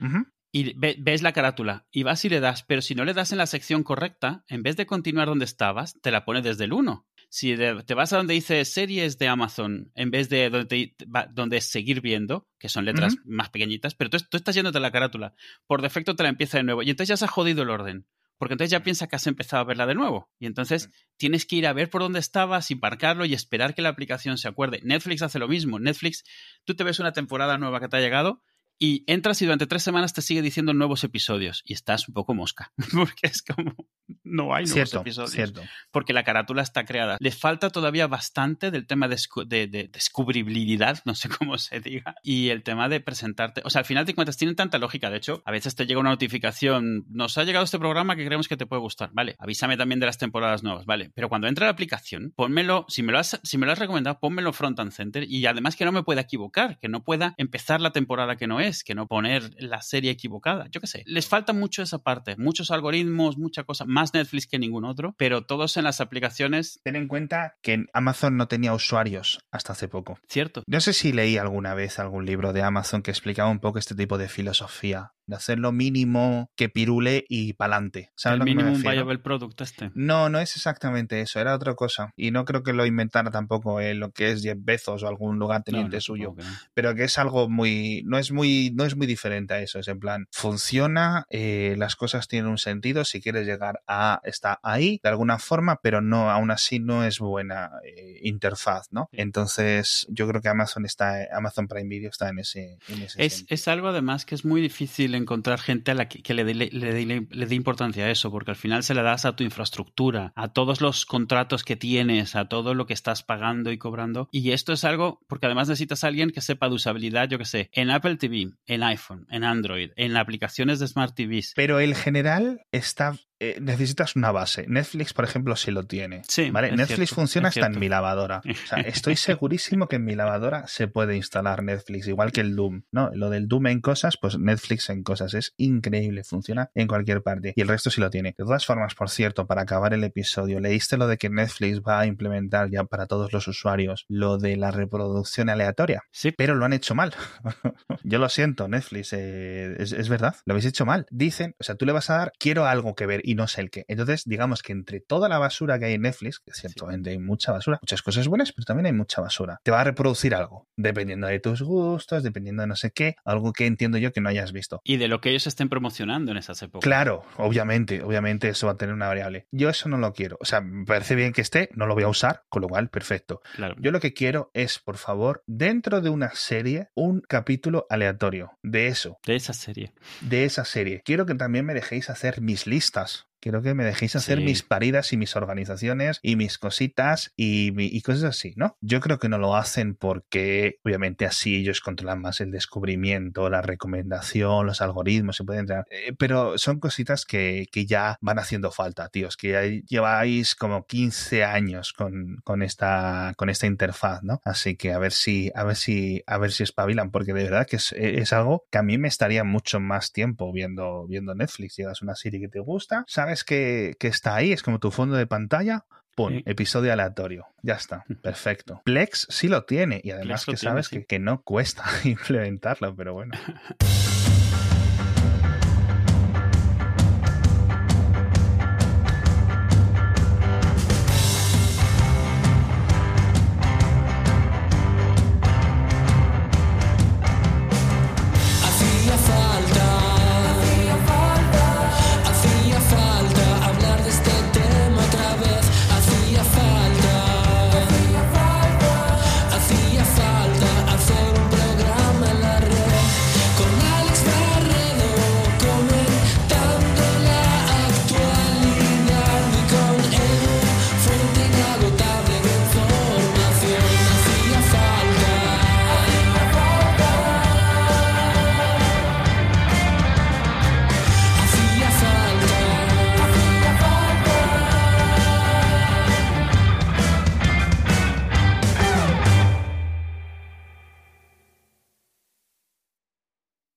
y 0.51 0.73
ves 0.75 1.21
la 1.21 1.31
carátula, 1.31 1.87
y 1.93 2.03
vas 2.03 2.25
y 2.25 2.29
le 2.29 2.41
das, 2.41 2.63
pero 2.63 2.81
si 2.81 2.93
no 2.93 3.05
le 3.05 3.13
das 3.13 3.31
en 3.31 3.37
la 3.37 3.47
sección 3.47 3.83
correcta, 3.83 4.43
en 4.49 4.63
vez 4.63 4.75
de 4.75 4.85
continuar 4.85 5.29
donde 5.29 5.45
estabas, 5.45 5.97
te 6.01 6.11
la 6.11 6.25
pone 6.25 6.41
desde 6.41 6.65
el 6.65 6.73
1 6.73 7.07
si 7.33 7.55
te 7.57 7.93
vas 7.95 8.13
a 8.13 8.17
donde 8.17 8.35
dice 8.35 8.63
series 8.63 9.17
de 9.17 9.27
Amazon 9.27 9.91
en 9.95 10.11
vez 10.11 10.29
de 10.29 10.51
donde, 10.51 10.95
donde 11.31 11.61
seguir 11.61 11.99
viendo, 11.99 12.47
que 12.59 12.69
son 12.69 12.85
letras 12.85 13.15
más 13.25 13.49
pequeñitas, 13.49 13.95
pero 13.95 14.11
tú, 14.11 14.19
tú, 14.29 14.37
estás 14.37 14.53
yéndote 14.53 14.77
a 14.77 14.81
la 14.81 14.91
carátula, 14.91 15.33
por 15.65 15.81
defecto 15.81 16.15
te 16.15 16.21
la 16.21 16.29
empieza 16.29 16.59
de 16.59 16.63
nuevo 16.63 16.83
y 16.83 16.91
entonces 16.91 17.09
ya 17.09 17.17
se 17.17 17.25
ha 17.25 17.27
jodido 17.27 17.63
el 17.63 17.71
orden. 17.71 18.05
Porque 18.37 18.53
entonces 18.53 18.69
ya 18.71 18.83
piensa 18.83 19.07
que 19.07 19.15
has 19.15 19.25
empezado 19.25 19.61
a 19.61 19.65
verla 19.65 19.87
de 19.87 19.95
nuevo. 19.95 20.29
Y 20.37 20.47
entonces 20.47 20.91
tienes 21.17 21.45
que 21.45 21.55
ir 21.55 21.65
a 21.65 21.73
ver 21.73 21.89
por 21.89 22.01
dónde 22.01 22.19
estabas 22.19 22.69
y 22.71 22.75
marcarlo 22.75 23.25
y 23.25 23.33
esperar 23.33 23.73
que 23.73 23.81
la 23.81 23.89
aplicación 23.89 24.37
se 24.37 24.47
acuerde. 24.47 24.81
Netflix 24.83 25.21
hace 25.21 25.39
lo 25.39 25.47
mismo. 25.47 25.79
Netflix, 25.79 26.25
tú 26.65 26.75
te 26.75 26.83
ves 26.83 26.99
una 26.99 27.13
temporada 27.13 27.57
nueva 27.57 27.79
que 27.79 27.87
te 27.87 27.97
ha 27.97 28.01
llegado 28.01 28.43
y 28.79 29.03
entras 29.07 29.41
y 29.41 29.45
durante 29.45 29.67
tres 29.67 29.83
semanas 29.83 30.13
te 30.13 30.21
sigue 30.21 30.41
diciendo 30.41 30.73
nuevos 30.73 31.03
episodios 31.03 31.63
y 31.65 31.73
estás 31.73 32.07
un 32.07 32.13
poco 32.13 32.33
mosca. 32.33 32.71
Porque 32.93 33.27
es 33.27 33.41
como, 33.41 33.75
no 34.23 34.53
hay 34.53 34.65
nuevos 34.65 34.93
episodios. 34.93 35.31
Cierto. 35.31 35.61
Porque 35.91 36.13
la 36.13 36.23
carátula 36.23 36.61
está 36.61 36.85
creada. 36.85 37.17
Le 37.19 37.31
falta 37.31 37.69
todavía 37.69 38.07
bastante 38.07 38.71
del 38.71 38.87
tema 38.87 39.07
de, 39.07 39.17
de, 39.45 39.89
descubribilidad, 39.91 40.99
no 41.05 41.15
sé 41.15 41.29
cómo 41.39 41.57
se 41.57 41.79
diga, 41.79 42.15
y 42.23 42.49
el 42.49 42.63
tema 42.63 42.89
de 42.89 42.99
presentarte. 42.99 43.61
O 43.65 43.69
sea, 43.69 43.79
al 43.79 43.85
final 43.85 44.05
te 44.05 44.13
cuentas, 44.13 44.37
tienen 44.37 44.55
tanta 44.55 44.77
lógica. 44.77 45.09
De 45.09 45.17
hecho, 45.17 45.41
a 45.45 45.51
veces 45.51 45.75
te 45.75 45.85
llega 45.85 45.99
una 45.99 46.09
notificación, 46.09 47.05
nos 47.09 47.37
ha 47.37 47.43
llegado 47.43 47.65
este 47.65 47.79
programa 47.79 48.15
que 48.15 48.25
creemos 48.25 48.47
que 48.47 48.57
te 48.57 48.65
puede 48.65 48.81
gustar. 48.81 49.09
Vale, 49.13 49.35
avísame 49.39 49.77
también 49.77 49.99
de 49.99 50.05
las 50.05 50.17
temporadas 50.17 50.63
nuevas. 50.63 50.85
Vale, 50.85 51.11
pero 51.15 51.29
cuando 51.29 51.47
entra 51.47 51.67
la 51.67 51.71
aplicación, 51.71 52.33
pónmelo, 52.35 52.85
si 52.89 53.03
me 53.03 53.11
lo 53.11 53.19
has, 53.19 53.39
si 53.43 53.57
me 53.57 53.65
lo 53.65 53.71
has 53.71 53.79
recomendado, 53.79 54.19
pónmelo 54.19 54.53
front 54.53 54.79
and 54.79 54.91
center 54.91 55.23
y 55.23 55.45
además 55.45 55.75
que 55.75 55.85
no 55.85 55.91
me 55.91 56.03
pueda 56.03 56.21
equivocar, 56.21 56.79
que 56.79 56.89
no 56.89 57.03
pueda 57.03 57.33
empezar 57.37 57.81
la 57.81 57.91
temporada 57.91 58.35
que 58.35 58.47
no 58.47 58.59
es, 58.59 58.72
que 58.81 58.95
no 58.95 59.07
poner 59.07 59.51
la 59.57 59.81
serie 59.81 60.11
equivocada. 60.11 60.67
Yo 60.71 60.79
qué 60.79 60.87
sé, 60.87 61.03
les 61.05 61.27
falta 61.27 61.51
mucho 61.51 61.83
esa 61.83 61.99
parte, 61.99 62.37
muchos 62.37 62.71
algoritmos, 62.71 63.37
mucha 63.37 63.65
cosa, 63.65 63.83
más 63.83 64.13
Netflix 64.13 64.47
que 64.47 64.57
ningún 64.57 64.85
otro, 64.85 65.13
pero 65.17 65.45
todos 65.45 65.75
en 65.75 65.83
las 65.83 65.99
aplicaciones. 65.99 66.79
Ten 66.83 66.95
en 66.95 67.09
cuenta 67.09 67.55
que 67.61 67.85
Amazon 67.91 68.37
no 68.37 68.47
tenía 68.47 68.73
usuarios 68.73 69.39
hasta 69.51 69.73
hace 69.73 69.89
poco. 69.89 70.17
Cierto. 70.29 70.63
No 70.67 70.79
sé 70.79 70.93
si 70.93 71.11
leí 71.11 71.37
alguna 71.37 71.73
vez 71.73 71.99
algún 71.99 72.25
libro 72.25 72.53
de 72.53 72.63
Amazon 72.63 73.01
que 73.01 73.11
explicaba 73.11 73.49
un 73.49 73.59
poco 73.59 73.79
este 73.79 73.95
tipo 73.95 74.17
de 74.17 74.29
filosofía 74.29 75.12
de 75.25 75.35
hacer 75.35 75.59
lo 75.59 75.71
mínimo 75.71 76.49
que 76.55 76.69
pirule 76.69 77.25
y 77.27 77.53
pa'lante. 77.53 78.11
¿Sabes 78.15 78.39
el 78.39 78.45
mínimo 78.45 78.75
viable 78.77 79.19
product 79.19 79.61
este. 79.61 79.91
No, 79.93 80.29
no 80.29 80.39
es 80.39 80.55
exactamente 80.55 81.21
eso, 81.21 81.39
era 81.39 81.55
otra 81.55 81.75
cosa. 81.75 82.11
Y 82.15 82.31
no 82.31 82.45
creo 82.45 82.63
que 82.63 82.73
lo 82.73 82.85
inventara 82.85 83.31
tampoco 83.31 83.81
en 83.81 83.99
lo 83.99 84.11
que 84.11 84.31
es 84.31 84.43
Jeff 84.43 84.57
Bezos 84.59 85.03
o 85.03 85.07
algún 85.07 85.39
lugar 85.39 85.63
teniente 85.63 86.01
suyo. 86.01 86.35
Pero 86.73 86.95
que 86.95 87.05
es 87.05 87.17
algo 87.17 87.49
muy, 87.49 88.03
no 88.05 88.17
es 88.17 88.31
muy, 88.31 88.71
no 88.75 88.85
es 88.85 88.95
muy 88.95 89.07
diferente 89.07 89.53
a 89.53 89.59
eso. 89.61 89.79
Es 89.79 89.87
en 89.87 89.99
plan, 89.99 90.27
funciona, 90.31 91.25
eh, 91.29 91.75
las 91.77 91.95
cosas 91.95 92.27
tienen 92.27 92.49
un 92.49 92.57
sentido, 92.57 93.05
si 93.05 93.21
quieres 93.21 93.45
llegar 93.45 93.81
a, 93.87 94.21
está 94.23 94.59
ahí 94.63 94.99
de 95.03 95.09
alguna 95.09 95.39
forma, 95.39 95.79
pero 95.81 96.01
no, 96.01 96.29
aún 96.29 96.51
así 96.51 96.79
no 96.79 97.03
es 97.03 97.19
buena 97.19 97.71
eh, 97.85 98.19
interfaz, 98.23 98.87
¿no? 98.91 99.09
Entonces, 99.11 100.05
yo 100.09 100.27
creo 100.27 100.41
que 100.41 100.49
Amazon 100.49 100.85
está, 100.85 101.27
Amazon 101.31 101.67
Prime 101.67 101.89
Video 101.89 102.09
está 102.09 102.29
en 102.29 102.39
ese, 102.39 102.77
en 102.87 103.01
ese 103.03 103.23
es, 103.23 103.45
es 103.47 103.67
algo 103.67 103.89
además 103.89 104.25
que 104.25 104.35
es 104.35 104.45
muy 104.45 104.61
difícil 104.61 105.12
encontrar 105.15 105.59
gente 105.59 105.91
a 105.91 105.93
la 105.95 106.07
que, 106.07 106.33
le, 106.33 106.43
dé 106.43 107.55
importancia 107.55 108.05
a 108.05 108.11
eso, 108.11 108.31
porque 108.31 108.51
al 108.51 108.57
final 108.57 108.83
se 108.83 108.93
le 108.93 109.01
das 109.01 109.25
a 109.25 109.35
tu 109.35 109.43
infraestructura, 109.43 110.33
a 110.35 110.53
todos 110.53 110.81
los 110.81 111.05
contratos 111.05 111.63
que 111.63 111.75
tienes, 111.75 112.35
a 112.35 112.47
todo 112.49 112.73
lo 112.73 112.85
que 112.85 112.93
estás 112.93 113.23
pagando 113.23 113.71
y 113.71 113.77
cobrando. 113.77 114.29
Y 114.31 114.51
esto 114.51 114.73
es 114.73 114.83
algo, 114.83 115.21
porque 115.27 115.45
además 115.45 115.67
necesitas 115.67 116.03
a 116.03 116.07
alguien 116.07 116.31
que 116.31 116.41
sepa 116.41 116.69
de 116.69 116.75
usabilidad, 116.75 117.29
yo 117.29 117.37
que 117.37 117.45
sé, 117.45 117.69
en 117.73 117.89
Apple 117.89 118.17
TV, 118.17 118.51
en 118.65 118.83
iPhone, 118.83 119.27
en 119.29 119.43
Android, 119.43 119.91
en 119.95 120.17
aplicaciones 120.17 120.79
de 120.79 120.87
Smart 120.87 121.15
TVs. 121.15 121.53
Pero 121.55 121.79
el 121.79 121.95
general 121.95 122.61
está 122.71 123.17
eh, 123.43 123.57
necesitas 123.59 124.15
una 124.15 124.31
base. 124.31 124.65
Netflix, 124.69 125.11
por 125.13 125.25
ejemplo, 125.25 125.57
sí 125.57 125.69
lo 125.69 125.83
tiene. 125.83 126.21
Sí, 126.29 126.49
¿vale? 126.49 126.71
Netflix 126.71 127.11
funciona 127.11 127.49
hasta 127.49 127.65
en 127.65 127.77
mi 127.77 127.89
lavadora. 127.89 128.41
O 128.53 128.67
sea, 128.67 128.79
estoy 128.79 129.15
segurísimo 129.17 129.87
que 129.87 129.97
en 129.97 130.05
mi 130.05 130.15
lavadora 130.15 130.65
se 130.67 130.87
puede 130.87 131.17
instalar 131.17 131.63
Netflix, 131.63 132.07
igual 132.07 132.31
que 132.31 132.39
el 132.39 132.55
Doom, 132.55 132.83
¿no? 132.91 133.09
Lo 133.13 133.29
del 133.29 133.47
Doom 133.47 133.67
en 133.67 133.81
cosas, 133.81 134.15
pues 134.15 134.37
Netflix 134.37 134.89
en 134.89 135.03
cosas. 135.03 135.33
Es 135.33 135.53
increíble, 135.57 136.23
funciona 136.23 136.69
en 136.75 136.87
cualquier 136.87 137.21
parte. 137.23 137.53
Y 137.55 137.61
el 137.61 137.67
resto 137.67 137.89
sí 137.89 137.99
lo 137.99 138.09
tiene. 138.09 138.29
De 138.37 138.45
todas 138.45 138.65
formas, 138.65 138.95
por 138.95 139.09
cierto, 139.09 139.47
para 139.47 139.63
acabar 139.63 139.93
el 139.93 140.03
episodio, 140.05 140.61
¿leíste 140.61 140.95
lo 140.95 141.07
de 141.07 141.17
que 141.17 141.29
Netflix 141.29 141.81
va 141.81 141.99
a 141.99 142.05
implementar 142.05 142.69
ya 142.69 142.85
para 142.85 143.07
todos 143.07 143.33
los 143.33 143.47
usuarios 143.47 144.05
lo 144.07 144.37
de 144.37 144.55
la 144.55 144.71
reproducción 144.71 145.49
aleatoria? 145.49 146.03
Sí. 146.11 146.31
Pero 146.37 146.55
lo 146.55 146.63
han 146.63 146.73
hecho 146.73 146.95
mal. 146.95 147.13
Yo 148.03 148.19
lo 148.19 148.29
siento, 148.29 148.69
Netflix, 148.69 149.11
eh, 149.11 149.75
es, 149.79 149.91
es 149.91 150.07
verdad, 150.07 150.35
lo 150.45 150.53
habéis 150.53 150.67
hecho 150.67 150.85
mal. 150.85 151.05
Dicen, 151.09 151.55
o 151.59 151.63
sea, 151.63 151.75
tú 151.75 151.85
le 151.85 151.91
vas 151.91 152.09
a 152.09 152.17
dar, 152.17 152.31
quiero 152.39 152.65
algo 152.65 152.95
que 152.95 153.05
ver 153.05 153.21
y 153.25 153.32
no 153.35 153.47
sé 153.47 153.61
el 153.61 153.69
qué. 153.69 153.85
Entonces, 153.87 154.23
digamos 154.25 154.61
que 154.61 154.71
entre 154.71 154.99
toda 154.99 155.29
la 155.29 155.37
basura 155.37 155.79
que 155.79 155.85
hay 155.85 155.93
en 155.93 156.01
Netflix, 156.01 156.39
que 156.39 156.53
ciertamente 156.53 157.11
hay 157.11 157.19
mucha 157.19 157.51
basura, 157.51 157.79
muchas 157.81 158.01
cosas 158.01 158.27
buenas, 158.27 158.51
pero 158.51 158.65
también 158.65 158.87
hay 158.87 158.93
mucha 158.93 159.21
basura, 159.21 159.59
te 159.63 159.71
va 159.71 159.81
a 159.81 159.83
reproducir 159.83 160.35
algo, 160.35 160.67
dependiendo 160.75 161.27
de 161.27 161.39
tus 161.39 161.61
gustos, 161.61 162.23
dependiendo 162.23 162.61
de 162.61 162.67
no 162.67 162.75
sé 162.75 162.91
qué, 162.91 163.15
algo 163.25 163.53
que 163.53 163.65
entiendo 163.65 163.97
yo 163.97 164.11
que 164.11 164.21
no 164.21 164.29
hayas 164.29 164.51
visto. 164.51 164.81
Y 164.83 164.97
de 164.97 165.07
lo 165.07 165.21
que 165.21 165.29
ellos 165.29 165.47
estén 165.47 165.69
promocionando 165.69 166.31
en 166.31 166.37
esas 166.37 166.61
épocas. 166.61 166.83
Claro, 166.83 167.23
obviamente, 167.37 168.03
obviamente 168.03 168.49
eso 168.49 168.67
va 168.67 168.73
a 168.73 168.77
tener 168.77 168.93
una 168.93 169.07
variable. 169.07 169.47
Yo 169.51 169.69
eso 169.69 169.89
no 169.89 169.97
lo 169.97 170.13
quiero. 170.13 170.37
O 170.39 170.45
sea, 170.45 170.61
me 170.61 170.85
parece 170.85 171.15
bien 171.15 171.33
que 171.33 171.41
esté, 171.41 171.69
no 171.73 171.85
lo 171.85 171.93
voy 171.93 172.03
a 172.03 172.07
usar, 172.07 172.43
con 172.49 172.61
lo 172.61 172.67
cual, 172.67 172.89
perfecto. 172.89 173.41
Claro. 173.55 173.75
Yo 173.79 173.91
lo 173.91 173.99
que 173.99 174.13
quiero 174.13 174.51
es, 174.53 174.79
por 174.79 174.97
favor, 174.97 175.43
dentro 175.47 176.01
de 176.01 176.09
una 176.09 176.31
serie, 176.33 176.89
un 176.95 177.21
capítulo 177.21 177.85
aleatorio 177.89 178.57
de 178.61 178.87
eso. 178.87 179.19
De 179.25 179.35
esa 179.35 179.53
serie. 179.53 179.93
De 180.21 180.45
esa 180.45 180.65
serie. 180.65 181.01
Quiero 181.03 181.25
que 181.25 181.35
también 181.35 181.65
me 181.65 181.73
dejéis 181.73 182.09
hacer 182.09 182.41
mis 182.41 182.67
listas 182.67 183.22
Quiero 183.43 183.61
que 183.61 183.73
me 183.73 183.83
dejéis 183.83 184.15
hacer 184.15 184.37
Sí. 184.37 184.45
mis 184.45 184.63
paridas 184.63 185.11
y 185.11 185.17
mis 185.17 185.35
organizaciones 185.35 186.19
y 186.21 186.37
mis 186.37 186.57
cositas 186.57 187.33
y, 187.35 187.73
y 187.77 188.01
cosas 188.01 188.23
así, 188.23 188.53
¿no? 188.55 188.77
Yo 188.79 189.01
creo 189.01 189.19
que 189.19 189.27
no 189.27 189.37
lo 189.37 189.57
hacen 189.57 189.95
porque 189.95 190.77
obviamente 190.85 191.25
así 191.25 191.57
ellos 191.57 191.81
controlan 191.81 192.21
más 192.21 192.39
el 192.39 192.51
descubrimiento, 192.51 193.49
la 193.49 193.61
recomendación, 193.61 194.65
los 194.65 194.81
algoritmos, 194.81 195.35
se 195.35 195.43
pueden 195.43 195.61
entrar. 195.61 195.85
Eh, 195.89 196.13
pero 196.17 196.57
son 196.57 196.79
cositas 196.79 197.25
que, 197.25 197.67
que 197.69 197.85
ya 197.85 198.17
van 198.21 198.39
haciendo 198.39 198.71
falta, 198.71 199.09
tíos, 199.09 199.35
que 199.35 199.49
ya 199.51 199.61
lleváis 199.63 200.55
como 200.55 200.85
15 200.85 201.43
años 201.43 201.91
con, 201.91 202.37
con 202.45 202.61
esta, 202.61 203.33
con 203.35 203.49
esta 203.49 203.67
interfaz, 203.67 204.23
¿no? 204.23 204.39
Así 204.45 204.77
que 204.77 204.93
a 204.93 204.99
ver 204.99 205.11
si, 205.11 205.51
a 205.53 205.65
ver 205.65 205.75
si, 205.75 206.23
a 206.27 206.37
ver 206.37 206.53
si 206.53 206.63
espabilan, 206.63 207.11
porque 207.11 207.33
de 207.33 207.43
verdad 207.43 207.67
que 207.67 207.75
es, 207.75 207.91
es 207.91 208.31
algo 208.31 208.63
que 208.71 208.77
a 208.77 208.83
mí 208.83 208.97
me 208.97 209.09
estaría 209.09 209.43
mucho 209.43 209.81
más 209.81 210.13
tiempo 210.13 210.53
viendo, 210.53 211.05
viendo 211.07 211.35
Netflix. 211.35 211.75
Llegas 211.75 212.01
a 212.01 212.05
una 212.05 212.15
serie 212.15 212.39
que 212.39 212.47
te 212.47 212.59
gusta, 212.59 213.03
sabes 213.07 213.32
que, 213.43 213.95
que 213.99 214.07
está 214.07 214.35
ahí, 214.35 214.51
es 214.51 214.61
como 214.61 214.79
tu 214.79 214.91
fondo 214.91 215.15
de 215.15 215.25
pantalla. 215.27 215.85
Pum, 216.15 216.29
Sí. 216.31 216.43
episodio 216.45 216.93
aleatorio. 216.93 217.47
Ya 217.63 217.73
está, 217.73 218.05
perfecto. 218.21 218.83
Plex 218.85 219.25
sí 219.31 219.47
lo 219.47 219.63
tiene 219.65 219.99
y 220.03 220.11
además 220.11 220.45
Plex 220.45 220.59
que 220.59 220.61
tiene, 220.61 220.71
sabes 220.73 220.87
sí. 220.87 220.97
que, 220.99 221.05
que 221.05 221.17
no 221.19 221.41
cuesta 221.41 221.83
implementarlo, 222.03 222.95
pero 222.95 223.13
bueno. 223.13 223.33